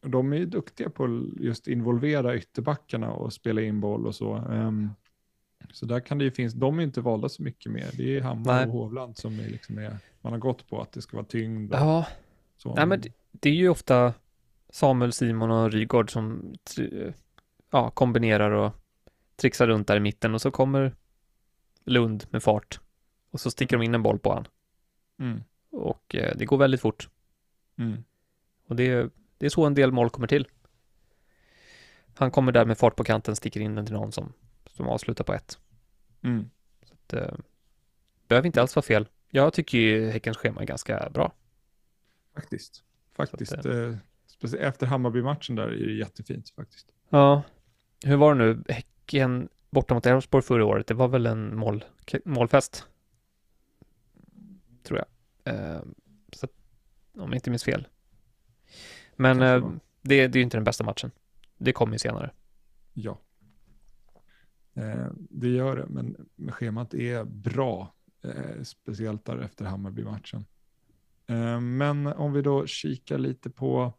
De 0.00 0.32
är 0.32 0.36
ju 0.36 0.46
duktiga 0.46 0.90
på 0.90 1.04
att 1.04 1.40
just 1.42 1.68
involvera 1.68 2.36
ytterbackarna 2.36 3.10
och 3.12 3.32
spela 3.32 3.60
in 3.60 3.80
boll 3.80 4.06
och 4.06 4.14
så. 4.14 4.34
Så 5.72 5.86
där 5.86 6.00
kan 6.00 6.18
det 6.18 6.24
ju 6.24 6.30
finnas, 6.30 6.52
de 6.52 6.78
är 6.78 6.82
inte 6.82 7.00
valda 7.00 7.28
så 7.28 7.42
mycket 7.42 7.72
mer. 7.72 7.90
Det 7.96 8.16
är 8.16 8.20
Hammar 8.20 8.54
Nej. 8.54 8.66
och 8.66 8.72
Hovland 8.72 9.16
som 9.16 9.40
är 9.40 9.48
liksom 9.48 9.78
är, 9.78 9.96
man 10.20 10.32
har 10.32 10.40
gått 10.40 10.68
på 10.68 10.80
att 10.80 10.92
det 10.92 11.02
ska 11.02 11.16
vara 11.16 11.26
tyngd. 11.26 11.72
Och 11.72 11.78
Ja, 11.80 12.06
så. 12.56 12.74
nej 12.74 12.86
men 12.86 13.00
det, 13.00 13.12
det 13.30 13.48
är 13.50 13.54
ju 13.54 13.68
ofta 13.68 14.14
Samuel, 14.70 15.12
Simon 15.12 15.50
och 15.50 15.72
Rygaard 15.72 16.10
som 16.10 16.54
ja, 17.70 17.90
kombinerar 17.90 18.50
och 18.50 18.72
trixar 19.36 19.66
runt 19.66 19.86
där 19.88 19.96
i 19.96 20.00
mitten 20.00 20.34
och 20.34 20.40
så 20.40 20.50
kommer 20.50 20.94
Lund 21.84 22.24
med 22.30 22.42
fart 22.42 22.80
och 23.30 23.40
så 23.40 23.50
sticker 23.50 23.76
de 23.78 23.82
in 23.84 23.94
en 23.94 24.02
boll 24.02 24.18
på 24.18 24.32
han 24.34 24.46
Mm. 25.18 25.40
och 25.70 26.14
eh, 26.14 26.36
det 26.36 26.44
går 26.44 26.56
väldigt 26.58 26.80
fort 26.80 27.08
Mm. 27.78 28.04
och 28.68 28.76
det, 28.76 29.10
det 29.38 29.46
är 29.46 29.50
så 29.50 29.64
en 29.66 29.74
del 29.74 29.92
mål 29.92 30.10
kommer 30.10 30.26
till. 30.28 30.46
Han 32.14 32.30
kommer 32.30 32.52
där 32.52 32.64
med 32.64 32.78
fart 32.78 32.96
på 32.96 33.04
kanten, 33.04 33.36
sticker 33.36 33.60
in 33.60 33.74
den 33.74 33.86
till 33.86 33.94
någon 33.94 34.12
som, 34.12 34.32
som 34.82 34.88
avslutar 34.90 35.24
på 35.24 35.32
ett. 35.32 35.58
Mm. 36.22 36.50
Det 37.06 37.36
behöver 38.28 38.46
inte 38.46 38.60
alls 38.60 38.76
vara 38.76 38.82
fel. 38.82 39.08
Jag 39.30 39.52
tycker 39.52 39.78
ju 39.78 40.10
Häckens 40.10 40.36
schema 40.36 40.60
är 40.60 40.66
ganska 40.66 41.10
bra. 41.10 41.32
Faktiskt. 42.34 42.82
Faktiskt. 43.16 43.52
att, 43.52 43.64
eh, 43.66 43.96
specie- 44.26 44.58
efter 44.60 44.86
Hammarby-matchen 44.86 45.56
där 45.56 45.62
är 45.68 45.86
det 45.86 45.92
jättefint 45.92 46.50
faktiskt. 46.50 46.86
Ja, 47.08 47.42
hur 48.04 48.16
var 48.16 48.34
det 48.34 48.44
nu? 48.44 48.62
Häcken 48.68 49.48
borta 49.70 49.94
mot 49.94 50.06
Elfsborg 50.06 50.42
förra 50.42 50.64
året, 50.64 50.86
det 50.86 50.94
var 50.94 51.08
väl 51.08 51.26
en 51.26 51.56
mål, 51.56 51.84
målfest? 52.24 52.86
Tror 54.82 54.98
jag. 54.98 55.54
Eh, 55.54 55.80
om 57.14 57.30
jag 57.30 57.34
inte 57.34 57.50
minns 57.50 57.64
fel. 57.64 57.88
Men 59.16 59.42
eh, 59.42 59.68
det, 60.02 60.26
det 60.28 60.36
är 60.36 60.40
ju 60.40 60.42
inte 60.42 60.56
den 60.56 60.64
bästa 60.64 60.84
matchen. 60.84 61.10
Det 61.56 61.72
kommer 61.72 61.92
ju 61.92 61.98
senare. 61.98 62.30
Ja. 62.92 63.18
Eh, 64.74 65.06
det 65.14 65.48
gör 65.48 65.76
det, 65.76 65.86
men 65.88 66.16
schemat 66.52 66.94
är 66.94 67.24
bra. 67.24 67.94
Eh, 68.24 68.62
speciellt 68.62 69.24
där 69.24 69.38
efter 69.38 69.64
Hammarby-matchen. 69.64 70.44
Eh, 71.26 71.60
men 71.60 72.06
om 72.06 72.32
vi 72.32 72.42
då 72.42 72.66
kikar 72.66 73.18
lite 73.18 73.50
på, 73.50 73.92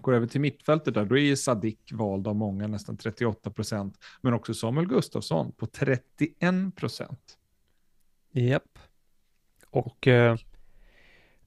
går 0.00 0.14
över 0.14 0.26
till 0.26 0.40
mittfältet 0.40 0.94
där, 0.94 1.04
då 1.04 1.16
är 1.18 1.22
ju 1.22 1.36
Sadik 1.36 1.92
vald 1.92 2.28
av 2.28 2.36
många, 2.36 2.66
nästan 2.66 2.96
38 2.96 3.50
procent, 3.50 3.98
men 4.20 4.34
också 4.34 4.54
Samuel 4.54 4.86
Gustafsson 4.86 5.52
på 5.52 5.66
31 5.66 6.76
procent. 6.76 7.38
Japp. 8.32 8.78
Och 9.70 10.06
eh, 10.06 10.36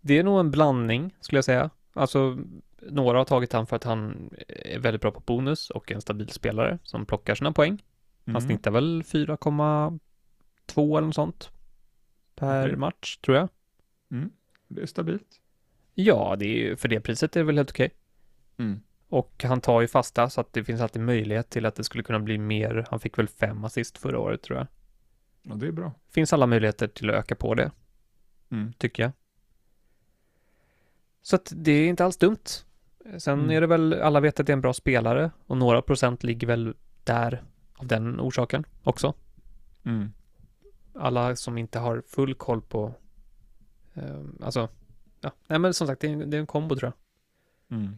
det 0.01 0.17
är 0.17 0.23
nog 0.23 0.39
en 0.39 0.51
blandning 0.51 1.15
skulle 1.19 1.37
jag 1.37 1.45
säga. 1.45 1.69
Alltså 1.93 2.37
några 2.81 3.17
har 3.17 3.25
tagit 3.25 3.53
han 3.53 3.67
för 3.67 3.75
att 3.75 3.83
han 3.83 4.29
är 4.47 4.79
väldigt 4.79 5.01
bra 5.01 5.11
på 5.11 5.19
bonus 5.19 5.69
och 5.69 5.91
en 5.91 6.01
stabil 6.01 6.29
spelare 6.29 6.79
som 6.83 7.05
plockar 7.05 7.35
sina 7.35 7.51
poäng. 7.51 7.83
Han 8.33 8.41
Mm. 8.41 8.49
snittar 8.49 8.71
väl 8.71 9.03
4,2 9.03 10.97
eller 10.97 11.05
något 11.07 11.15
sånt 11.15 11.51
per 12.35 12.65
Okej. 12.67 12.75
match 12.77 13.17
tror 13.17 13.37
jag. 13.37 13.49
Mm. 14.11 14.29
Det 14.67 14.81
är 14.81 14.85
stabilt. 14.85 15.41
Ja, 15.93 16.35
det 16.39 16.45
är 16.45 16.57
ju, 16.57 16.75
för 16.75 16.87
det 16.87 16.99
priset 16.99 17.35
är 17.35 17.39
det 17.39 17.43
väl 17.45 17.57
helt 17.57 17.71
okej. 17.71 17.91
Mm. 18.57 18.81
Och 19.09 19.43
han 19.43 19.61
tar 19.61 19.81
ju 19.81 19.87
fasta 19.87 20.29
så 20.29 20.41
att 20.41 20.53
det 20.53 20.63
finns 20.63 20.81
alltid 20.81 21.01
möjlighet 21.01 21.49
till 21.49 21.65
att 21.65 21.75
det 21.75 21.83
skulle 21.83 22.03
kunna 22.03 22.19
bli 22.19 22.37
mer. 22.37 22.85
Han 22.89 22.99
fick 22.99 23.17
väl 23.17 23.27
fem 23.27 23.63
assist 23.65 23.97
förra 23.97 24.19
året 24.19 24.41
tror 24.41 24.57
jag. 24.57 24.67
Ja, 25.43 25.55
det 25.55 25.67
är 25.67 25.71
bra. 25.71 25.93
Finns 26.09 26.33
alla 26.33 26.47
möjligheter 26.47 26.87
till 26.87 27.09
att 27.09 27.15
öka 27.15 27.35
på 27.35 27.55
det, 27.55 27.71
Mm. 28.51 28.73
tycker 28.73 29.03
jag. 29.03 29.11
Så 31.21 31.35
att 31.35 31.53
det 31.55 31.71
är 31.71 31.87
inte 31.89 32.05
alls 32.05 32.17
dumt. 32.17 32.37
Sen 33.17 33.39
Mm. 33.39 33.49
är 33.51 33.61
det 33.61 33.67
väl, 33.67 33.93
alla 33.93 34.19
vet 34.19 34.39
att 34.39 34.45
det 34.47 34.51
är 34.51 34.55
en 34.55 34.61
bra 34.61 34.73
spelare 34.73 35.31
och 35.47 35.57
några 35.57 35.81
procent 35.81 36.23
ligger 36.23 36.47
väl 36.47 36.73
där 37.03 37.43
av 37.81 37.87
den 37.87 38.19
orsaken 38.21 38.63
också. 38.83 39.13
Mm. 39.83 40.13
Alla 40.93 41.35
som 41.35 41.57
inte 41.57 41.79
har 41.79 42.03
full 42.07 42.35
koll 42.35 42.61
på, 42.61 42.93
eh, 43.93 44.19
alltså, 44.41 44.69
ja, 45.21 45.31
nej 45.47 45.59
men 45.59 45.73
som 45.73 45.87
sagt, 45.87 46.01
det 46.01 46.07
är, 46.07 46.11
en- 46.13 46.29
det 46.29 46.37
är 46.37 46.41
en 46.41 46.47
kombo 46.47 46.75
tror 46.75 46.91
jag. 47.69 47.77
Mm. 47.79 47.93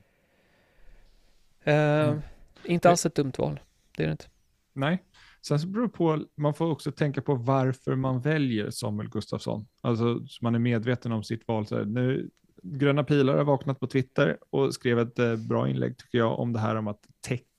Eh, 1.64 2.10
Mm. 2.10 2.22
Inte 2.66 2.90
alls 2.90 3.06
ett 3.06 3.16
dumt 3.16 3.32
val, 3.38 3.60
det 3.98 4.04
är 4.04 4.08
det 4.08 4.12
inte. 4.12 4.26
Nej, 4.74 5.04
sen 5.48 5.60
så 5.60 5.68
beror 5.68 5.84
det 5.84 5.90
på, 5.94 6.26
man 6.36 6.54
får 6.54 6.72
också 6.72 6.92
tänka 6.92 7.22
på 7.22 7.36
varför 7.36 7.96
man 7.96 8.22
väljer 8.22 8.70
Samuel 8.70 9.10
Gustafsson. 9.10 9.68
Alltså 9.82 10.26
så 10.28 10.38
man 10.46 10.56
är 10.56 10.60
medveten 10.60 11.12
om 11.12 11.24
sitt 11.24 11.48
val. 11.48 11.66
Så 11.68 11.76
här, 11.78 11.86
nu, 11.86 12.30
Gröna 12.64 13.04
Pilar 13.04 13.38
har 13.38 13.44
vaknat 13.44 13.80
på 13.80 13.88
Twitter 13.88 14.38
och 14.50 14.74
skrev 14.74 15.00
ett 15.00 15.20
eh, 15.20 15.36
bra 15.36 15.70
inlägg 15.70 15.98
tycker 15.98 16.18
jag 16.18 16.40
om 16.40 16.54
det 16.54 16.60
här 16.60 16.76
om 16.76 16.88
att 16.88 17.00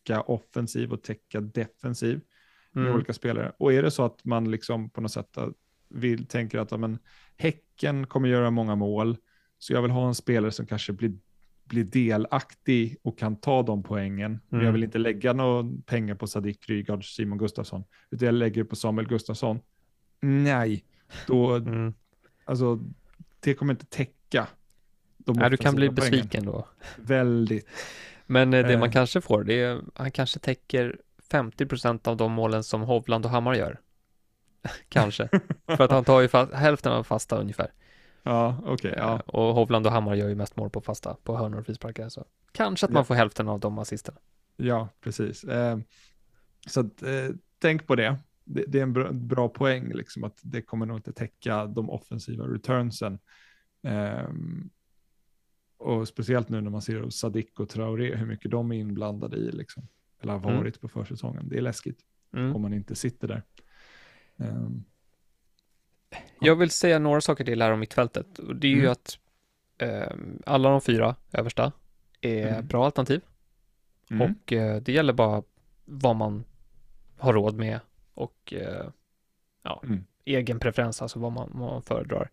täcka 0.04 0.20
offensiv 0.20 0.92
och 0.92 1.02
täcka 1.02 1.40
defensiv 1.40 2.20
med 2.72 2.82
Mm. 2.84 2.94
olika 2.96 3.12
spelare. 3.12 3.52
Och 3.58 3.72
är 3.72 3.82
det 3.82 3.90
så 3.90 4.04
att 4.04 4.24
man 4.24 4.50
liksom 4.50 4.90
på 4.90 5.00
något 5.00 5.12
sätt 5.12 5.38
vill, 5.88 6.26
tänker 6.26 6.58
att 6.58 6.80
men, 6.80 6.98
Häcken 7.36 8.06
kommer 8.06 8.28
göra 8.28 8.50
många 8.50 8.74
mål, 8.74 9.16
så 9.58 9.72
jag 9.72 9.82
vill 9.82 9.90
ha 9.90 10.08
en 10.08 10.14
spelare 10.14 10.50
som 10.52 10.66
kanske 10.66 10.92
blir, 10.92 11.12
blir 11.64 11.84
delaktig 11.84 12.96
och 13.02 13.18
kan 13.18 13.36
ta 13.36 13.62
de 13.62 13.82
poängen. 13.82 14.40
Men 14.48 14.60
Mm. 14.60 14.66
jag 14.66 14.72
vill 14.72 14.84
inte 14.84 14.98
lägga 14.98 15.32
några 15.32 15.70
pengar 15.86 16.14
på 16.14 16.26
Sadik 16.26 16.68
Rygaard, 16.68 17.04
Simon 17.16 17.38
Gustafsson, 17.38 17.84
utan 18.10 18.26
jag 18.26 18.34
lägger 18.34 18.64
på 18.64 18.76
Samuel 18.76 19.08
Gustafsson. 19.08 19.60
Nej, 20.20 20.84
då, 21.26 21.50
Mm. 21.54 21.94
alltså, 22.44 22.80
det 23.40 23.54
kommer 23.54 23.72
inte 23.74 23.86
täcka 23.86 24.48
de 25.18 25.36
Nej, 25.36 25.50
du 25.50 25.56
kan 25.56 25.74
bli 25.74 25.86
poängen. 25.86 25.94
besviken 25.94 26.44
då. 26.46 26.68
Väldigt. 26.98 27.66
Men 28.26 28.54
eh, 28.54 28.66
det 28.66 28.72
Eh. 28.72 28.78
man 28.80 28.92
kanske 28.92 29.20
får, 29.20 29.44
det 29.44 29.54
är, 29.62 29.80
han 29.94 30.10
kanske 30.10 30.38
täcker 30.38 31.00
50% 31.30 32.08
av 32.08 32.16
de 32.16 32.32
målen 32.32 32.64
som 32.64 32.82
Hovland 32.82 33.24
och 33.24 33.30
Hammar 33.30 33.54
gör. 33.54 33.80
kanske. 34.88 35.28
För 35.66 35.84
att 35.84 35.90
han 35.90 36.04
tar 36.04 36.20
ju 36.20 36.28
fast, 36.28 36.52
hälften 36.52 36.92
av 36.92 37.02
fasta 37.04 37.36
ungefär. 37.36 37.72
Ja, 38.22 38.62
okej. 38.66 38.90
Eh, 38.90 38.98
ja. 38.98 39.20
Och 39.26 39.54
Hovland 39.54 39.86
och 39.86 39.92
Hammar 39.92 40.14
gör 40.14 40.28
ju 40.28 40.34
mest 40.34 40.56
mål 40.56 40.70
på 40.70 40.80
fasta, 40.80 41.16
på 41.22 41.36
hörnor 41.36 41.58
och 41.58 41.66
frisparkar. 41.66 42.08
Så 42.08 42.24
kanske 42.52 42.86
att 42.86 42.92
man 42.92 43.00
Ja. 43.00 43.04
får 43.04 43.14
hälften 43.14 43.48
av 43.48 43.60
de 43.60 43.78
assisterna. 43.78 44.18
Ja, 44.56 44.88
precis. 45.00 45.44
Eh, 45.44 45.78
så 46.66 46.80
att, 46.80 47.02
eh, 47.02 47.28
tänk 47.58 47.86
på 47.86 47.94
det. 47.94 48.16
det. 48.44 48.64
Det 48.68 48.78
är 48.78 48.82
en 48.82 48.92
bra, 48.92 49.12
bra 49.12 49.48
poäng, 49.48 49.92
liksom, 49.92 50.24
att 50.24 50.38
det 50.42 50.62
kommer 50.62 50.86
nog 50.86 50.98
inte 50.98 51.12
täcka 51.12 51.66
de 51.66 51.90
offensiva 51.90 52.44
returnsen. 52.44 53.18
Ehm, 53.86 54.70
och 55.76 56.08
speciellt 56.08 56.48
nu 56.48 56.60
när 56.60 56.70
man 56.70 56.82
ser 56.82 57.10
Sadik 57.10 57.60
och 57.60 57.68
Traoré, 57.68 58.14
hur 58.16 58.26
mycket 58.26 58.50
de 58.50 58.72
är 58.72 58.76
inblandade 58.76 59.36
i, 59.36 59.52
liksom, 59.52 59.88
eller 60.20 60.32
har 60.32 60.40
Mm. 60.50 60.56
varit 60.56 60.80
på 60.80 60.88
försäsongen. 60.88 61.48
Det 61.48 61.56
är 61.56 61.62
läskigt 61.62 61.98
Mm. 62.32 62.56
om 62.56 62.62
man 62.62 62.72
inte 62.74 62.94
sitter 62.94 63.28
där. 63.28 63.42
Ehm, 64.36 64.84
Jag 66.40 66.56
vill 66.56 66.70
säga 66.70 66.98
några 66.98 67.20
saker 67.20 67.44
till 67.44 67.62
här 67.62 67.70
om 67.72 67.80
mittfältet. 67.80 68.38
Och 68.38 68.56
det 68.56 68.66
är 68.66 68.70
ju 68.72 68.78
Mm. 68.80 68.92
att 68.92 69.18
eh, 69.78 70.16
alla 70.46 70.70
de 70.70 70.80
fyra 70.80 71.16
översta 71.32 71.72
är 72.20 72.48
Mm. 72.48 72.66
bra 72.66 72.84
alternativ. 72.84 73.20
mm, 74.10 74.30
Och 74.30 74.52
eh, 74.52 74.82
det 74.82 74.92
gäller 74.92 75.12
bara 75.12 75.42
vad 75.84 76.16
man 76.16 76.44
har 77.18 77.32
råd 77.32 77.54
med 77.54 77.80
och 78.14 78.52
eh, 78.56 78.86
ja, 79.62 79.80
Mm. 79.84 80.04
egen 80.24 80.58
preferens, 80.58 81.02
alltså 81.02 81.18
vad 81.18 81.32
man, 81.32 81.50
vad 81.54 81.70
man 81.72 81.82
föredrar. 81.82 82.30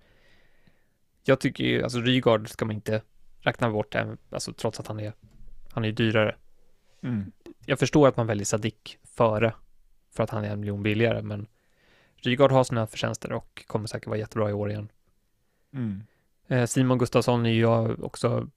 Jag 1.23 1.39
tycker 1.39 1.63
ju, 1.63 1.84
alltså 1.84 1.99
Rygaard 1.99 2.49
ska 2.49 2.65
man 2.65 2.75
inte 2.75 3.01
räkna 3.41 3.69
bort, 3.69 3.95
alltså 4.30 4.54
trots 4.54 4.80
att 4.80 4.88
han 4.88 4.99
är, 4.99 5.13
han 5.71 5.86
är 5.86 5.91
dyrare. 5.91 6.36
mm, 7.01 7.32
Jag 7.65 7.80
förstår 7.80 8.08
att 8.08 8.17
man 8.17 8.27
väljer 8.27 8.45
Sadik 8.45 8.97
före, 9.04 9.54
för 10.12 10.23
att 10.23 10.30
han 10.30 10.43
är 10.45 10.49
en 10.49 10.60
miljon 10.60 10.84
billigare, 10.84 11.21
men 11.21 11.47
Rygaard 12.15 12.51
har 12.51 12.63
sina 12.63 12.88
förtjänster 12.88 13.32
och 13.32 13.63
kommer 13.67 13.88
säkert 13.88 14.08
vara 14.08 14.17
jättebra 14.17 14.49
i 14.49 14.54
år 14.54 14.69
igen. 14.71 14.91
mm, 15.73 16.04
Eh, 16.47 16.65
Simon 16.65 16.97
Gustafsson 16.97 17.45
är 17.45 17.49
ju 17.54 17.93
också, 17.95 18.47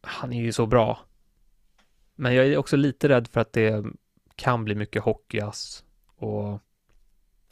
han 0.00 0.32
är 0.32 0.42
ju 0.42 0.52
så 0.52 0.66
bra. 0.66 0.98
Men 2.14 2.34
jag 2.34 2.46
är 2.46 2.56
också 2.56 2.76
lite 2.76 3.08
rädd 3.08 3.28
för 3.28 3.40
att 3.40 3.52
det 3.52 3.84
kan 4.34 4.64
bli 4.64 4.74
mycket 4.74 5.02
hockeyass 5.02 5.84
och 6.16 6.54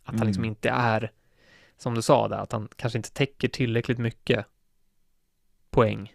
att 0.05 0.19
han 0.19 0.27
liksom 0.27 0.43
Mm. 0.43 0.49
inte 0.51 0.69
är, 0.71 1.13
som 1.77 1.95
du 1.95 2.03
sa 2.03 2.29
där, 2.29 2.37
att 2.39 2.53
han 2.53 2.69
kanske 2.77 2.99
inte 2.99 3.13
täcker 3.13 3.49
tillräckligt 3.49 3.99
mycket 3.99 4.47
poäng. 5.71 6.13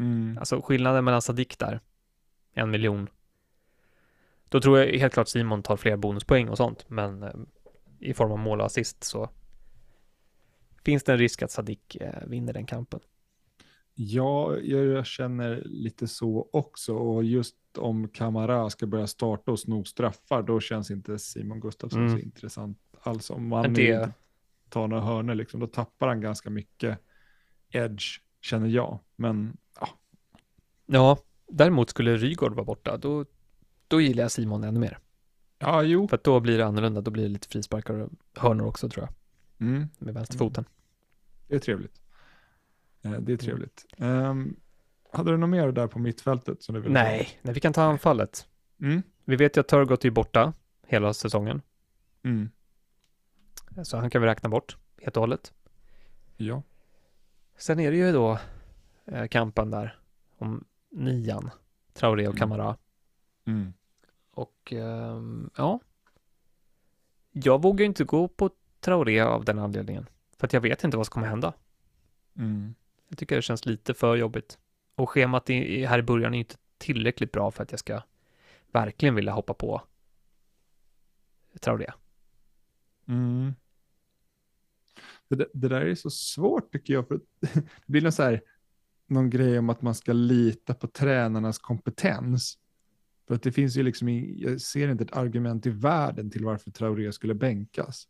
Mm. 0.00 0.38
Alltså 0.38 0.60
skillnaden 0.62 1.04
mellan 1.04 1.22
Sadik 1.22 1.58
där, 1.58 1.80
en 2.52 2.70
miljon. 2.70 3.08
Då 4.48 4.60
tror 4.60 4.78
jag 4.78 4.98
helt 4.98 5.12
klart 5.14 5.28
Simon 5.28 5.62
tar 5.62 5.76
fler 5.76 5.96
bonuspoäng 5.96 6.48
och 6.48 6.56
sånt, 6.56 6.84
men 6.90 7.22
eh, 7.22 7.30
i 7.98 8.14
form 8.14 8.32
av 8.32 8.38
mål 8.38 8.60
och 8.60 8.66
assist 8.66 9.04
så 9.04 9.30
finns 10.84 11.04
det 11.04 11.12
en 11.12 11.18
risk 11.18 11.42
att 11.42 11.50
Sadik 11.50 11.96
eh, 11.96 12.26
vinner 12.26 12.52
den 12.52 12.66
kampen. 12.66 13.00
Ja, 13.94 14.56
jag 14.58 15.06
känner 15.06 15.62
lite 15.64 16.08
så 16.08 16.48
också. 16.52 16.94
Och 16.94 17.24
just 17.24 17.56
om 17.78 18.08
Kamara 18.08 18.70
ska 18.70 18.86
börja 18.86 19.06
starta 19.06 19.50
och 19.52 19.58
sno 19.60 19.84
straffar, 19.84 20.42
då 20.42 20.60
känns 20.60 20.90
inte 20.90 21.18
Simon 21.18 21.60
Gustafsson 21.60 22.00
Mm. 22.06 22.12
så 22.12 22.24
intressant 22.24 22.78
alls. 23.00 23.30
Om 23.30 23.48
nu 23.48 23.74
det- 23.74 24.12
tar 24.68 24.88
några 24.88 25.02
hörnor, 25.02 25.34
liksom, 25.34 25.60
då 25.60 25.66
tappar 25.66 26.08
han 26.08 26.20
ganska 26.20 26.50
mycket 26.50 26.98
edge, 27.70 28.20
känner 28.40 28.68
jag. 28.68 28.98
Men 29.16 29.56
ja, 29.80 29.88
Ja, 30.86 31.18
däremot 31.46 31.90
skulle 31.90 32.16
Rygaard 32.16 32.52
vara 32.54 32.64
borta, 32.64 32.96
då, 32.96 33.24
då 33.88 34.00
gillar 34.00 34.22
jag 34.24 34.32
Simon 34.32 34.64
ännu 34.64 34.80
mer. 34.80 34.98
ja 35.58 35.82
jo. 35.82 36.08
För 36.08 36.16
att 36.16 36.24
då 36.24 36.40
blir 36.40 36.58
det 36.58 36.66
annorlunda, 36.66 37.00
då 37.00 37.10
blir 37.10 37.22
det 37.22 37.28
lite 37.28 37.48
frisparkar 37.48 37.94
och 37.94 38.10
hörnor 38.36 38.66
också 38.66 38.88
tror 38.88 39.06
jag, 39.06 39.14
Mm, 39.68 39.88
med 39.98 40.14
vänsterfoten. 40.14 40.64
det 41.48 41.54
är 41.54 41.58
trevligt. 41.58 42.00
Eh, 43.02 43.10
det 43.12 43.32
är 43.32 43.36
trevligt. 43.36 43.86
Ehm, 43.98 44.56
hade 45.12 45.30
du 45.30 45.36
något 45.36 45.50
mer 45.50 45.72
där 45.72 45.86
på 45.86 45.98
mittfältet? 45.98 46.62
Som 46.62 46.74
du 46.74 46.80
ville? 46.80 46.94
Nej, 46.94 47.28
nej, 47.42 47.54
vi 47.54 47.60
kan 47.60 47.72
ta 47.72 47.82
anfallet. 47.82 48.48
Mm, 48.80 49.02
Vi 49.24 49.36
vet 49.36 49.56
ju 49.56 49.60
att 49.60 49.68
Turgott 49.68 50.04
är 50.04 50.10
borta 50.10 50.52
hela 50.86 51.14
säsongen, 51.14 51.62
mm, 52.22 52.50
så 53.82 53.96
han 53.96 54.10
kan 54.10 54.22
vi 54.22 54.28
räkna 54.28 54.48
bort 54.48 54.76
helt 55.02 55.16
och 55.16 55.20
hållet. 55.22 55.52
ja. 56.36 56.62
Sen 57.60 57.80
är 57.80 57.90
det 57.90 57.96
ju 57.96 58.12
då 58.12 58.38
eh, 59.04 59.26
kampen 59.26 59.70
där 59.70 59.98
om 60.38 60.64
nian, 60.90 61.50
Traoré 61.92 62.26
och 62.28 62.34
Mm. 62.34 62.38
Kamara. 62.38 62.76
Mm, 63.44 63.72
Och 64.30 64.72
ehm, 64.72 65.50
ja, 65.56 65.80
jag 67.32 67.62
vågar 67.62 67.86
inte 67.86 68.04
gå 68.04 68.28
på 68.28 68.50
Traoré 68.80 69.20
av 69.20 69.44
den 69.44 69.58
anledningen. 69.58 70.06
För 70.38 70.46
att 70.46 70.52
jag 70.52 70.60
vet 70.60 70.84
inte 70.84 70.96
vad 70.96 71.06
som 71.06 71.12
kommer 71.12 71.26
hända. 71.26 71.52
mm, 72.36 72.74
Jag 73.08 73.18
tycker 73.18 73.36
det 73.36 73.42
känns 73.42 73.66
lite 73.66 73.94
för 73.94 74.16
jobbigt. 74.16 74.58
Och 74.94 75.10
schemat 75.10 75.50
i, 75.50 75.54
i, 75.54 75.84
här 75.86 75.98
i 75.98 76.02
början 76.02 76.34
är 76.34 76.38
inte 76.38 76.56
tillräckligt 76.78 77.32
bra 77.32 77.50
för 77.50 77.62
att 77.62 77.70
jag 77.70 77.78
ska 77.80 78.02
verkligen 78.72 79.14
vilja 79.14 79.32
hoppa 79.32 79.54
på 79.54 79.82
Traoré. 81.60 81.90
mm. 83.08 83.54
Det, 85.30 85.36
där- 85.36 85.48
det 85.54 85.68
där 85.68 85.80
är 85.80 85.94
så 85.94 86.10
svårt 86.10 86.72
tycker 86.72 86.94
jag. 86.94 87.08
För 87.08 87.20
det 87.40 87.62
blir 87.86 88.02
någon, 88.02 88.12
så 88.12 88.22
här, 88.22 88.40
någon 89.06 89.30
grej 89.30 89.58
om 89.58 89.70
att 89.70 89.82
man 89.82 89.94
ska 89.94 90.12
lita 90.12 90.74
på 90.74 90.86
tränarnas 90.86 91.58
kompetens. 91.58 92.58
För 93.28 93.34
att 93.34 93.42
det 93.42 93.52
finns 93.52 93.76
ju 93.76 93.82
liksom, 93.82 94.08
jag 94.36 94.60
ser 94.60 94.88
inte 94.88 95.04
ett 95.04 95.16
argument 95.16 95.66
i 95.66 95.70
världen 95.70 96.30
till 96.30 96.44
varför 96.44 96.70
Traoré 96.70 97.12
skulle 97.12 97.34
bänkas. 97.34 98.08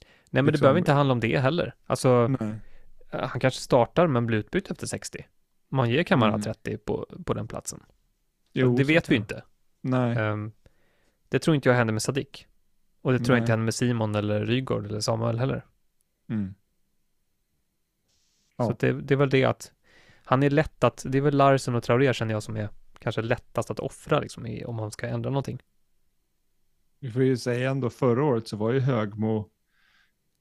Nej, 0.00 0.42
men 0.42 0.44
det 0.44 0.50
Liksom- 0.50 0.64
behöver 0.64 0.78
inte 0.78 0.92
handla 0.92 1.12
om 1.12 1.20
det 1.20 1.38
heller. 1.38 1.74
Alltså, 1.86 2.28
Nej. 2.40 2.54
eh, 3.12 3.20
han 3.28 3.40
kanske 3.40 3.60
startar 3.60 4.06
men 4.06 4.26
blir 4.26 4.38
utbytt 4.38 4.70
efter 4.70 4.86
60. 4.86 5.26
Man 5.68 5.90
ger 5.90 6.02
Kamara 6.02 6.28
Mm. 6.28 6.42
30 6.42 6.76
på, 6.78 7.06
på 7.26 7.34
den 7.34 7.48
platsen. 7.48 7.80
Jo, 8.52 8.76
det 8.76 8.84
vet 8.84 9.10
vi 9.10 9.14
kan- 9.16 9.22
inte. 9.22 9.42
Nej. 9.80 10.16
Ehm, 10.18 10.52
det 11.28 11.38
tror 11.38 11.56
inte 11.56 11.68
jag 11.68 11.76
händer 11.76 11.92
med 11.92 12.02
Sadik. 12.02 12.46
Och 13.02 13.12
det 13.12 13.18
tror 13.18 13.28
jag 13.28 13.34
Nej. 13.34 13.42
inte 13.42 13.52
händer 13.52 13.64
med 13.64 13.74
Simon 13.74 14.14
eller 14.14 14.46
Rygaard 14.46 14.86
eller 14.86 15.00
Samuel 15.00 15.38
heller. 15.38 15.64
Mm. 16.32 16.54
Ja. 18.56 18.66
Så 18.66 18.76
det, 18.78 18.92
det 18.92 19.14
är 19.14 19.18
väl 19.18 19.30
det 19.30 19.44
att 19.44 19.72
han 20.24 20.42
är 20.42 20.50
lätt 20.50 20.84
att, 20.84 21.04
det 21.08 21.18
är 21.18 21.22
väl 21.22 21.36
Larsen 21.36 21.74
och 21.74 21.82
Traoré 21.82 22.14
känner 22.14 22.34
jag 22.34 22.42
som 22.42 22.56
är 22.56 22.68
kanske 22.98 23.22
lättast 23.22 23.70
att 23.70 23.80
offra 23.80 24.20
liksom 24.20 24.46
i, 24.46 24.64
om 24.64 24.76
man 24.76 24.90
ska 24.90 25.06
ändra 25.06 25.30
någonting. 25.30 25.62
Vi 27.00 27.10
får 27.10 27.22
ju 27.22 27.36
säga 27.36 27.70
ändå 27.70 27.90
förra 27.90 28.24
året 28.24 28.48
så 28.48 28.56
var 28.56 28.72
ju 28.72 28.80
Högmo 28.80 29.48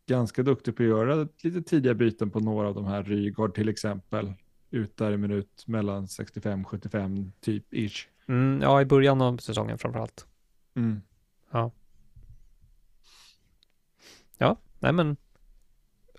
ganska 0.08 0.44
duktig 0.44 0.78
på 0.78 0.84
att 0.84 0.90
göra 0.90 1.28
lite 1.44 1.62
tidiga 1.62 1.94
byten 1.94 2.32
på 2.32 2.40
några 2.40 2.68
av 2.68 2.76
de 2.76 2.86
här. 2.86 3.04
Rygaard 3.04 3.56
till 3.56 3.70
exempel. 3.70 4.34
Ut 4.70 4.98
där 4.98 5.12
i 5.12 5.18
minut 5.18 5.64
mellan 5.68 6.06
65-75 6.06 7.32
typ 7.42 7.74
ish. 7.74 8.08
Mm, 8.28 8.62
ja, 8.62 8.82
i 8.82 8.86
början 8.86 9.22
av 9.22 9.38
säsongen 9.38 9.78
framförallt. 9.78 10.28
Mm. 10.76 11.02
Nej 14.82 14.94
men, 14.94 15.18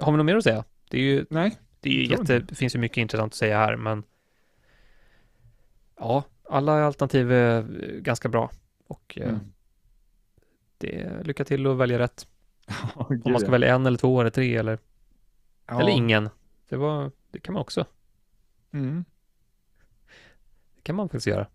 har 0.03 0.13
vi 0.13 0.17
något 0.17 0.27
mer 0.27 0.37
att 0.37 0.45
säga? 0.45 0.65
Det 0.91 0.97
är 0.99 1.03
ju, 1.03 1.27
Nej, 1.31 1.59
det 1.81 1.89
är 1.89 1.93
ju 1.95 2.05
jätte, 2.07 2.39
det 2.39 2.55
finns 2.55 2.75
ju 2.75 2.79
mycket 2.79 2.97
intressant 2.99 3.33
att 3.33 3.37
säga 3.37 3.59
här, 3.59 3.77
men 3.77 4.03
ja, 5.99 6.25
alla 6.49 6.85
alternativ 6.85 7.33
är 7.33 7.63
ganska 8.01 8.29
bra 8.29 8.51
och 8.87 9.19
eh, 9.21 9.29
Mm. 9.29 9.41
det 10.79 11.23
lycka 11.27 11.45
till 11.45 11.67
att 11.67 11.77
välja 11.77 11.99
rätt. 11.99 12.29
Ja, 12.97 13.07
Om 13.09 13.21
man 13.25 13.39
ska 13.41 13.47
ja. 13.49 13.53
välja 13.53 13.75
en 13.75 13.87
eller 13.87 13.99
två 13.99 14.21
eller 14.21 14.31
tre 14.31 14.57
eller, 14.57 14.79
Ja. 15.67 15.81
eller 15.81 15.91
ingen. 15.91 16.29
Det 16.69 16.77
var, 16.77 17.11
det 17.31 17.39
kan 17.41 17.53
man 17.55 17.61
också, 17.61 17.87
Mm. 18.73 19.05
det 20.77 20.83
kan 20.83 20.97
man 20.97 21.09
faktiskt 21.09 21.27
göra. 21.27 21.47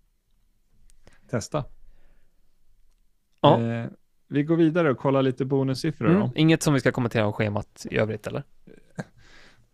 Testa. 1.29 1.65
Ja. 3.41 3.61
Eh, 3.61 3.85
vi 4.27 4.43
går 4.43 4.55
vidare 4.55 4.91
och 4.91 4.97
kollar 4.97 5.21
lite 5.21 5.45
bonussiffror 5.45 6.09
Mm. 6.09 6.29
Inget 6.35 6.63
som 6.63 6.73
vi 6.73 6.79
ska 6.79 6.91
kommentera 6.91 7.25
om 7.25 7.33
schemat 7.33 7.85
i 7.91 7.97
övrigt 7.97 8.27
eller? 8.27 8.43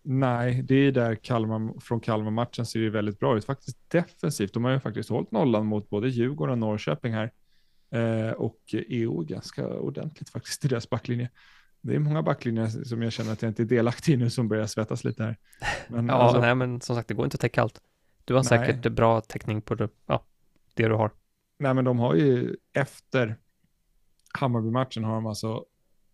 Nej, 0.06 0.62
det 0.62 0.76
är 0.76 0.92
där 0.92 1.16
Kalmar, 1.16 1.80
från 1.80 2.00
Kalmar-matchen 2.00 2.66
ser 2.66 2.80
det 2.80 2.84
ju 2.84 2.90
väldigt 2.92 3.20
bra 3.20 3.38
ut. 3.38 3.46
Faktiskt 3.46 3.90
defensivt. 3.90 4.54
De 4.54 4.64
har 4.64 4.72
ju 4.72 4.80
faktiskt 4.80 5.10
hållit 5.10 5.32
nollan 5.32 5.66
mot 5.66 5.90
både 5.90 6.10
Djurgården 6.10 6.52
och 6.52 6.58
Norrköping 6.58 7.14
här. 7.14 7.32
Eh, 7.92 8.32
och 8.32 8.60
EO 8.72 9.22
ganska 9.24 9.68
ordentligt 9.68 10.30
faktiskt 10.30 10.66
i 10.66 10.68
deras 10.68 10.90
backlinje. 10.90 11.30
Det 11.82 11.96
är 11.96 12.00
många 12.00 12.24
backlinjer 12.24 12.68
som 12.68 13.02
jag 13.02 13.14
känner 13.14 13.32
att 13.34 13.42
jag 13.42 13.50
inte 13.50 13.64
är 13.64 13.66
delaktig 13.66 14.14
i 14.14 14.18
nu 14.18 14.30
som 14.30 14.48
börjar 14.48 14.66
svettas 14.68 15.04
lite 15.04 15.24
här. 15.24 15.38
Men 15.88 16.08
Ja, 16.08 16.14
alltså, 16.14 16.42
nej 16.42 16.56
men 16.56 16.82
som 16.82 16.96
sagt, 16.96 17.08
det 17.08 17.14
går 17.14 17.26
inte 17.26 17.36
att 17.36 17.42
täcka 17.42 17.62
allt. 17.62 17.82
Du 18.26 18.34
har 18.34 18.42
Nej. 18.52 18.68
säkert 18.68 18.92
bra 18.92 19.22
täckning 19.22 19.62
på 19.62 19.76
det, 19.76 19.90
ja, 20.06 20.26
det 20.74 20.88
du 20.88 20.94
har. 20.94 21.12
nej, 21.60 21.74
men 21.74 21.86
de 21.86 22.00
har 22.00 22.16
ju 22.16 22.56
efter 22.74 23.36
Hammarby-matchen 24.34 25.04
har 25.04 25.14
de 25.16 25.26
alltså, 25.26 25.66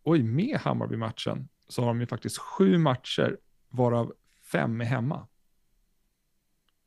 oj, 0.03 0.23
med 0.23 0.57
Hammarby-matchen 0.59 1.49
så 1.67 1.81
har 1.81 1.87
de 1.87 1.99
ju 1.99 2.07
faktiskt 2.07 2.37
sju 2.37 2.77
matcher 2.77 3.37
varav 3.69 4.13
fem 4.51 4.81
är 4.81 4.85
hemma. 4.85 5.27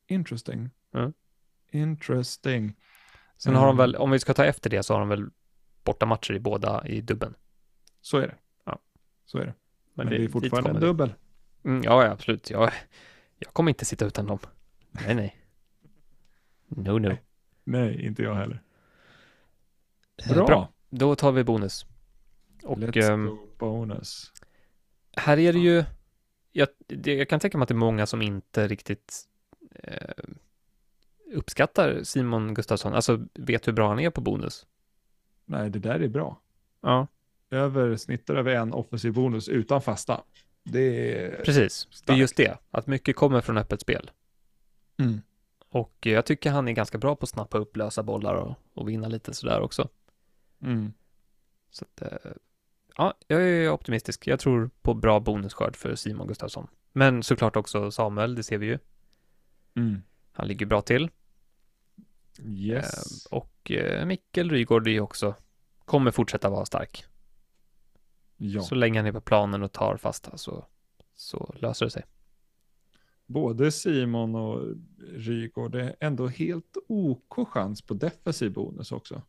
Interesting. 0.07 0.71
Mm. 0.95 1.13
Interesting. 1.71 2.77
Sen 3.37 3.55
har 3.55 3.67
de 3.67 3.77
Mm. 3.77 3.77
väl, 3.77 3.97
om 3.97 4.11
vi 4.11 4.19
ska 4.19 4.35
ta 4.35 4.45
efter 4.45 4.71
det, 4.71 4.83
så 4.83 4.95
har 4.95 5.01
de 5.01 5.09
väl 5.09 5.31
bortamatcher 5.85 6.33
i 6.35 6.41
båda 6.41 6.87
i 6.87 7.01
dubben. 7.01 7.35
Så 8.01 8.19
är 8.19 8.27
det. 8.27 8.35
Ja. 8.65 8.79
Så 9.25 9.39
är 9.39 9.47
det. 9.47 9.55
Men, 9.95 10.07
Men, 10.07 10.07
det, 10.07 10.17
är 10.17 10.19
dit 10.21 10.33
fortfarande 10.33 10.71
en 10.71 10.81
dubbel. 10.81 11.15
Mm, 11.65 11.83
ja, 11.85 12.05
ja, 12.05 12.11
absolut. 12.11 12.51
Jag, 12.51 12.73
jag 13.39 13.53
kommer 13.53 13.71
inte 13.71 13.85
sitta 13.85 14.05
utan 14.05 14.27
dem. 14.27 14.39
Nej, 14.91 15.15
nej. 15.15 15.37
No, 16.69 16.99
no. 16.99 17.17
Nej, 17.65 18.07
inte 18.07 18.23
jag 18.23 18.35
heller. 18.35 18.63
Eh, 20.27 20.35
Bra. 20.35 20.47
Bra. 20.47 20.72
Då 20.95 21.15
tar 21.15 21.33
vi 21.33 21.45
bonus. 21.45 21.87
Och 22.63 22.79
Let's 22.79 23.13
ehm, 23.13 23.27
go 23.27 23.39
bonus. 23.59 24.33
här 25.17 25.39
är 25.39 25.53
det 25.53 25.59
ju, 25.59 25.85
jag, 26.53 26.69
det, 26.87 27.15
jag 27.15 27.29
kan 27.29 27.41
tänka 27.41 27.59
mig 27.59 27.63
att 27.63 27.69
det 27.69 27.75
är 27.75 27.77
många 27.77 28.07
som 28.07 28.23
inte 28.23 28.69
riktigt 28.69 29.25
eh, 29.75 30.25
uppskattar 31.35 32.03
Simon 32.03 32.55
Gustafsson, 32.55 32.95
alltså 32.95 33.27
vet 33.35 33.69
hur 33.69 33.73
bra 33.73 33.89
han 33.89 34.01
är 34.01 34.11
på 34.11 34.21
bonus. 34.21 34.67
Nej, 35.45 35.71
det 35.71 35.79
där 35.79 36.01
är 36.01 36.09
bra. 36.09 36.41
Ja, 36.81 37.07
Över, 37.51 37.97
snittar 37.97 38.35
över 38.35 38.55
en 38.55 38.73
offensiv 38.73 39.13
bonus 39.13 39.49
utan 39.49 39.83
fasta. 39.83 40.23
Det 40.65 41.15
är... 41.17 41.45
precis. 41.45 41.87
Det 41.91 41.95
är 41.95 41.97
starkt. 41.97 42.19
just 42.19 42.37
det, 42.37 42.59
att 42.71 42.87
mycket 42.87 43.17
kommer 43.17 43.41
från 43.41 43.59
öppet 43.59 43.81
spel. 43.81 44.11
Mm. 44.99 45.21
Och 45.69 46.07
eh, 46.07 46.13
jag 46.13 46.27
tycker 46.27 46.51
han 46.51 46.69
är 46.69 46.73
ganska 46.73 46.99
bra 46.99 47.17
på 47.17 47.25
att 47.25 47.29
snappa 47.31 47.59
upp 47.59 47.77
lösa 47.77 48.03
bollar 48.03 48.35
och, 48.35 48.55
och 48.75 48.89
vinna 48.89 49.09
lite 49.09 49.35
sådär 49.35 49.61
också. 49.61 49.89
Mm. 50.63 50.93
Så 51.71 51.85
att, 51.85 52.03
eh, 52.03 52.33
ja, 52.97 53.15
jag 53.27 53.43
är 53.43 53.71
optimistisk. 53.71 54.27
Jag 54.27 54.41
tror 54.41 54.71
på 54.83 54.95
bra 54.95 55.21
bonusskörd 55.21 55.77
för 55.77 55.95
Simon 55.95 56.27
Gustafsson. 56.27 56.67
Men 56.93 57.23
såklart 57.23 57.57
också 57.57 57.91
Samuel, 57.91 58.35
det 58.35 58.43
ser 58.43 58.59
vi 58.59 58.67
ju. 58.67 58.79
Mm. 59.75 60.03
Han 60.33 60.49
ligger 60.49 60.67
bra 60.67 60.83
till. 60.83 61.11
Yes. 62.45 63.27
Eh, 63.27 63.39
och 63.39 63.71
eh, 63.71 64.07
Mikkel 64.07 64.51
Rygård 64.51 64.89
är 64.89 65.01
också, 65.01 65.35
kommer 65.85 66.11
fortsätta 66.11 66.51
vara 66.51 66.65
stark. 66.65 67.05
ja. 68.37 68.63
Så 68.63 68.75
länge 68.75 68.99
han 68.99 69.07
är 69.07 69.13
på 69.13 69.21
planen 69.21 69.63
och 69.63 69.73
tar 69.73 69.97
fasta 69.97 70.37
så, 70.37 70.67
så 71.15 71.55
löser 71.59 71.87
det 71.87 71.91
sig. 71.91 72.05
Både 73.27 73.73
Simon 73.73 74.35
och 74.35 74.77
Rygaard 74.99 75.75
är 75.75 75.97
ändå 76.01 76.27
helt 76.27 76.77
OK 76.89 77.49
chans 77.49 77.83
på 77.83 77.95
defensiv 77.95 78.53
bonus 78.53 78.93
också. 78.93 79.23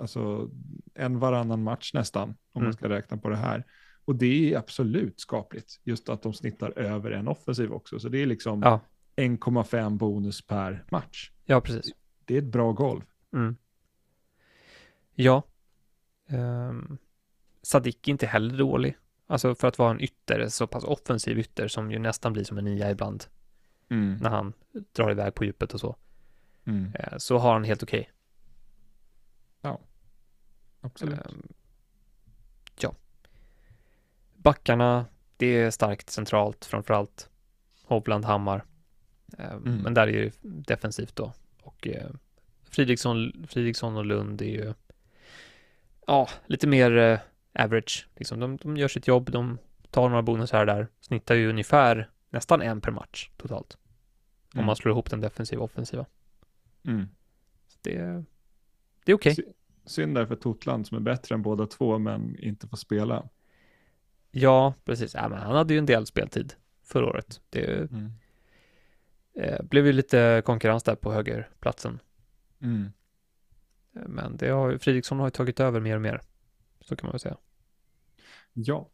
Alltså 0.00 0.50
en 0.94 1.18
varannan 1.18 1.62
match 1.62 1.90
nästan, 1.94 2.28
om 2.28 2.36
Mm. 2.54 2.64
man 2.64 2.72
ska 2.72 2.88
räkna 2.88 3.16
på 3.16 3.28
det 3.28 3.36
här. 3.36 3.64
Och 4.04 4.16
det 4.16 4.52
är 4.54 4.58
absolut 4.58 5.20
skapligt, 5.20 5.80
just 5.84 6.08
att 6.08 6.22
de 6.22 6.32
snittar 6.32 6.78
över 6.78 7.10
en 7.10 7.28
offensiv 7.28 7.72
också. 7.72 7.98
Så 8.00 8.08
det 8.08 8.22
är 8.22 8.26
liksom 8.26 8.62
Ja, 8.62 8.80
1,5 9.16 9.96
bonus 9.98 10.46
per 10.46 10.84
match. 10.90 11.30
ja 11.44 11.60
precis. 11.60 11.94
Det 12.24 12.34
är 12.34 12.38
ett 12.38 12.44
bra 12.52 12.72
golv. 12.72 13.02
Mm. 13.32 13.56
Ja. 15.14 15.42
Um, 16.30 16.98
Sadik 17.62 18.08
är 18.08 18.12
inte 18.12 18.26
heller 18.26 18.58
dålig. 18.58 18.96
Alltså 19.26 19.54
för 19.54 19.68
att 19.68 19.78
vara 19.78 19.90
en 19.90 20.00
ytter, 20.00 20.48
så 20.48 20.66
pass 20.66 20.84
offensiv 20.84 21.38
ytter 21.38 21.68
som 21.68 21.90
ju 21.90 21.98
nästan 21.98 22.32
blir 22.32 22.44
som 22.44 22.58
en 22.58 22.64
nia 22.64 22.90
ibland 22.90 23.24
när 24.22 24.30
han 24.30 24.52
drar 24.92 25.10
iväg 25.10 25.34
på 25.34 25.44
djupet 25.44 25.74
och 25.74 25.80
så. 25.80 25.96
Mm. 26.64 26.92
Eh, 26.94 27.18
så 27.18 27.38
har 27.38 27.52
han 27.52 27.64
helt 27.64 27.82
okej. 27.82 28.10
Absolut. 30.80 31.26
Ehm, 31.26 31.42
ja. 32.80 32.94
Backarna, 34.34 35.06
det 35.36 35.46
är 35.46 35.70
starkt 35.70 36.10
centralt 36.10 36.64
framförallt. 36.64 37.30
Hovland, 37.84 38.24
Hammar. 38.24 38.64
Ehm, 39.38 39.62
Mm. 39.66 39.78
Men 39.78 39.94
där 39.94 40.06
är 40.06 40.12
ju 40.12 40.30
defensivt 40.42 41.16
då. 41.16 41.32
Och 41.62 41.86
eh, 41.88 42.10
Fridriksson, 42.64 43.46
Fridriksson 43.48 43.96
och 43.96 44.04
Lund 44.06 44.42
är 44.42 44.46
ju 44.46 44.74
ja, 46.06 46.28
lite 46.46 46.66
mer 46.66 46.96
eh, 46.96 47.18
average. 47.64 48.08
Liksom. 48.16 48.40
De, 48.40 48.56
de 48.56 48.76
gör 48.76 48.88
sitt 48.88 49.06
jobb, 49.06 49.30
de 49.30 49.58
tar 49.90 50.08
några 50.08 50.22
bonus 50.22 50.52
här 50.52 50.60
och 50.60 50.66
där. 50.66 50.88
Snittar 51.00 51.34
ju 51.34 51.48
ungefär 51.50 52.10
nästan 52.30 52.62
en 52.62 52.80
per 52.80 52.90
match 52.92 53.30
totalt. 53.36 53.76
Om 54.52 54.58
Mm. 54.58 54.66
man 54.66 54.76
slår 54.76 54.92
ihop 54.92 55.10
den 55.10 55.20
defensiva 55.20 55.60
och 55.62 55.64
offensiva. 55.70 56.06
Mm. 56.84 57.08
Så 57.68 57.78
det, 57.82 58.24
det 59.04 59.12
är 59.12 59.16
okej. 59.16 59.34
Sy- 59.34 59.42
Synd 59.90 60.14
där 60.14 60.26
för 60.26 60.36
Totland 60.36 60.86
som 60.86 60.96
är 60.96 61.00
bättre 61.00 61.34
än 61.34 61.42
båda 61.42 61.66
två 61.66 61.98
men 61.98 62.36
inte 62.38 62.68
får 62.68 62.76
spela. 62.76 63.28
Ja, 64.30 64.74
precis. 64.84 65.14
Ja, 65.14 65.28
men 65.28 65.38
han 65.38 65.54
hade 65.56 65.74
ju 65.74 65.78
en 65.78 65.86
del 65.86 66.06
speltid 66.06 66.52
förra 66.84 67.06
året. 67.06 67.40
Det 67.50 67.64
Mm. 67.90 68.12
eh, 69.34 69.62
blev 69.62 69.86
ju 69.86 69.92
lite 69.92 70.42
konkurrens 70.44 70.82
där 70.82 70.94
på 70.94 71.12
högerplatsen. 71.12 71.98
Mm. 72.62 72.92
Men 73.92 74.36
det 74.36 74.48
har, 74.48 74.78
Fridriksson 74.78 75.18
har 75.18 75.26
ju 75.26 75.30
tagit 75.30 75.60
över 75.60 75.80
mer 75.80 75.94
och 75.96 76.02
mer. 76.02 76.20
Så 76.80 76.96
kan 76.96 77.06
man 77.06 77.12
väl 77.12 77.20
säga. 77.20 77.36
Ja. 78.52 78.88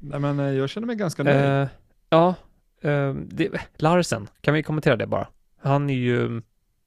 Nej, 0.00 0.20
men 0.20 0.40
eh, 0.40 0.46
jag 0.50 0.70
känner 0.70 0.86
mig 0.86 0.96
ganska 0.96 1.22
nöjd. 1.22 1.62
Eh, 1.62 1.68
ja, 2.08 2.34
eh, 2.80 3.14
det, 3.14 3.50
Larsen, 3.76 4.28
kan 4.40 4.54
vi 4.54 4.62
kommentera 4.62 4.96
det 4.96 5.06
bara? 5.06 5.28
Han 5.58 5.90
är 5.90 5.94
ju, 5.94 6.42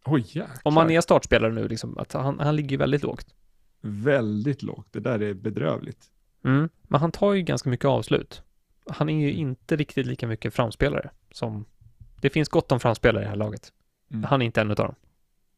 Oj, 0.05 0.21
jäklar. 0.21 0.59
om 0.63 0.73
man 0.73 0.89
är 0.89 1.01
startspelare 1.01 1.53
nu, 1.53 1.67
liksom, 1.67 1.97
att 1.97 2.13
han, 2.13 2.39
han 2.39 2.55
ligger 2.55 2.77
väldigt 2.77 3.03
lågt. 3.03 3.35
Väldigt 3.81 4.63
lågt. 4.63 4.87
Det 4.91 4.99
där 4.99 5.21
är 5.21 5.33
bedrövligt. 5.33 6.11
Mm. 6.43 6.69
Men 6.81 7.01
han 7.01 7.11
tar 7.11 7.33
ju 7.33 7.41
ganska 7.41 7.69
mycket 7.69 7.85
avslut. 7.85 8.43
Han 8.89 9.09
är 9.09 9.27
ju 9.27 9.33
inte 9.33 9.75
riktigt 9.75 10.05
lika 10.05 10.27
mycket 10.27 10.53
framspelare 10.53 11.09
som... 11.31 11.65
Det 12.21 12.29
finns 12.29 12.49
gott 12.49 12.71
om 12.71 12.79
framspelare 12.79 13.21
i 13.21 13.25
det 13.25 13.29
här 13.29 13.35
laget. 13.35 13.73
Mm. 14.11 14.23
Han 14.23 14.41
är 14.41 14.45
inte 14.45 14.61
en 14.61 14.69
av 14.69 14.75
dem. 14.75 14.95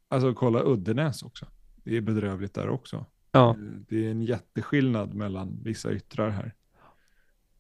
Alltså 0.08 0.34
kolla 0.34 0.64
Uddenäs 0.64 1.24
också. 1.24 1.46
Det 1.84 1.98
är 1.98 2.02
bedrövligt 2.02 2.54
där 2.54 2.70
också. 2.70 3.06
Ja. 3.32 3.56
Det 3.88 4.06
är 4.06 4.12
en 4.12 4.22
jätteskillnad 4.22 5.14
mellan 5.14 5.60
vissa 5.64 5.92
yttrar 5.92 6.30
här. 6.30 6.54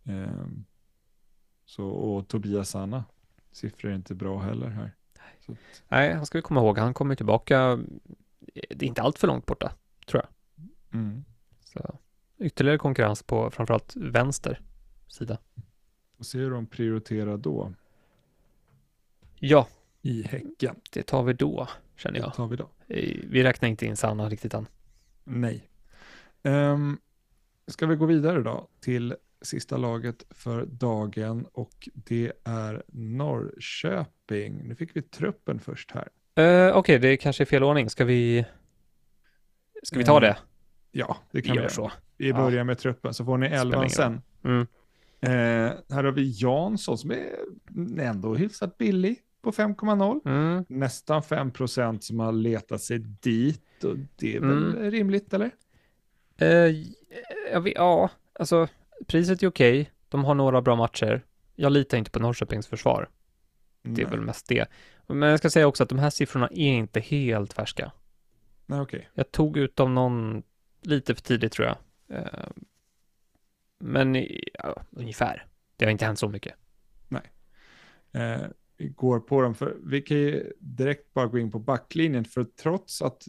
Ehm, 0.03 0.65
så, 1.65 1.88
och 1.88 2.27
Tobias 2.27 2.69
Sanna. 2.69 3.03
Siffror 3.51 3.91
är 3.91 3.95
inte 3.95 4.15
bra 4.15 4.39
heller 4.39 4.69
här. 4.69 4.95
Så, 5.45 5.55
Nej, 5.89 6.13
han 6.13 6.25
ska 6.25 6.37
vi 6.37 6.41
komma 6.41 6.59
ihåg. 6.59 6.77
Han 6.77 6.93
kommer 6.93 7.15
tillbaka. 7.15 7.79
Det 8.69 8.85
är 8.85 8.87
inte 8.87 9.01
allt 9.01 9.19
för 9.19 9.27
långt 9.27 9.45
borta. 9.45 9.71
mm. 10.93 11.23
Så 11.63 11.97
ytterligare 12.39 12.77
konkurrens 12.77 13.23
på 13.23 13.51
framförallt 13.51 13.93
vänster 13.95 14.61
sida. 15.07 15.37
Och 16.17 16.25
se 16.25 16.37
hur 16.37 16.51
de 16.51 16.65
prioriterar 16.65 17.37
då 17.37 17.73
Ja, 19.35 19.67
i 20.01 20.23
Häcken. 20.23 20.75
det 20.91 21.03
tar 21.03 21.23
vi 21.23 21.33
då, 21.33 21.67
känner 21.95 22.19
Det 22.19 22.25
jag. 22.25 22.33
tar 22.33 22.47
vi 22.47 22.55
då. 22.55 22.69
Eh, 22.87 23.19
Vi 23.23 23.43
räknar 23.43 23.69
inte 23.69 23.85
in 23.85 23.97
Sanna 23.97 24.29
riktigt 24.29 24.53
än. 24.53 24.67
Nej. 25.23 25.67
Um, 26.43 26.99
ska 27.67 27.85
vi 27.85 27.95
gå 27.95 28.05
vidare 28.05 28.41
då 28.43 28.67
till 28.79 29.15
sista 29.41 29.77
laget 29.77 30.23
för 30.29 30.65
dagen 30.65 31.45
och 31.53 31.89
det 31.93 32.31
är 32.43 32.83
Norrköping. 32.87 34.67
Nu 34.67 34.75
fick 34.75 34.95
vi 34.95 35.01
truppen 35.01 35.59
först 35.59 35.91
här. 35.91 36.07
Uh, 36.69 36.75
Okej, 36.77 36.99
det 36.99 37.17
kanske 37.17 37.43
är 37.43 37.45
fel 37.45 37.63
ordning. 37.63 37.89
Ska 37.89 38.05
vi... 38.05 38.45
Ska 39.83 39.99
vi 39.99 40.05
ta 40.05 40.15
Eh, 40.15 40.21
det? 40.21 40.37
Ja, 40.91 41.17
det 41.31 41.37
Vi 41.37 41.41
kan 41.41 41.51
vi 41.53 41.55
gör 41.55 41.63
göra. 41.63 41.69
så. 41.73 41.91
Vi 42.17 42.29
Ja. 42.29 42.35
börjar 42.35 42.63
med 42.63 42.77
truppen 42.77 43.13
så 43.13 43.25
får 43.25 43.37
ni 43.37 43.47
elvan 43.47 43.89
sen. 43.89 44.21
Mm. 44.43 44.61
Eh, 45.21 45.71
här 45.89 46.03
har 46.03 46.11
vi 46.11 46.31
Jansson 46.41 46.97
som 46.97 47.11
är 47.11 47.27
ändå 47.99 48.35
hyfsat 48.35 48.77
billig 48.77 49.19
på 49.41 49.51
5,0. 49.51 50.21
Mm. 50.25 50.65
Nästan 50.69 51.21
5% 51.21 51.99
som 52.03 52.19
har 52.19 52.31
letat 52.31 52.81
sig 52.81 52.99
dit 52.99 53.83
och 53.83 53.95
det 54.15 54.35
är 54.35 54.39
väl 54.39 54.75
Mm. 54.75 54.91
rimligt 54.91 55.33
eller? 55.33 55.51
Eh, 56.37 56.75
jag 57.53 57.61
vet, 57.61 57.73
ja, 57.75 58.09
alltså 58.39 58.67
priset 59.08 59.43
är 59.43 59.47
okej. 59.47 59.91
De 60.10 60.26
har 60.26 60.36
några 60.36 60.62
bra 60.62 60.76
matcher. 60.76 61.26
Jag 61.56 61.72
litar 61.72 61.97
inte 61.97 62.12
på 62.12 62.20
Norrköpings 62.20 62.68
försvar. 62.68 63.10
Det 63.82 64.02
är 64.02 64.06
Nej. 64.06 64.16
väl 64.16 64.22
mest 64.26 64.47
det. 64.47 64.68
Men 65.08 65.30
jag 65.30 65.39
ska 65.39 65.49
säga 65.49 65.68
också 65.68 65.84
att 65.84 65.89
de 65.89 65.99
här 65.99 66.10
siffrorna 66.10 66.47
är 66.47 66.74
inte 66.74 66.99
helt 66.99 67.54
färska. 67.54 67.91
Nej, 68.66 68.80
okej. 68.82 69.10
Jag 69.14 69.32
tog 69.32 69.58
ut 69.58 69.76
dem 69.76 69.95
någon 69.95 70.43
lite 70.82 71.16
för 71.16 71.22
tidigt 71.22 71.52
tror 71.52 71.68
jag. 71.68 71.78
Eh, 72.20 72.49
Men 73.80 74.16
ja, 74.54 74.82
ungefär. 74.91 75.45
Det 75.76 75.86
har 75.86 75.91
inte 75.91 76.06
hänt 76.06 76.20
så 76.20 76.30
mycket. 76.30 76.54
eh, 78.14 78.41
vi 78.78 78.88
går 78.88 79.20
på 79.20 79.41
dem. 79.41 79.56
För 79.56 79.78
vi 79.84 80.02
kan 80.02 80.18
ju 80.18 80.54
direkt 80.60 81.14
bara 81.14 81.28
gå 81.28 81.39
in 81.39 81.52
på 81.52 81.60
backlinjen. 81.60 82.26
För 82.26 82.43
trots 82.43 83.02
att 83.02 83.28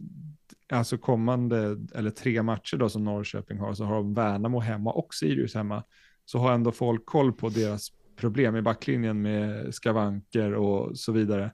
alltså 0.78 0.98
kommande, 0.98 1.76
eller 1.94 2.10
tre 2.10 2.42
matcher 2.42 2.76
då 2.76 2.88
som 2.88 3.04
Norrköping 3.04 3.58
har, 3.58 3.74
så 3.74 3.84
har 3.84 3.94
de 3.94 4.14
Värnamo 4.14 4.60
hemma 4.60 4.92
och 4.92 5.14
Sirius 5.14 5.54
hemma. 5.54 5.82
Så 6.24 6.38
har 6.38 6.52
ändå 6.52 6.72
folk 6.72 7.06
koll 7.06 7.32
på 7.32 7.48
deras 7.48 7.92
problem 8.16 8.56
i 8.56 8.62
backlinjen 8.62 9.22
med 9.22 9.74
skavanker 9.74 10.54
och 10.54 10.98
så 10.98 11.12
vidare. 11.12 11.44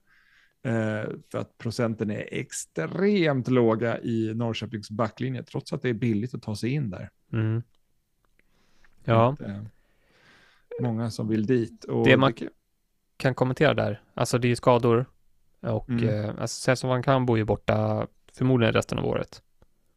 Eh, 0.62 1.10
för 1.32 1.38
att 1.38 1.58
procenten 1.58 2.10
är 2.10 2.28
extremt 2.32 3.48
låga 3.48 4.00
i 4.00 4.34
Norrköpings 4.34 4.90
backlinje, 4.90 5.42
trots 5.42 5.72
att 5.72 5.82
det 5.82 5.88
är 5.88 5.94
billigt 5.94 6.34
att 6.34 6.42
ta 6.42 6.56
sig 6.56 6.70
in 6.70 6.90
där. 6.90 7.10
Mm. 7.32 7.62
Ja, 9.04 9.32
Att, 9.32 9.40
eh, 9.40 9.62
många 10.80 11.10
som 11.10 11.28
vill 11.28 11.46
dit. 11.46 11.84
Och 11.84 12.04
Det 12.06 12.16
man- 12.16 12.32
kan- 12.32 12.48
kan 13.16 13.34
kommentera 13.34 13.74
där. 13.74 14.02
Alltså 14.14 14.38
det 14.38 14.48
är 14.50 14.54
skador. 14.54 15.06
Och 15.60 15.88
Mm. 15.88 16.08
eh, 16.08 16.28
alltså 16.28 16.60
Celso 16.60 16.88
van 16.88 17.02
Cambo 17.02 17.32
är 17.32 17.36
ju 17.38 17.44
borta 17.44 18.06
förmodligen 18.38 18.72
resten 18.74 18.98
av 18.98 19.04
året. 19.06 19.42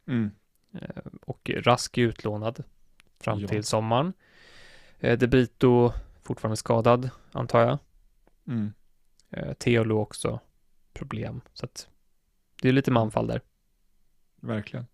Mm. 0.07 0.31
Eh, 0.73 1.01
och 1.21 1.51
Rask 1.55 1.97
är 1.97 2.01
utlånad 2.01 2.63
fram 3.19 3.39
Ja. 3.39 3.47
till 3.47 3.63
sommaren. 3.63 4.13
Eh, 4.99 5.17
De 5.19 5.27
Brito 5.27 5.91
fortfarande 6.23 6.57
skadad, 6.57 7.09
antar 7.31 7.61
jag. 7.61 7.79
Mm. 8.47 8.73
Eh, 9.29 9.53
Teolo 9.53 9.97
också 9.99 10.39
problem. 10.93 11.41
Så 11.53 11.65
att 11.65 11.89
det 12.61 12.69
är 12.69 12.73
lite 12.73 12.91
manfall 12.91 13.27
där. 13.27 13.41
Verkligen. 14.35 14.85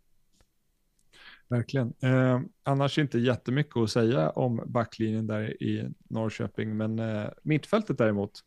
Verkligen. 1.47 1.93
Eh, 1.99 2.41
annars 2.63 2.97
inte 2.97 3.19
jättemycket 3.19 3.77
att 3.77 3.89
säga 3.91 4.29
om 4.29 4.61
backlinjen 4.65 5.27
där 5.27 5.63
i 5.63 5.89
Norrköping, 6.09 6.77
men 6.77 6.99
eh, 6.99 7.29
mittfältet 7.43 7.97
däremot, 7.97 8.43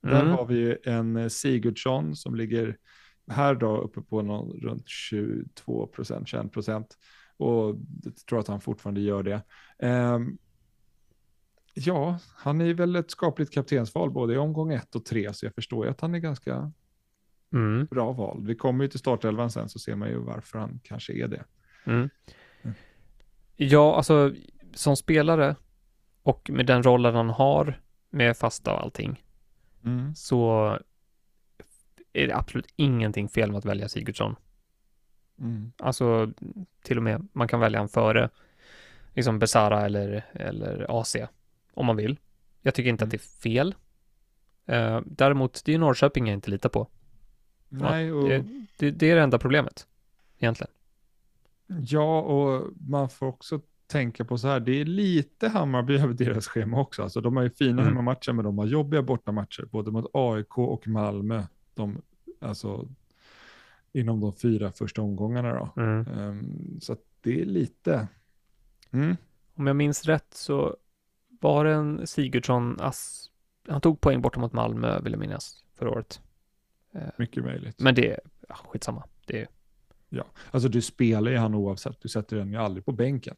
där 0.00 0.20
Mm. 0.20 0.32
har 0.32 0.46
vi 0.46 0.54
ju 0.54 0.78
en 0.84 1.30
Sigurdsson 1.30 2.16
som 2.16 2.34
ligger 2.34 2.78
här 3.28 3.54
då 3.54 3.76
uppe 3.76 4.00
på 4.02 4.22
någon, 4.22 4.60
runt 4.60 4.88
22 4.88 5.86
procent, 5.86 6.28
21 6.28 6.52
procent. 6.52 6.98
Och 7.36 7.76
jag 8.04 8.16
tror 8.28 8.38
att 8.40 8.48
han 8.48 8.60
fortfarande 8.60 9.00
gör 9.00 9.22
det. 9.22 9.42
Ehm, 9.78 10.38
ja, 11.74 12.18
han 12.34 12.60
är 12.60 12.74
väl 12.74 12.96
ett 12.96 13.10
skapligt 13.10 13.52
kaptensval 13.54 14.10
både 14.10 14.34
i 14.34 14.38
omgång 14.38 14.72
ett 14.72 14.94
och 14.94 15.04
tre, 15.04 15.34
så 15.34 15.46
jag 15.46 15.54
förstår 15.54 15.84
ju 15.84 15.90
att 15.90 16.00
han 16.00 16.14
är 16.14 16.18
ganska 16.18 16.72
Mm. 17.52 17.86
bra 17.90 18.12
val. 18.12 18.46
Vi 18.46 18.54
kommer 18.54 18.84
ju 18.84 18.88
till 18.88 18.98
startelvan 18.98 19.50
sen 19.50 19.68
så 19.68 19.78
ser 19.78 19.96
man 19.96 20.08
ju 20.08 20.18
varför 20.18 20.58
han 20.58 20.80
kanske 20.82 21.12
är 21.12 21.28
det. 21.28 21.44
Mm. 21.84 22.10
Mm. 22.62 22.74
Ja, 23.56 23.96
alltså 23.96 24.34
som 24.74 24.96
spelare 24.96 25.56
och 26.22 26.50
med 26.50 26.66
den 26.66 26.82
rollen 26.82 27.14
han 27.14 27.30
har 27.30 27.80
med 28.10 28.36
fasta 28.36 28.72
och 28.72 28.80
allting 28.82 29.24
så 30.14 30.78
är 32.12 32.26
det 32.26 32.36
absolut 32.36 32.66
ingenting 32.76 33.28
fel 33.28 33.50
med 33.50 33.58
att 33.58 33.64
välja 33.64 33.88
Sigurdsson. 33.88 34.36
Mm. 35.40 35.72
Alltså 35.78 36.32
till 36.82 36.96
och 36.96 37.02
med 37.02 37.28
man 37.32 37.48
kan 37.48 37.60
välja 37.60 37.78
han 37.78 37.88
före 37.88 38.30
liksom 39.14 39.38
Besara 39.38 39.84
eller, 39.86 40.24
eller 40.32 41.00
AC 41.00 41.16
om 41.74 41.86
man 41.86 41.96
vill. 41.96 42.18
Jag 42.62 42.74
tycker 42.74 42.90
inte 42.90 43.04
att 43.04 43.10
det 43.10 43.16
är 43.16 43.40
fel. 43.42 43.74
Eh, 44.66 45.00
däremot, 45.06 45.62
det 45.64 45.74
är 45.74 45.78
Norrköping 45.78 46.26
jag 46.26 46.34
inte 46.34 46.50
litar 46.50 46.68
på. 46.68 46.88
Nej, 47.68 48.12
och, 48.12 48.28
Det, 48.28 48.44
det, 48.78 48.90
det 48.90 49.10
är 49.10 49.16
det 49.16 49.22
enda 49.22 49.38
problemet 49.38 49.86
egentligen. 50.38 50.70
ja, 51.66 52.20
och 52.20 52.68
man 52.88 53.08
får 53.08 53.26
också 53.26 53.60
tänka 53.86 54.24
på 54.24 54.38
så 54.38 54.48
här, 54.48 54.60
det 54.60 54.80
är 54.80 54.84
lite 54.84 55.48
Hammarby 55.48 55.98
över 55.98 56.14
deras 56.14 56.48
schema 56.48 56.80
också. 56.80 57.02
Alltså, 57.02 57.20
de 57.20 57.36
har 57.36 57.42
ju 57.42 57.50
fina 57.50 57.82
Mm. 57.82 57.84
hemmamatcher, 57.84 58.32
men 58.32 58.44
de 58.44 58.58
har 58.58 58.66
jobbiga 58.66 59.02
bortamatcher, 59.02 59.64
både 59.70 59.90
mot 59.90 60.10
AIK 60.14 60.58
och 60.58 60.88
Malmö. 60.88 61.42
De, 61.74 62.02
alltså, 62.40 62.88
inom 63.92 64.20
de 64.20 64.32
fyra 64.32 64.72
första 64.72 65.02
omgångarna 65.02 65.54
då. 65.54 65.82
Mm. 65.82 66.06
Ehm, 66.06 66.80
så 66.80 66.92
att 66.92 67.00
det 67.20 67.40
är 67.40 67.44
lite... 67.44 68.08
Mm. 68.90 69.16
Om 69.54 69.66
jag 69.66 69.76
minns 69.76 70.04
rätt 70.06 70.34
så 70.34 70.76
var 71.40 71.64
det 71.64 71.72
en 71.72 72.06
Sigurdsson, 72.06 72.76
ass, 72.80 73.30
han 73.68 73.80
tog 73.80 74.00
poäng 74.00 74.20
borta 74.22 74.40
mot 74.40 74.52
Malmö 74.52 75.00
vill 75.00 75.12
jag 75.12 75.20
minnas 75.20 75.64
förra 75.76 75.90
året. 75.90 76.20
Eh, 76.92 77.08
Mycket 77.18 77.44
möjligt. 77.44 77.80
Men 77.80 77.94
det 77.94 78.10
är 78.10 78.20
ja, 78.48 78.54
skitsamma. 78.54 79.04
Det 79.26 79.40
är, 79.40 79.48
Ja, 80.12 80.24
alltså 80.50 80.68
du 80.68 80.82
spelar 80.82 81.30
ju 81.30 81.36
han 81.36 81.54
oavsett. 81.54 82.00
Du 82.00 82.08
sätter 82.08 82.36
den 82.36 82.50
ju 82.52 82.56
aldrig 82.56 82.84
på 82.84 82.92
bänken. 82.92 83.36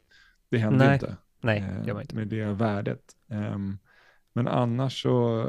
Det 0.48 0.58
händer 0.58 0.86
Nej, 0.86 0.94
inte. 0.94 1.16
nej, 1.40 1.58
eh, 1.58 1.86
gör 1.86 1.94
man 1.94 2.02
inte. 2.02 2.16
Med 2.16 2.28
det 2.28 2.44
värdet. 2.44 3.16
Ehm, 3.28 3.78
men 4.32 4.48
annars 4.48 5.02
så, 5.02 5.48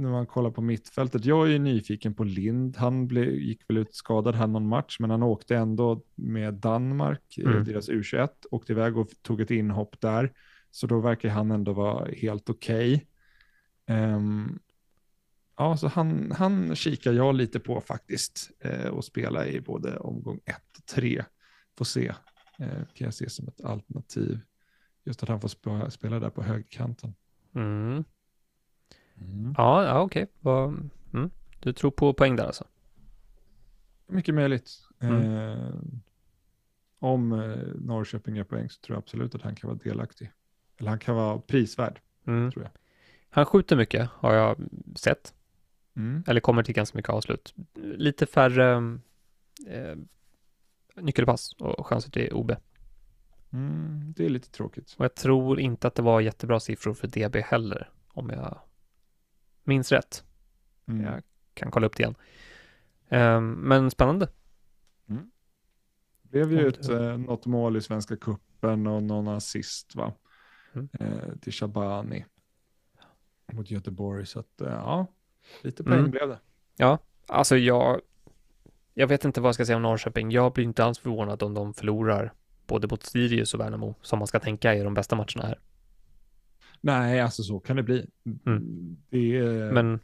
när 0.00 0.10
man 0.10 0.26
kollar 0.26 0.50
på 0.50 0.62
mittfältet, 0.62 1.24
jag 1.24 1.46
är 1.46 1.50
ju 1.50 1.58
nyfiken 1.58 2.14
på 2.14 2.24
Lind. 2.24 2.76
Han 2.76 3.06
blev, 3.06 3.34
gick 3.34 3.70
väl 3.70 3.76
ut 3.78 3.94
skadad 3.94 4.34
här 4.34 4.46
någon 4.46 4.68
match, 4.68 4.96
men 5.00 5.10
han 5.10 5.22
åkte 5.22 5.56
ändå 5.56 6.02
med 6.14 6.54
Danmark, 6.54 7.38
eh, 7.38 7.50
Mm. 7.50 7.64
deras 7.64 7.88
U21, 7.88 8.28
åkte 8.50 8.72
iväg 8.72 8.96
och 8.96 9.08
tog 9.22 9.40
ett 9.40 9.50
inhopp 9.50 10.00
där. 10.00 10.32
Så 10.70 10.86
då 10.86 11.00
verkar 11.00 11.28
han 11.28 11.50
ändå 11.50 11.72
vara 11.72 12.08
helt 12.16 12.50
okej. 12.50 13.06
Ehm, 13.86 14.58
ja, 15.56 15.76
så 15.76 15.88
han, 15.88 16.32
han 16.32 16.76
kikar 16.76 17.12
jag 17.12 17.34
lite 17.34 17.60
på 17.60 17.80
faktiskt 17.80 18.50
eh, 18.60 18.86
och 18.88 19.04
spela 19.04 19.46
i 19.46 19.60
både 19.60 19.96
omgång 19.98 20.40
1 20.44 20.56
och 20.78 20.86
3. 20.86 21.24
Får 21.78 21.84
se, 21.84 22.06
eh, 22.58 22.84
kan 22.94 23.04
jag 23.04 23.14
se 23.14 23.30
som 23.30 23.48
ett 23.48 23.60
alternativ. 23.60 24.40
Just 25.04 25.22
att 25.22 25.28
han 25.28 25.40
får 25.40 25.48
spela, 25.48 25.90
spela 25.90 26.20
där 26.20 26.30
på 26.30 26.42
högerkanten. 26.42 27.14
Mm. 27.54 28.04
Ja, 29.56 29.84
ja 29.84 30.00
okej. 30.00 30.26
Vad- 30.40 30.90
Mm. 31.12 31.30
Du 31.60 31.72
tror 31.72 31.90
på 31.90 32.12
poäng 32.14 32.36
där 32.36 32.44
alltså? 32.46 32.64
Mycket 34.06 34.34
möjligt. 34.34 34.70
Mm. 35.00 35.22
Eh, 35.34 35.74
om 36.98 37.32
eh, 37.32 37.56
Norrköping 37.74 38.36
gör 38.36 38.44
poäng 38.44 38.70
så 38.70 38.80
tror 38.80 38.94
jag 38.96 39.02
absolut 39.02 39.34
att 39.34 39.42
han 39.42 39.54
kan 39.54 39.68
vara 39.68 39.78
delaktig. 39.84 40.30
Eller 40.76 40.90
han 40.90 40.98
kan 40.98 41.16
vara 41.16 41.38
prisvärd, 41.38 42.00
Mm. 42.26 42.50
tror 42.50 42.62
jag. 42.64 42.70
Han 43.30 43.46
skjuter 43.46 43.76
mycket 43.76 44.10
har 44.10 44.34
jag 44.34 44.56
sett. 44.96 45.34
Mm. 45.96 46.24
Eller 46.26 46.40
kommer 46.40 46.62
till 46.62 46.74
ganska 46.74 46.98
mycket 46.98 47.10
avslut. 47.10 47.54
Lite 47.74 48.26
färre 48.26 48.98
eh, 49.68 49.96
nyckelpass 50.96 51.52
och 51.52 51.86
chanser 51.86 52.10
till 52.10 52.32
OB. 52.32 52.52
Mm, 53.52 54.12
det 54.16 54.24
är 54.24 54.28
lite 54.28 54.50
tråkigt. 54.50 54.94
Och 54.98 55.04
jag 55.04 55.14
tror 55.14 55.60
inte 55.60 55.86
att 55.88 55.94
det 55.94 56.02
var 56.02 56.20
jättebra 56.20 56.60
siffror 56.60 56.94
för 56.94 57.06
DB 57.08 57.40
heller, 57.40 57.90
om 58.08 58.30
jag 58.30 58.60
minns 59.64 59.92
rätt. 59.92 60.24
Mm. 60.88 61.04
Jag 61.04 61.22
kan 61.54 61.70
kolla 61.70 61.86
upp 61.86 61.96
det 61.96 62.02
igen. 62.02 62.14
Ehm, 63.08 63.52
men 63.52 63.90
spännande. 63.90 64.28
Det 66.22 66.28
blev 66.46 66.52
ju 66.52 66.68
ett, 66.68 66.86
det- 66.88 67.10
eh, 67.10 67.18
något 67.18 67.46
mål 67.46 67.76
i 67.76 67.80
Svenska 67.80 68.16
Cupen 68.16 68.86
och 68.86 69.02
någon 69.02 69.28
assist 69.28 69.94
va? 69.94 70.12
Mm. 70.74 70.88
Eh, 71.00 71.36
till 71.40 71.52
Shabani 71.52 72.24
mot 73.52 73.70
Göteborg. 73.70 74.26
Så 74.26 74.40
att, 74.40 74.60
eh, 74.60 74.68
ja, 74.68 75.06
lite 75.62 75.84
poäng 75.84 75.98
Mm. 75.98 76.10
blev 76.10 76.28
det. 76.28 76.38
Ja, 76.76 76.98
alltså 77.28 77.56
jag, 77.56 78.00
jag 78.94 79.06
vet 79.06 79.24
inte 79.24 79.40
vad 79.40 79.48
jag 79.48 79.54
ska 79.54 79.66
säga 79.66 79.76
om 79.76 79.82
Norrköping. 79.82 80.30
Jag 80.30 80.52
blir 80.52 80.64
inte 80.64 80.84
alls 80.84 80.98
förvånad 80.98 81.42
om 81.42 81.54
de 81.54 81.74
förlorar 81.74 82.32
både 82.66 82.88
mot 82.88 83.02
Sirius 83.02 83.54
och 83.54 83.60
Värnamo, 83.60 83.94
som 84.02 84.18
man 84.18 84.28
ska 84.28 84.40
tänka 84.40 84.74
är 84.74 84.84
de 84.84 84.94
bästa 84.94 85.16
matcherna 85.16 85.46
här. 85.46 85.58
Nej, 86.80 87.20
alltså 87.20 87.42
så 87.42 87.60
kan 87.60 87.76
det 87.76 87.82
bli. 87.82 88.06
Mm. 88.46 88.96
Det, 89.10 89.36
är, 89.36 89.72
Men 89.72 90.00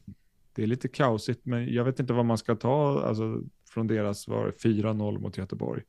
det 0.55 0.63
är 0.63 0.67
lite 0.67 0.89
kaosigt, 0.89 1.41
men 1.45 1.73
jag 1.73 1.85
vet 1.85 2.01
inte 2.01 2.13
vad 2.13 2.25
man 2.25 2.39
ska 2.39 2.55
ta 2.55 3.05
alltså, 3.05 3.43
från 3.69 3.87
deras 3.87 4.29
var 4.29 4.47
det 4.47 4.53
4-0 4.53 5.19
mot 5.19 5.39
Göteborg. 5.39 5.83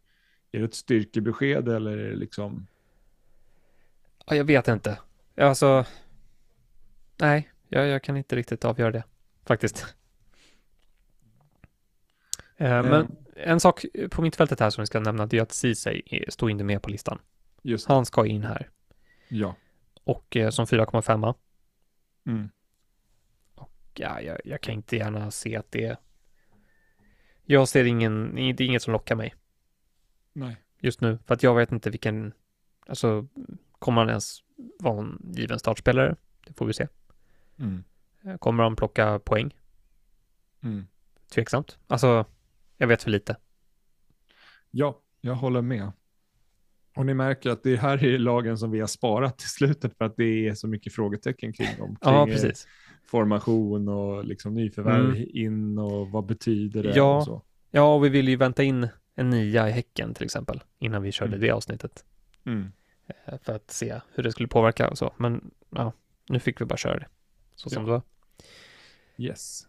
Är 0.52 0.60
det 0.60 0.66
ett 0.66 0.74
styrkebesked 0.74 1.68
eller 1.68 1.98
är 1.98 2.10
det 2.10 2.16
liksom? 2.16 2.68
ja, 4.26 4.36
jag 4.36 4.44
vet 4.46 4.68
inte. 4.68 5.00
Alltså, 5.36 5.86
nej, 7.18 7.50
jag, 7.68 7.88
jag 7.88 8.04
kan 8.04 8.18
inte 8.18 8.36
riktigt 8.36 8.66
avgöra 8.66 8.92
det, 8.92 9.04
faktiskt. 9.46 9.96
Eh, 12.58 12.84
men 12.84 13.08
Eh, 13.38 13.52
en 13.52 13.60
sak 13.60 13.86
på 14.12 14.22
mittfältet 14.22 14.60
här 14.60 14.70
som 14.70 14.82
vi 14.82 14.86
ska 14.86 15.00
nämna, 15.00 15.26
det 15.26 15.38
är 15.38 15.42
att 15.42 15.52
Ceesay 15.52 16.02
står 16.28 16.52
inte 16.52 16.64
med 16.64 16.82
på 16.82 16.90
listan. 16.90 17.20
just 17.62 17.88
Han 17.88 18.06
ska 18.06 18.26
in 18.26 18.44
här. 18.44 18.70
ja. 19.28 19.56
Och 20.08 20.36
eh, 20.38 20.50
som 20.50 20.66
4,5 20.66 21.36
Mm. 22.26 22.50
ja, 23.94 24.22
jag, 24.22 24.38
jag 24.46 24.62
kan 24.62 24.74
inte 24.74 24.96
gärna 24.96 25.32
se 25.32 25.56
att 25.56 25.72
det 25.72 26.00
Jag 27.44 27.68
ser 27.68 27.86
ingen, 27.86 28.36
det 28.36 28.42
är 28.42 28.62
inget 28.62 28.82
som 28.82 28.94
lockar 28.94 29.16
mig 29.16 29.36
Nej. 30.34 30.58
just 30.80 31.02
nu, 31.02 31.20
för 31.26 31.34
att 31.34 31.44
jag 31.44 31.56
vet 31.56 31.72
inte 31.72 31.90
vilken, 31.90 32.34
alltså, 32.88 33.28
kommer 33.80 34.02
han 34.02 34.10
ens 34.10 34.44
vara 34.80 35.00
en 35.00 35.32
given 35.36 35.60
startspelare? 35.60 36.16
Det 36.46 36.54
får 36.54 36.66
vi 36.66 36.74
se. 36.74 36.88
Mm. 37.60 37.84
Eh, 38.24 38.38
Kommer 38.38 38.64
han 38.64 38.76
plocka 38.76 39.20
poäng? 39.20 39.56
Mm. 40.64 40.88
Tveksamt. 41.34 41.80
Alltså, 41.88 42.26
jag 42.78 42.88
vet 42.88 43.04
för 43.04 43.12
lite. 43.12 43.38
Ja, 44.72 45.02
jag 45.22 45.36
håller 45.36 45.62
med. 45.62 45.92
Och 46.98 47.06
ni 47.06 47.14
märker 47.14 47.50
att 47.50 47.64
det 47.64 47.76
här 47.76 48.04
är 48.06 48.18
lagen 48.18 48.58
som 48.58 48.72
vi 48.72 48.80
har 48.80 48.88
sparat 48.88 49.38
till 49.38 49.50
slutet 49.50 49.98
för 49.98 50.06
att 50.06 50.16
det 50.18 50.48
är 50.48 50.54
så 50.54 50.68
mycket 50.68 50.94
frågetecken 50.94 51.54
kring 51.54 51.68
dem. 51.78 51.96
Kring 52.02 52.14
Ja, 52.14 52.28
eh, 52.28 52.34
precis. 52.34 52.68
formation 53.06 53.88
och 53.90 54.26
liksom 54.26 54.54
nyförvärv 54.54 55.06
Mm. 55.10 55.28
in 55.34 55.78
och 55.78 56.10
vad 56.10 56.26
betyder 56.26 56.84
det 56.84 56.96
Ja. 56.96 57.18
och 57.18 57.24
så. 57.24 57.42
Ja, 57.72 57.94
och 57.96 58.06
vi 58.06 58.10
vill 58.10 58.28
ju 58.28 58.36
vänta 58.36 58.64
in 58.64 58.88
en 59.16 59.30
nia 59.30 59.70
i 59.70 59.72
Häcken 59.72 60.14
till 60.14 60.26
exempel, 60.26 60.64
innan 60.80 61.02
vi 61.02 61.12
körde 61.12 61.30
Mm. 61.36 61.40
det 61.42 61.52
avsnittet, 61.52 62.06
Mm. 62.46 62.72
eh, 63.26 63.38
för 63.44 63.54
att 63.56 63.72
se 63.72 64.00
hur 64.14 64.24
det 64.24 64.32
skulle 64.32 64.48
påverka 64.48 64.90
och 64.90 64.98
så. 64.98 65.14
Men 65.18 65.52
ja, 65.70 65.94
nu 66.30 66.40
fick 66.40 66.62
vi 66.62 66.66
bara 66.66 66.78
köra 66.78 67.00
det, 67.00 67.08
så 67.56 67.70
som 67.70 67.82
Ja. 67.84 67.86
det 67.88 67.92
var. 67.92 68.02
Yes. 69.18 69.68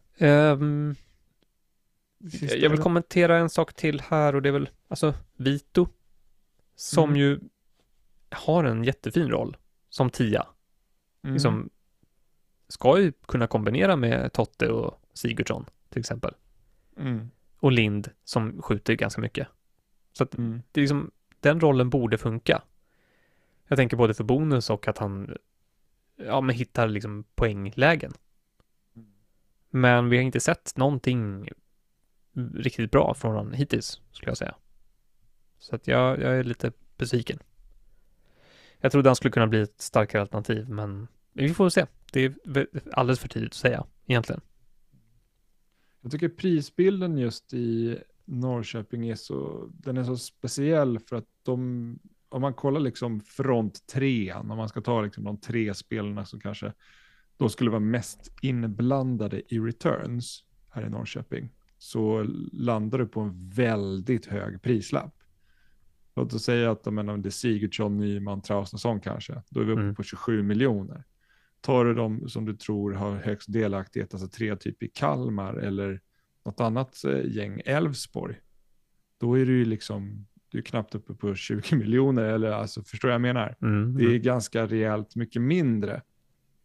Sista 2.30 2.56
jag 2.56 2.70
vill 2.70 2.78
kommentera 2.80 3.38
en 3.38 3.50
sak 3.50 3.74
till 3.74 4.00
här 4.00 4.34
och 4.34 4.42
det 4.42 4.48
är 4.48 4.52
väl, 4.52 4.68
alltså 4.88 5.14
Vito, 5.36 5.86
som 6.78 7.04
Mm. 7.10 7.16
ju 7.16 7.40
har 8.30 8.64
en 8.64 8.84
jättefin 8.84 9.30
roll 9.30 9.56
som 9.88 10.10
tia. 10.10 10.46
Mm. 11.22 11.34
Liksom, 11.34 11.70
ska 12.68 12.98
ju 13.00 13.12
kunna 13.12 13.46
kombinera 13.46 13.96
med 13.96 14.32
Totte 14.32 14.68
och 14.68 15.00
Sigurdsson 15.14 15.64
till 15.88 16.00
exempel. 16.00 16.34
Mm. 16.96 17.30
Och 17.56 17.72
Lind 17.72 18.10
som 18.24 18.62
skjuter 18.62 18.94
ganska 18.94 19.20
mycket. 19.20 19.48
Så 20.12 20.24
att 20.24 20.34
Mm. 20.34 20.62
det 20.72 20.80
är 20.80 20.82
liksom, 20.82 21.10
den 21.40 21.60
rollen 21.60 21.90
borde 21.90 22.18
funka. 22.18 22.62
Jag 23.68 23.76
tänker 23.78 23.96
både 23.96 24.14
för 24.14 24.24
bonus 24.24 24.70
och 24.70 24.88
att 24.88 24.98
han 24.98 25.36
ja, 26.16 26.40
men 26.40 26.56
hittar 26.56 26.88
liksom 26.88 27.24
poänglägen. 27.34 28.12
Men 29.70 30.08
vi 30.08 30.16
har 30.16 30.24
inte 30.24 30.40
sett 30.40 30.76
någonting 30.76 31.48
riktigt 32.54 32.90
bra 32.90 33.14
från 33.14 33.36
honom 33.36 33.52
hittills, 33.52 34.00
skulle 34.12 34.30
jag 34.30 34.38
säga. 34.38 34.54
Så 35.58 35.74
att 35.74 35.86
jag, 35.86 36.20
jag 36.20 36.38
är 36.38 36.44
lite 36.44 36.72
besviken. 36.96 37.38
Jag 38.80 38.92
trodde 38.92 39.08
han 39.08 39.16
skulle 39.16 39.32
kunna 39.32 39.46
bli 39.46 39.60
ett 39.60 39.80
starkare 39.80 40.22
alternativ, 40.22 40.68
men 40.68 41.08
vi 41.32 41.54
får 41.54 41.68
se. 41.68 41.86
Det 42.12 42.24
är 42.24 42.68
alldeles 42.92 43.20
för 43.20 43.28
tidigt 43.28 43.50
att 43.50 43.54
säga, 43.54 43.84
egentligen. 44.06 44.40
Jag 46.00 46.12
tycker 46.12 46.28
prisbilden 46.28 47.18
just 47.18 47.54
i 47.54 47.98
Norrköping 48.24 49.08
är 49.08 49.14
så, 49.14 49.68
den 49.72 49.96
är 49.96 50.04
så 50.04 50.16
speciell 50.16 50.98
för 50.98 51.16
att 51.16 51.28
de, 51.42 51.98
om 52.28 52.42
man 52.42 52.54
kollar 52.54 52.80
liksom 52.80 53.20
front 53.20 53.86
trean, 53.86 54.50
om 54.50 54.56
man 54.56 54.68
ska 54.68 54.80
ta 54.80 55.02
liksom 55.02 55.24
de 55.24 55.40
tre 55.40 55.74
spelarna 55.74 56.24
som 56.24 56.40
kanske 56.40 56.72
då 57.36 57.48
skulle 57.48 57.70
vara 57.70 57.80
mest 57.80 58.32
inblandade 58.42 59.54
i 59.54 59.58
returns 59.58 60.44
här 60.70 60.86
i 60.86 60.90
Norrköping, 60.90 61.50
så 61.78 62.22
landar 62.52 62.98
du 62.98 63.06
på 63.06 63.20
en 63.20 63.50
väldigt 63.50 64.26
hög 64.26 64.62
prislapp. 64.62 65.17
Låt 66.18 66.34
oss 66.34 66.44
säga 66.44 66.70
att 66.70 66.86
om 66.86 67.22
det 67.22 67.28
är 67.28 67.30
Sigurdsson, 67.30 67.96
Nyman, 67.96 68.40
Traustason 68.42 69.00
kanske, 69.00 69.42
då 69.50 69.60
är 69.60 69.64
vi 69.64 69.72
uppe 69.72 69.82
Mm. 69.82 69.94
på 69.94 70.02
27 70.02 70.42
miljoner. 70.42 71.04
Tar 71.60 71.84
du 71.84 71.94
de 71.94 72.28
som 72.28 72.44
du 72.44 72.56
tror 72.56 72.92
har 72.92 73.16
högst 73.16 73.52
delaktighet, 73.52 74.14
alltså 74.14 74.28
tre 74.28 74.56
typ 74.56 74.82
i 74.82 74.88
Kalmar 74.88 75.54
eller 75.54 76.00
något 76.44 76.60
annat 76.60 77.04
eh, 77.04 77.26
gäng, 77.36 77.60
Elfsborg, 77.64 78.36
då 79.20 79.38
är 79.38 79.46
du 79.46 79.58
ju 79.58 79.64
liksom, 79.64 80.26
du 80.48 80.58
är 80.58 80.62
knappt 80.62 80.94
uppe 80.94 81.14
på 81.14 81.34
20 81.34 81.76
miljoner, 81.76 82.22
eller 82.22 82.50
alltså 82.50 82.82
förstår 82.82 83.10
jag 83.10 83.20
menar? 83.20 83.56
Mm. 83.62 83.94
Det 83.96 84.04
är 84.04 84.18
ganska 84.18 84.66
rejält 84.66 85.16
mycket 85.16 85.42
mindre. 85.42 86.02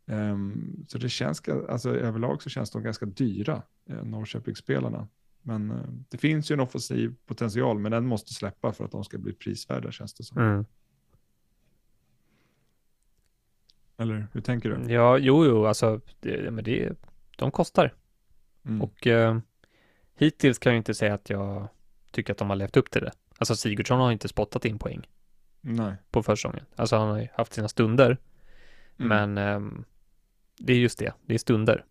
Ehm, 0.08 0.86
så 0.88 0.98
det 0.98 1.10
känns, 1.10 1.42
alltså 1.70 1.96
överlag 1.96 2.42
så 2.44 2.50
känns 2.50 2.72
de 2.72 2.84
ganska 2.84 3.06
dyra, 3.06 3.62
uh, 3.92 4.04
Norrköpingsspelarna. 4.04 5.08
Men 5.44 5.72
eh, 5.72 5.78
det 6.10 6.18
finns 6.18 6.52
ju 6.52 6.54
en 6.54 6.60
offensiv 6.60 7.16
potential, 7.26 7.80
men 7.80 7.92
den 7.92 8.06
måste 8.06 8.34
släppa 8.34 8.74
för 8.74 8.86
att 8.86 8.92
de 8.92 9.04
ska 9.04 9.18
bli 9.18 9.34
prisvärda 9.34 9.92
känns 9.92 10.14
det 10.14 10.24
som. 10.24 10.38
Mm. 10.38 10.66
Eller 13.98 14.28
hur 14.34 14.42
tänker 14.42 14.70
du? 14.70 14.94
Ja, 14.94 15.18
jo, 15.18 15.46
jo, 15.46 15.66
alltså, 15.66 16.02
det, 16.20 16.52
men 16.52 16.64
det, 16.64 16.94
de 17.38 17.52
kostar. 17.52 17.94
Mm. 18.66 18.82
Och 18.82 19.08
eh, 19.08 19.38
hittills 20.16 20.60
kan 20.60 20.72
jag 20.74 20.78
inte 20.80 20.94
säga 20.94 21.14
att 21.14 21.30
jag 21.30 21.68
tycker 22.12 22.32
att 22.34 22.38
de 22.40 22.50
har 22.50 22.56
levt 22.56 22.78
upp 22.78 22.92
till 22.92 23.02
det. 23.02 23.12
Alltså 23.38 23.56
Sigurdsson 23.56 24.00
har 24.00 24.12
inte 24.12 24.28
spottat 24.28 24.66
in 24.66 24.80
poäng 24.80 25.08
Nej. 25.62 25.96
på 26.12 26.24
försäsongen. 26.24 26.66
Alltså 26.76 26.96
han 26.96 27.10
har 27.10 27.20
ju 27.20 27.28
haft 27.34 27.54
sina 27.54 27.68
stunder, 27.68 28.18
Mm. 28.98 29.10
men 29.10 29.38
ehm, 29.38 29.86
det 30.58 30.74
är 30.74 30.78
just 30.78 31.00
det, 31.00 31.14
det 31.26 31.34
är 31.34 31.38
stunder. 31.38 31.86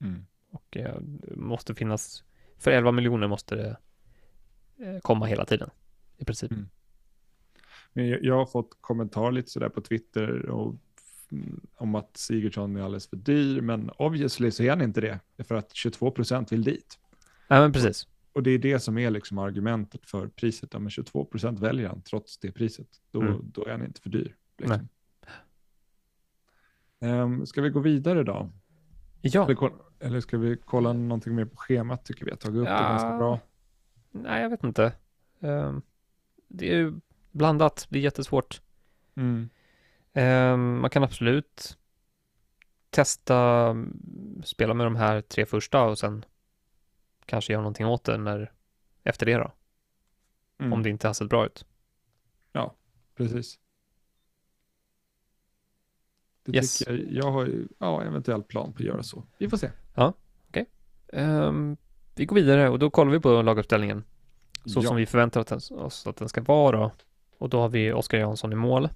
Mm. 0.00 0.26
Och 0.50 0.76
eh, 0.76 1.00
måste 1.36 1.74
finnas, 1.74 2.24
för 2.58 2.70
11 2.70 2.92
miljoner 2.92 3.28
måste 3.28 3.54
det 3.56 3.76
eh, 4.86 5.00
komma 5.00 5.26
hela 5.26 5.44
tiden, 5.44 5.70
i 6.18 6.24
princip. 6.24 6.50
Mm. 6.52 6.68
Men 7.92 8.08
jag, 8.08 8.24
jag 8.24 8.34
har 8.34 8.46
fått 8.46 8.76
kommentarer 8.80 9.32
lite 9.32 9.50
sådär 9.50 9.68
på 9.68 9.80
Twitter 9.80 10.46
och, 10.48 10.74
om 11.76 11.94
att 11.94 12.16
Sigurdsson 12.16 12.76
är 12.76 12.82
alldeles 12.82 13.08
för 13.08 13.16
dyr, 13.16 13.60
men 13.60 13.90
obviously 13.90 14.50
så 14.50 14.62
är 14.62 14.70
han 14.70 14.82
inte 14.82 15.00
det, 15.00 15.20
för 15.44 15.54
att 15.54 15.74
22 15.74 16.10
procent 16.10 16.52
vill 16.52 16.62
dit. 16.64 16.98
Nej, 17.48 17.60
men 17.60 17.72
precis. 17.72 18.08
Och 18.32 18.42
det 18.42 18.50
är 18.50 18.58
det 18.58 18.80
som 18.80 18.98
är 18.98 19.10
liksom 19.10 19.38
argumentet 19.38 20.06
för 20.06 20.28
priset. 20.28 20.70
Ja, 20.72 20.78
men 20.78 20.90
22 20.90 21.24
procent 21.24 21.60
väljer 21.60 21.88
han 21.88 22.02
trots 22.02 22.38
det 22.38 22.52
priset. 22.52 22.88
Då, 23.10 23.20
Mm. 23.20 23.50
då 23.54 23.64
är 23.64 23.70
han 23.70 23.84
inte 23.84 24.00
för 24.00 24.10
dyr. 24.10 24.34
Liksom. 24.58 24.88
Ehm, 27.00 27.46
ska 27.46 27.62
vi 27.62 27.70
gå 27.70 27.80
vidare 27.80 28.22
då? 28.24 28.50
Ja, 29.20 29.44
Eller, 29.44 29.70
eller 30.00 30.20
ska 30.20 30.38
vi 30.38 30.56
kolla 30.64 30.92
någonting 30.92 31.34
mer 31.34 31.44
på 31.44 31.56
schemat? 31.56 32.04
Tycker 32.04 32.24
vi 32.24 32.30
har 32.30 32.38
tagit 32.38 32.58
upp 32.58 32.66
det 32.66 32.72
Ja. 32.72 32.88
ganska 32.88 33.16
bra. 33.18 33.40
nej, 34.10 34.42
jag 34.42 34.50
vet 34.50 34.64
inte. 34.64 34.92
Ehm, 35.40 35.82
det 36.48 36.72
är 36.72 36.76
ju 36.76 36.92
blandat, 37.30 37.86
det 37.90 37.98
är 37.98 38.02
jättesvårt. 38.02 38.60
Mm. 39.14 39.48
Ehm, 40.12 40.80
man 40.80 40.90
kan 40.90 41.04
absolut 41.04 41.78
testa 42.90 43.36
mm, 43.68 44.42
spela 44.44 44.74
med 44.74 44.86
de 44.86 44.96
här 44.96 45.20
tre 45.20 45.46
första 45.46 45.82
och 45.84 45.98
sen 45.98 46.24
kanske 47.26 47.52
göra 47.52 47.62
någonting 47.62 47.86
åt 47.86 48.04
det 48.04 48.16
när, 48.18 48.52
efter 49.04 49.26
det 49.26 49.34
då, 49.34 49.52
Mm. 50.60 50.72
om 50.72 50.82
det 50.82 50.90
inte 50.90 51.06
har 51.06 51.14
sett 51.14 51.28
bra 51.28 51.46
ut. 51.46 51.64
Precis. 53.16 53.58
Det 56.52 56.58
Yes. 56.58 56.86
jag, 56.86 57.00
jag 57.10 57.30
har 57.32 57.50
ja, 57.78 58.02
eventuellt 58.02 58.48
plan 58.48 58.72
på 58.72 58.78
att 58.78 58.86
göra 58.86 59.02
så. 59.02 59.24
Vi 59.38 59.48
får 59.48 59.56
se. 59.56 59.70
Ehm, 61.12 61.76
vi 62.14 62.24
går 62.26 62.36
vidare 62.36 62.68
och 62.68 62.78
då 62.78 62.90
kollar 62.90 63.12
vi 63.12 63.20
på 63.20 63.42
laguppställningen 63.42 64.04
så 64.64 64.80
ja. 64.80 64.82
som 64.88 64.96
vi 64.96 65.06
förväntar 65.06 65.72
oss 65.72 66.06
att 66.06 66.16
den 66.16 66.28
ska 66.28 66.40
vara. 66.42 66.90
Och 67.38 67.48
då 67.48 67.60
har 67.60 67.68
vi 67.68 67.92
Oskar 67.92 68.18
Jansson 68.18 68.52
i 68.52 68.56
mål. 68.56 68.88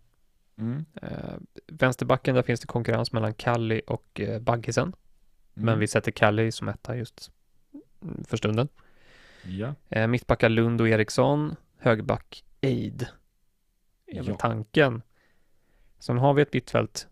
Mm. 0.56 0.84
Eh, 1.02 1.08
vänsterbacken, 1.66 2.34
där 2.34 2.42
finns 2.42 2.60
det 2.60 2.66
konkurrens 2.66 3.12
mellan 3.12 3.34
Kalli 3.34 3.82
och 3.86 4.20
eh, 4.20 4.40
Baggisen. 4.40 4.92
Men 5.54 5.68
Mm. 5.68 5.78
vi 5.78 5.86
sätter 5.86 6.12
Kalli 6.12 6.52
som 6.52 6.68
etta 6.68 6.96
just 6.96 7.30
för 8.24 8.36
stunden. 8.36 8.68
Ja. 9.44 9.74
Eh, 9.88 10.06
mittbackar 10.06 10.48
Lund 10.48 10.80
och 10.80 10.88
Eriksson. 10.88 11.56
Högerback 11.78 12.44
Eid. 12.60 13.06
Är 14.06 14.22
Ja. 14.28 14.34
tanken. 14.36 15.02
Sen 15.98 16.18
har 16.18 16.34
vi 16.34 16.42
ett 16.42 16.52
mittfält. 16.52 17.08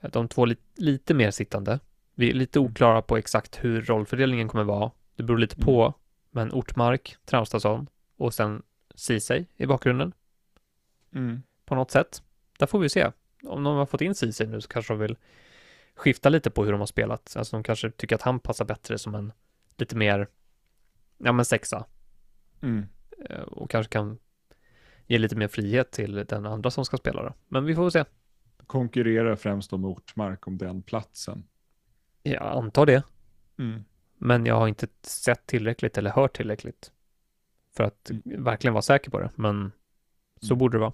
De 0.00 0.28
två 0.28 0.44
li- 0.44 0.56
lite 0.76 1.14
mer 1.14 1.30
sittande. 1.30 1.80
Vi 2.14 2.30
är 2.30 2.34
lite 2.34 2.58
Mm. 2.58 2.70
oklara 2.70 3.02
på 3.02 3.16
exakt 3.16 3.64
hur 3.64 3.82
rollfördelningen 3.82 4.48
kommer 4.48 4.64
vara. 4.64 4.90
Det 5.16 5.22
beror 5.22 5.38
lite 5.38 5.54
Mm. 5.56 5.64
på. 5.66 5.94
Men 6.30 6.52
Ortmark, 6.52 7.16
Traustason 7.24 7.86
och 8.16 8.34
sen 8.34 8.62
Ceesay 8.94 9.46
i 9.56 9.66
bakgrunden 9.66 10.12
Mm. 11.14 11.42
på 11.64 11.74
något 11.74 11.90
sätt. 11.90 12.22
Där 12.58 12.66
får 12.66 12.78
vi 12.78 12.88
se. 12.88 13.10
Om 13.42 13.64
de 13.64 13.76
har 13.76 13.86
fått 13.86 14.00
in 14.00 14.14
Ceesay 14.14 14.46
nu 14.46 14.60
så 14.60 14.68
kanske 14.68 14.92
de 14.92 14.98
vill 15.00 15.16
skifta 15.94 16.28
lite 16.28 16.50
på 16.50 16.64
hur 16.64 16.72
de 16.72 16.80
har 16.80 16.86
spelat. 16.86 17.36
Alltså 17.36 17.56
de 17.56 17.62
kanske 17.62 17.90
tycker 17.90 18.14
att 18.16 18.22
han 18.22 18.40
passar 18.40 18.64
bättre 18.64 18.98
som 18.98 19.14
en 19.14 19.32
lite 19.76 19.96
mer, 19.96 20.28
ja 21.18 21.32
men 21.32 21.44
sexa. 21.44 21.84
Mm. 22.60 22.86
Eh, 23.30 23.40
Och 23.40 23.70
kanske 23.70 23.92
kan 23.92 24.18
ge 25.06 25.18
lite 25.18 25.36
mer 25.36 25.48
frihet 25.48 25.90
till 25.92 26.14
den 26.28 26.46
andra 26.46 26.70
som 26.70 26.84
ska 26.84 26.96
spela 26.96 27.22
då. 27.22 27.32
Men 27.48 27.64
vi 27.64 27.74
får 27.74 27.82
väl 27.82 27.90
se. 27.92 28.04
Konkurrerar 28.66 29.36
främst 29.36 29.72
om 29.72 29.84
Ortmark 29.84 30.46
om 30.46 30.58
den 30.58 30.82
platsen. 30.82 31.44
Jag 32.22 32.42
antar 32.42 32.86
det. 32.86 33.02
Mm. 33.58 33.84
Men 34.18 34.46
jag 34.46 34.54
har 34.54 34.68
inte 34.68 34.86
sett 35.02 35.46
tillräckligt 35.46 35.98
eller 35.98 36.10
hört 36.10 36.36
tillräckligt 36.36 36.92
för 37.76 37.84
att 37.84 38.10
verkligen 38.24 38.74
vara 38.74 38.82
säker 38.82 39.10
på 39.10 39.20
det. 39.20 39.30
Men 39.34 39.72
så 40.40 40.54
Mm. 40.54 40.58
borde 40.58 40.78
det 40.78 40.80
vara. 40.80 40.92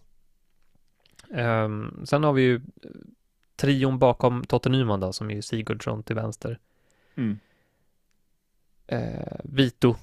Ehm, 1.35 2.07
sen 2.07 2.25
har 2.25 2.33
vi 2.33 2.43
ju 2.43 2.61
trion 3.57 3.99
bakom 3.99 4.45
Totte 4.45 4.69
Nyman 4.69 5.01
då, 5.01 5.13
som 5.13 5.31
är 5.31 5.35
ju 5.35 5.43
Sigurdsson 5.43 6.03
till 6.03 6.17
vänster. 6.17 6.59
Mm. 7.15 7.39
Eh, 8.87 9.41
Vito, 9.45 9.97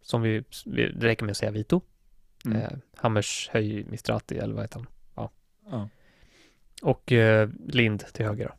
som 0.00 0.22
vi, 0.22 0.44
vi, 0.66 0.92
det 0.92 1.06
räcker 1.06 1.24
med 1.24 1.30
att 1.30 1.36
säga 1.36 1.50
Vito. 1.50 1.80
Mm. 2.44 2.58
Eh, 2.58 2.72
Hammershöj 2.96 3.84
Mistrati, 3.84 4.38
eller 4.38 4.54
vad 4.54 4.64
heter 4.64 4.78
han? 4.78 4.86
Ja. 5.70 5.88
Och 6.84 7.12
eh, 7.12 7.48
Lind 7.66 8.00
till 8.12 8.24
höger 8.26 8.48
då. 8.48 8.54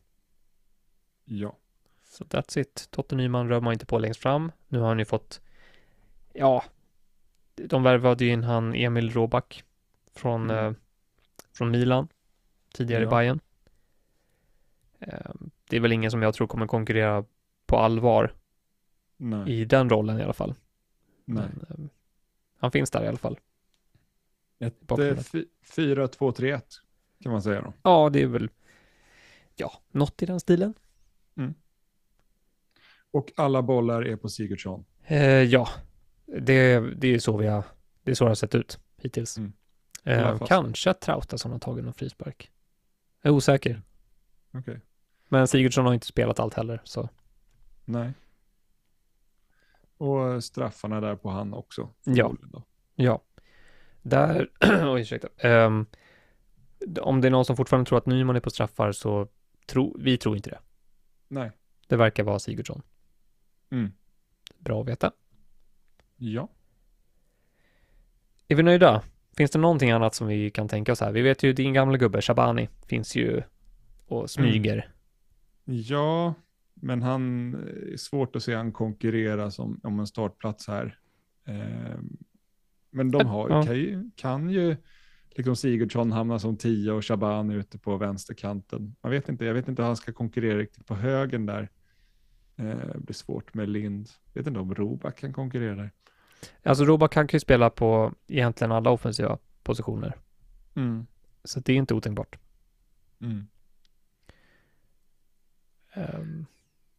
ja. 1.25 1.57
Så 2.03 2.23
that's 2.23 2.59
it. 2.59 2.87
Totte 2.91 3.15
Nyman 3.15 3.49
rör 3.49 3.61
man 3.61 3.73
inte 3.73 3.85
på 3.85 3.99
längst 3.99 4.21
fram. 4.21 4.51
Nu 4.67 4.79
har 4.79 4.87
han 4.87 4.99
ju 4.99 5.05
fått, 5.05 5.41
ja, 6.33 6.63
de 7.55 7.83
värvade 7.83 8.25
ju 8.25 8.31
in 8.31 8.43
han 8.43 8.73
Emil 8.75 9.09
Råback 9.11 9.63
från, 10.13 10.49
Mm. 10.49 10.65
eh, 10.65 10.73
från 11.53 11.71
Milan, 11.71 12.07
tidigare 12.73 13.01
i 13.01 13.05
Ja. 13.05 13.09
Bayern. 13.09 13.39
Eh, 14.99 15.31
det 15.69 15.75
är 15.75 15.79
väl 15.79 15.91
ingen 15.91 16.11
som 16.11 16.21
jag 16.21 16.33
tror 16.33 16.47
kommer 16.47 16.67
konkurrera 16.67 17.25
på 17.65 17.77
allvar 17.77 18.33
Nej. 19.17 19.53
i 19.61 19.65
den 19.65 19.89
rollen 19.89 20.19
i 20.19 20.23
alla 20.23 20.33
fall. 20.33 20.55
Nej. 21.25 21.45
Men, 21.53 21.65
eh, 21.85 21.89
han 22.57 22.71
finns 22.71 22.91
där 22.91 23.03
i 23.03 23.07
alla 23.07 23.17
fall. 23.17 23.39
Ett 24.59 24.79
bakgrunden. 24.79 25.17
eh, 25.17 25.23
fy- 25.23 25.45
4-2-3-1 25.63 26.81
kan 27.23 27.31
man 27.31 27.41
säga 27.41 27.61
då. 27.61 27.73
Ja, 27.83 28.09
det 28.09 28.21
är 28.21 28.27
väl, 28.27 28.49
ja, 29.55 29.71
något 29.91 30.23
i 30.23 30.25
den 30.25 30.39
stilen. 30.39 30.73
Och 33.15 33.31
alla 33.35 33.61
bollar 33.61 34.01
är 34.07 34.15
på 34.15 34.29
Sigurdsson. 34.29 34.85
Eh, 35.03 35.19
ja, 35.27 35.69
det, 36.25 36.79
det 36.79 37.07
är 37.07 37.19
så 37.19 37.37
vi 37.37 37.47
har, 37.47 37.63
det 38.03 38.11
är 38.11 38.15
så 38.15 38.23
det 38.23 38.29
har 38.29 38.35
sett 38.35 38.55
ut 38.55 38.79
hittills. 38.97 39.37
Mm. 39.37 39.53
Eh, 40.03 40.37
kanske 40.47 40.89
att 40.89 41.01
Traustason 41.01 41.51
har 41.51 41.59
tagit 41.59 41.83
någon 41.83 41.93
frispark. 41.93 42.51
Jag 43.21 43.31
är 43.31 43.35
osäker. 43.35 43.81
Okej. 44.53 44.81
Men 45.29 45.47
Sigurdsson 45.47 45.85
har 45.85 45.93
inte 45.93 46.05
spelat 46.05 46.39
allt 46.39 46.53
heller, 46.53 46.81
så 46.83 47.09
Nej. 47.85 48.13
Och 49.97 50.43
straffarna 50.43 51.01
där 51.01 51.15
på 51.15 51.29
han 51.29 51.53
också. 51.53 51.89
Ja. 52.03 52.33
ja. 52.95 53.21
Där, 54.01 54.49
oj 54.93 55.01
ursäkta. 55.01 55.27
Ehm, 55.37 55.85
om 57.01 57.21
det 57.21 57.27
är 57.27 57.31
någon 57.31 57.45
som 57.45 57.55
fortfarande 57.57 57.87
tror 57.87 57.97
att 57.97 58.05
Nyman 58.05 58.35
är 58.35 58.39
på 58.39 58.49
straffar 58.49 58.91
så 58.91 59.27
tro, 59.67 59.95
vi 59.99 60.17
tror 60.17 60.35
inte 60.35 60.49
det. 60.49 60.59
Nej. 61.27 61.51
Det 61.87 61.95
verkar 61.95 62.23
vara 62.23 62.39
Sigurdsson. 62.39 62.81
Mm. 63.69 63.91
Bra 64.59 64.81
att 64.81 64.87
veta. 64.87 65.11
Ja. 66.17 66.49
Är 68.47 68.55
vi 68.55 68.63
nöjda? 68.63 69.03
Finns 69.37 69.51
det 69.51 69.59
någonting 69.59 69.91
annat 69.91 70.15
som 70.15 70.27
vi 70.27 70.51
kan 70.51 70.67
tänka 70.67 70.91
oss 70.91 70.99
här? 71.01 71.11
Vi 71.11 71.21
vet 71.21 71.43
ju 71.43 71.53
din 71.53 71.73
gamla 71.73 71.97
gubbe 71.97 72.21
Shabani 72.21 72.69
finns 72.87 73.15
ju 73.15 73.41
och 74.05 74.29
smyger. 74.29 74.91
Ja, 75.63 76.33
men 76.73 77.01
han 77.01 77.53
eh, 77.55 77.93
är 77.93 77.97
svårt 77.97 78.35
att 78.35 78.43
se 78.43 78.55
han 78.55 78.71
konkurrera 78.71 79.51
som, 79.51 79.79
om 79.83 79.99
en 79.99 80.07
startplats 80.07 80.67
här. 80.67 80.99
Ehm, 81.45 82.17
men 82.89 83.11
de 83.11 83.27
har, 83.27 83.49
Ja. 83.49 83.63
kan, 83.63 83.75
ju, 83.75 84.09
kan 84.15 84.49
ju 84.49 84.77
liksom 85.35 85.55
Sigurdsson 85.55 86.11
hamna 86.11 86.39
som 86.39 86.57
10 86.57 86.91
och 86.91 87.05
Shaban 87.05 87.51
ute 87.51 87.77
på 87.77 87.97
vänsterkanten. 87.97 88.95
Man 89.01 89.11
vet 89.11 89.29
inte, 89.29 89.45
jag 89.45 89.53
vet 89.53 89.67
inte 89.67 89.81
hur 89.81 89.87
han 89.87 89.97
ska 89.97 90.13
konkurrera 90.13 90.57
riktigt 90.57 90.85
på 90.85 90.95
högen 90.95 91.45
där. 91.45 91.69
Eh, 92.55 92.65
det 92.93 92.99
blir 92.99 93.13
svårt 93.13 93.53
med 93.53 93.69
Lind. 93.69 94.09
Jag 94.33 94.41
vet 94.41 94.47
inte 94.47 94.59
om 94.59 94.75
Roback 94.75 95.19
kan 95.19 95.33
konkurrera 95.33 95.75
där. 95.75 95.91
Alltså 96.63 96.85
Robak 96.85 97.13
kan 97.13 97.27
ju 97.27 97.39
spela 97.39 97.69
på 97.69 98.13
egentligen 98.27 98.71
alla 98.71 98.89
offensiva 98.89 99.37
positioner. 99.63 100.15
Mm. 100.75 101.05
Så 101.43 101.59
det 101.59 101.73
är 101.73 101.77
inte 101.77 101.93
otänkbart. 101.93 102.39
Mm. 103.21 103.47
Ehm, 105.93 106.45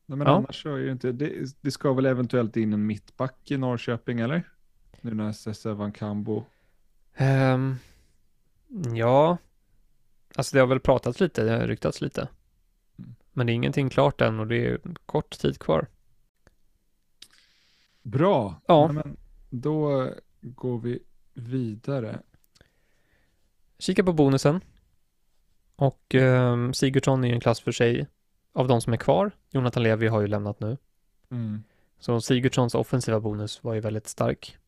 Nej, 0.09 0.19
men 0.19 0.27
Ja. 0.27 0.37
annars 0.37 0.63
så 0.63 0.75
är 0.75 0.81
det 0.83 0.93
inte, 0.93 1.13
det, 1.13 1.55
det 1.61 1.71
ska 1.71 1.93
väl 1.93 2.07
eventuellt 2.07 2.57
in 2.57 2.73
en 2.73 2.87
mittback 2.87 3.51
i 3.51 3.57
Norrköping 3.57 4.21
eller? 4.21 4.43
Nu 5.01 5.15
när 5.15 5.33
Sesse 5.33 5.73
Van 5.73 5.93
Cambo. 5.93 6.45
ehm, 7.15 7.75
ja, 8.95 9.37
alltså 10.35 10.57
det 10.57 10.61
har 10.61 10.67
väl 10.67 10.81
pratats 10.81 11.21
lite, 11.21 11.45
det 11.45 11.51
har 11.51 11.67
ryktats 11.67 12.01
lite. 12.01 12.29
Mm. 12.99 13.15
Men 13.33 13.47
det 13.47 13.53
är 13.53 13.55
ingenting 13.55 13.91
klart 13.91 14.21
än 14.21 14.41
och 14.41 14.47
det 14.47 14.67
är 14.67 14.81
kort 15.07 15.39
tid 15.39 15.59
kvar. 15.59 15.87
Bra, 18.03 18.61
Ja. 18.67 18.87
Nej, 18.87 18.95
men 18.95 19.17
då 19.51 20.11
går 20.41 20.79
vi 20.79 20.99
vidare. 21.35 22.21
Kika 23.79 24.05
på 24.05 24.13
bonusen. 24.13 24.61
Och 25.77 26.15
ehm, 26.15 26.75
Sigurdsson 26.75 27.25
är 27.25 27.29
ju 27.29 27.35
en 27.35 27.41
klass 27.41 27.61
för 27.61 27.73
sig 27.73 28.07
av 28.53 28.69
de 28.69 28.81
som 28.81 28.93
är 28.93 28.97
kvar. 28.97 29.31
Jonathan 29.51 29.83
Levi 29.83 30.07
har 30.07 30.21
ju 30.21 30.27
lämnat 30.27 30.61
nu. 30.61 30.77
Mm. 31.31 31.63
Så 31.99 32.21
Sigurdssons 32.21 32.75
offensiva 32.75 33.21
bonus 33.21 33.65
var 33.65 33.75
ju 33.75 33.81
väldigt 33.81 34.09
stark. 34.09 34.59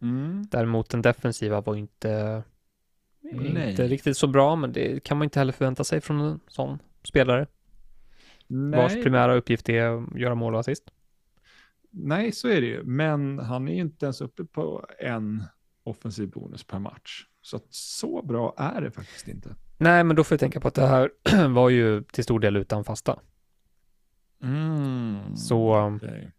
Mm. 0.00 0.46
Däremot 0.50 0.88
den 0.88 1.02
defensiva 1.02 1.60
var 1.60 1.76
inte, 1.76 2.42
Nej. 3.20 3.70
inte 3.70 3.86
riktigt 3.86 4.16
så 4.16 4.26
bra, 4.26 4.56
men 4.56 4.72
det 4.72 5.04
kan 5.04 5.18
man 5.18 5.24
inte 5.24 5.38
heller 5.38 5.52
förvänta 5.52 5.84
sig 5.84 6.00
från 6.00 6.20
en 6.20 6.40
sån 6.48 6.78
spelare. 7.02 7.46
Vars 8.46 8.92
Nej. 8.92 9.02
primära 9.02 9.34
uppgift 9.34 9.68
är 9.68 9.82
att 9.84 10.18
göra 10.18 10.34
mål 10.34 10.54
och 10.54 10.60
assist. 10.60 10.90
Nej, 11.90 12.32
så 12.32 12.48
är 12.48 12.60
det 12.60 12.66
ju. 12.66 12.82
Men 12.82 13.38
han 13.38 13.68
är 13.68 13.72
ju 13.72 13.80
inte 13.80 14.06
ens 14.06 14.20
uppe 14.20 14.44
på 14.44 14.86
en 14.98 15.44
offensiv 15.84 16.30
bonus 16.30 16.64
per 16.64 16.78
match. 16.78 17.26
Så 17.42 17.56
att 17.56 17.66
så 17.70 18.22
bra 18.22 18.54
är 18.56 18.80
det 18.80 18.90
faktiskt 18.90 19.28
inte. 19.28 19.54
Nej, 19.78 20.04
men 20.04 20.16
då 20.16 20.24
får 20.24 20.34
jag 20.34 20.40
tänka 20.40 20.60
på 20.60 20.68
att 20.68 20.74
det 20.74 20.86
här 20.86 21.10
var 21.48 21.68
ju 21.68 22.02
till 22.02 22.24
stor 22.24 22.40
del 22.40 22.56
utan 22.56 22.84
fasta. 22.84 23.18
Mm. 24.42 25.36
Så 25.36 25.76
um, 25.76 25.96
Okej. 25.96 26.32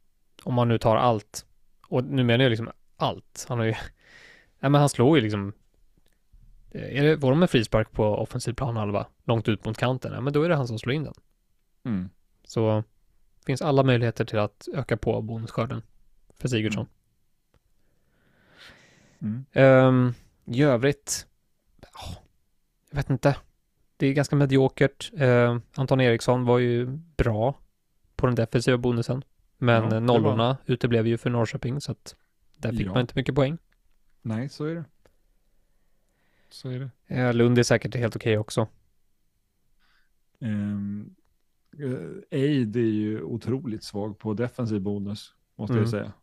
om 0.43 0.53
man 0.53 0.67
nu 0.67 0.77
tar 0.77 0.95
allt, 0.95 1.45
och 1.87 2.03
nu 2.03 2.23
menar 2.23 2.43
jag 2.43 2.49
liksom 2.49 2.69
allt, 2.97 3.45
han 3.49 3.57
har 3.57 3.65
ju, 3.65 3.71
nej 4.59 4.71
men 4.71 4.75
han 4.75 4.89
slår 4.89 5.17
ju 5.17 5.23
liksom, 5.23 5.53
är 6.71 7.03
det, 7.03 7.15
var 7.15 7.29
de 7.29 7.39
med 7.39 7.49
frispark 7.49 7.91
på 7.91 8.03
offensiv 8.05 8.53
planhalva, 8.53 9.07
långt 9.23 9.47
ut 9.47 9.65
mot 9.65 9.77
kanten, 9.77 10.13
ja 10.13 10.21
men 10.21 10.33
då 10.33 10.43
är 10.43 10.49
det 10.49 10.55
han 10.55 10.67
som 10.67 10.79
slår 10.79 10.93
in 10.93 11.03
den. 11.03 11.13
Mm. 11.83 12.09
Så 12.43 12.83
finns 13.45 13.61
alla 13.61 13.83
möjligheter 13.83 14.25
till 14.25 14.39
att 14.39 14.67
öka 14.73 14.97
på 14.97 15.21
bonusskörden 15.21 15.81
för 16.39 16.47
Sigurdsson. 16.47 16.87
Mm. 19.21 19.45
Ehm, 19.51 20.13
I 20.45 20.63
övrigt, 20.63 21.27
ja, 21.81 22.15
jag 22.89 22.97
vet 22.97 23.09
inte. 23.09 23.35
Det 23.97 24.07
är 24.07 24.13
ganska 24.13 24.35
mediokert. 24.35 25.11
Uh, 25.21 25.57
Anton 25.75 26.01
Eriksson 26.01 26.45
var 26.45 26.59
ju 26.59 26.85
bra 27.17 27.55
på 28.15 28.25
den 28.25 28.35
defensiva 28.35 28.77
bonusen. 28.77 29.23
Men 29.57 29.83
Ja, 29.83 29.87
eh, 29.87 29.93
var 29.93 29.99
nollorna 29.99 30.57
uteblev 30.65 31.07
ju 31.07 31.17
för 31.17 31.29
Norrköping 31.29 31.81
så 31.81 31.91
att 31.91 32.15
där 32.57 32.71
fick 32.71 32.87
Ja. 32.87 32.91
man 32.91 33.01
inte 33.01 33.13
mycket 33.15 33.35
poäng. 33.35 33.57
Nej, 34.21 34.49
så 34.49 34.65
är 34.65 34.75
det. 34.75 34.83
Så 36.49 36.69
är 36.69 36.79
det. 36.79 37.15
Eh, 37.15 37.33
Lund 37.33 37.59
är 37.59 37.63
säkert 37.63 37.95
helt 37.95 38.15
okej 38.15 38.37
också. 38.37 38.67
Um, 40.39 41.15
Aid 42.31 42.75
är 42.75 42.79
ju 42.79 43.21
otroligt 43.21 43.83
svag 43.83 44.19
på 44.19 44.33
defensiv 44.33 44.81
bonus, 44.81 45.33
måste 45.55 45.73
Mm. 45.73 45.83
jag 45.83 45.89
säga. 45.89 46.13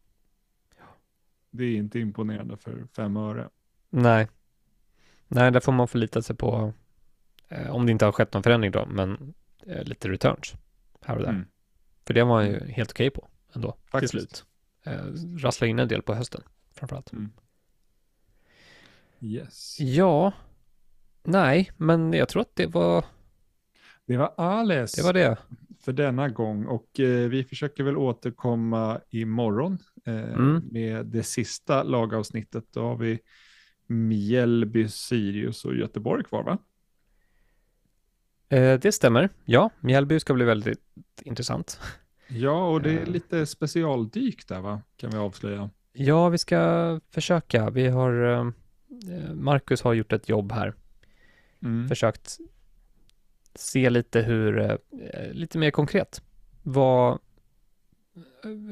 Det 1.51 1.65
är 1.65 1.77
inte 1.77 1.99
imponerande 2.01 2.57
för 2.57 2.87
fem 2.97 3.17
öre. 3.17 3.49
Nej. 3.91 4.29
Nej, 5.29 5.51
där 5.51 5.61
får 5.61 5.73
man 5.73 5.89
förlita 5.89 6.23
sig 6.23 6.37
på, 6.37 6.73
eh, 7.49 7.71
om 7.71 7.87
det 7.87 7.93
inte 7.93 8.05
har 8.05 8.13
skett 8.13 8.33
någon 8.33 8.43
förändring 8.43 8.73
då, 8.73 8.87
men 8.87 9.35
eh, 9.67 9.85
lite 9.85 10.09
returns 10.09 10.55
här 11.01 11.17
och 11.17 11.23
där. 11.23 11.31
Mm. 11.31 11.45
För 12.05 12.15
det 12.15 12.25
var 12.25 12.43
ju 12.43 12.61
helt 12.71 12.91
okej 12.91 13.11
på 13.11 13.29
ändå, 13.55 13.77
Faktiskt. 13.85 14.11
till 14.13 14.21
slut. 14.21 14.45
Eh, 14.83 15.05
rassla 15.39 15.67
in 15.67 15.79
en 15.79 15.89
del 15.89 16.03
på 16.03 16.15
hösten, 16.15 16.43
framförallt. 16.73 17.13
Mm. 17.13 17.31
Yes. 19.21 19.77
Ja, 19.81 20.33
nej, 21.25 21.71
men 21.77 22.13
jag 22.13 22.29
tror 22.29 22.43
att 22.43 22.57
det 22.57 22.67
var 22.67 23.05
Det 24.07 24.17
var 24.17 24.35
alles 24.37 24.93
det. 24.93 25.03
Var 25.03 25.13
det. 25.13 25.37
för 25.81 25.93
denna 25.93 26.29
gång 26.29 26.67
och 26.67 27.01
eh, 27.01 27.29
vi 27.29 27.45
försöker 27.45 27.85
väl 27.85 27.97
återkomma 27.97 29.01
imorgon 29.11 29.79
eh, 30.05 30.15
Mm. 30.33 30.63
med 30.73 31.07
det 31.07 31.23
sista 31.23 31.83
lagavsnittet. 31.83 32.65
Då 32.73 32.81
har 32.83 32.97
vi 32.97 33.19
Mjällby, 33.87 34.89
Sirius 34.89 35.65
och 35.65 35.77
Göteborg 35.77 36.25
kvar 36.25 36.43
va? 36.43 36.59
Eh, 38.49 38.79
det 38.81 38.93
stämmer. 38.93 39.29
Ja, 39.45 39.71
Mjällby 39.81 40.21
ska 40.21 40.35
bli 40.35 40.45
väldigt 40.45 40.81
intressant. 41.23 41.81
Ja, 42.29 42.69
och 42.71 42.83
det 42.83 42.91
är 42.93 43.01
Eh. 43.03 43.07
lite 43.09 43.47
specialdyk 43.47 44.49
där 44.49 44.61
va? 44.61 44.83
Kan 44.97 45.11
vi 45.11 45.17
avslöja. 45.17 45.71
Ja, 45.93 46.29
vi 46.29 46.39
ska 46.39 47.01
försöka. 47.11 47.71
Vi 47.71 47.89
har, 47.89 48.33
eh, 48.33 48.51
Marcus 49.35 49.83
har 49.83 49.95
gjort 49.95 50.13
ett 50.13 50.29
jobb 50.29 50.53
här. 50.53 50.75
Mm. 51.63 51.89
Försökt 51.89 52.39
se 53.55 53.91
lite 53.91 54.21
hur, 54.21 54.59
eh, 54.61 54.77
lite 55.33 55.59
mer 55.59 55.71
konkret, 55.71 56.23
vad, 56.63 57.19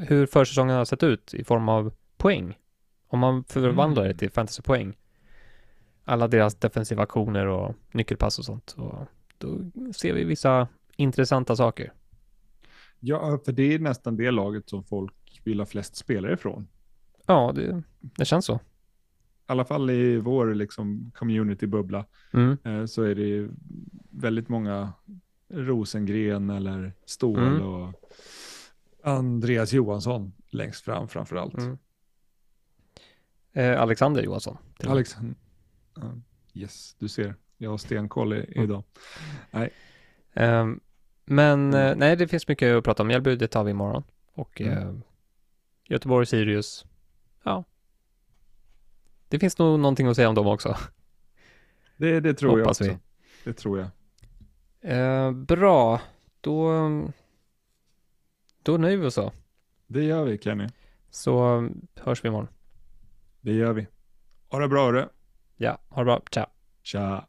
hur 0.07 0.27
försäsongen 0.27 0.77
har 0.77 0.85
sett 0.85 1.03
ut 1.03 1.35
i 1.35 1.45
form 1.45 1.69
av 1.69 1.93
poäng. 2.17 2.59
Om 3.09 3.19
man 3.19 3.45
förvandlar 3.45 4.03
det 4.03 4.09
Mm. 4.09 4.19
till 4.19 4.31
fantasypoäng. 4.31 4.97
Alla 6.05 6.29
deras 6.29 6.55
defensiva 6.55 7.03
aktioner 7.03 7.47
och 7.47 7.75
nyckelpass 7.93 8.39
och 8.39 8.45
sånt. 8.45 8.75
Och 8.79 8.95
då 9.39 9.59
ser 9.97 10.13
vi 10.13 10.25
vissa 10.25 10.69
intressanta 10.97 11.57
saker. 11.57 11.93
Ja, 13.01 13.39
för 13.45 13.53
det 13.53 13.75
är 13.75 13.79
nästan 13.79 14.17
det 14.17 14.31
laget 14.31 14.69
som 14.69 14.85
folk 14.85 15.41
vill 15.45 15.59
ha 15.61 15.67
flest 15.67 15.97
spelare 15.97 16.33
ifrån. 16.33 16.69
Ja, 17.27 17.53
det, 17.55 17.83
det 18.01 18.25
känns 18.25 18.45
så. 18.47 18.61
I 19.47 19.53
alla 19.53 19.65
fall 19.65 19.91
i 19.91 20.17
vår 20.19 20.55
liksom, 20.55 21.13
community-bubbla 21.15 22.07
Mm. 22.33 22.57
eh, 22.65 22.85
så 22.87 23.03
är 23.03 23.15
det 23.15 23.23
ju 23.23 23.51
väldigt 24.11 24.49
många 24.49 24.93
Rosengren 25.49 26.51
eller 26.51 26.93
Ståhl 27.07 27.39
Mm. 27.47 27.63
och 27.63 27.93
Andreas 29.03 29.73
Johansson 29.73 30.33
längst 30.51 30.85
fram 30.85 31.09
framför 31.09 31.37
allt. 31.37 31.55
Mm. 31.59 31.79
Eh, 33.53 33.81
Alexander 33.83 34.23
Johansson. 34.23 34.57
till 34.79 34.89
och 34.89 34.91
med. 34.91 34.93
Alex, 34.93 35.17
ja, 35.95 36.03
yes, 36.55 36.97
du 36.99 37.09
ser, 37.09 37.35
jag 37.59 37.71
har 37.71 37.79
stenkoll 37.79 38.33
i, 38.33 38.37
Mm. 38.57 38.65
idag. 38.65 38.83
Ehm, 40.35 40.81
men 41.25 41.75
Mm. 41.75 41.87
eh, 41.91 41.97
nej, 41.97 42.17
det 42.17 42.29
finns 42.29 42.49
mycket 42.49 42.77
att 42.77 42.85
prata 42.85 43.03
om. 43.03 43.07
Mjällby, 43.07 43.37
det 43.37 43.47
tar 43.49 43.65
vi 43.65 43.71
imorgon. 43.71 44.03
Och 44.33 44.61
Mm. 44.61 44.79
eh, 44.79 44.95
Göteborg, 45.89 46.27
Sirius, 46.27 46.87
ja. 47.43 47.65
Det 49.35 49.39
finns 49.39 49.59
nog 49.59 49.81
någonting 49.81 50.07
att 50.07 50.17
säga 50.17 50.29
om 50.29 50.35
dem 50.35 50.47
också. 50.47 50.77
Det, 51.97 52.21
det 52.21 52.35
tror 52.35 52.59
Hoppas 52.59 52.81
jag 52.81 52.87
vi. 52.87 52.93
också. 52.93 53.01
Det 53.45 53.53
tror 53.53 53.79
jag. 53.79 53.89
Eh, 54.81 55.33
bra, 55.33 56.01
då, 56.41 56.73
då 58.63 58.77
nöjer 58.77 58.97
vi 58.97 59.07
oss 59.07 59.15
så. 59.15 59.33
Det 59.87 60.05
gör 60.05 60.25
vi 60.25 60.39
Kenny. 60.39 60.69
Så 61.11 61.69
hörs 61.95 62.25
vi 62.25 62.29
imorgon. 62.29 62.49
Det 63.41 63.53
gör 63.53 63.73
vi. 63.73 63.87
Ha 64.49 64.59
det 64.59 64.69
bra 64.69 64.85
hörru. 64.85 65.09
Ja, 65.57 65.79
ha 65.89 66.01
det 66.03 66.05
bra. 66.05 66.23
Ciao. 66.31 66.47
Tja. 66.83 67.27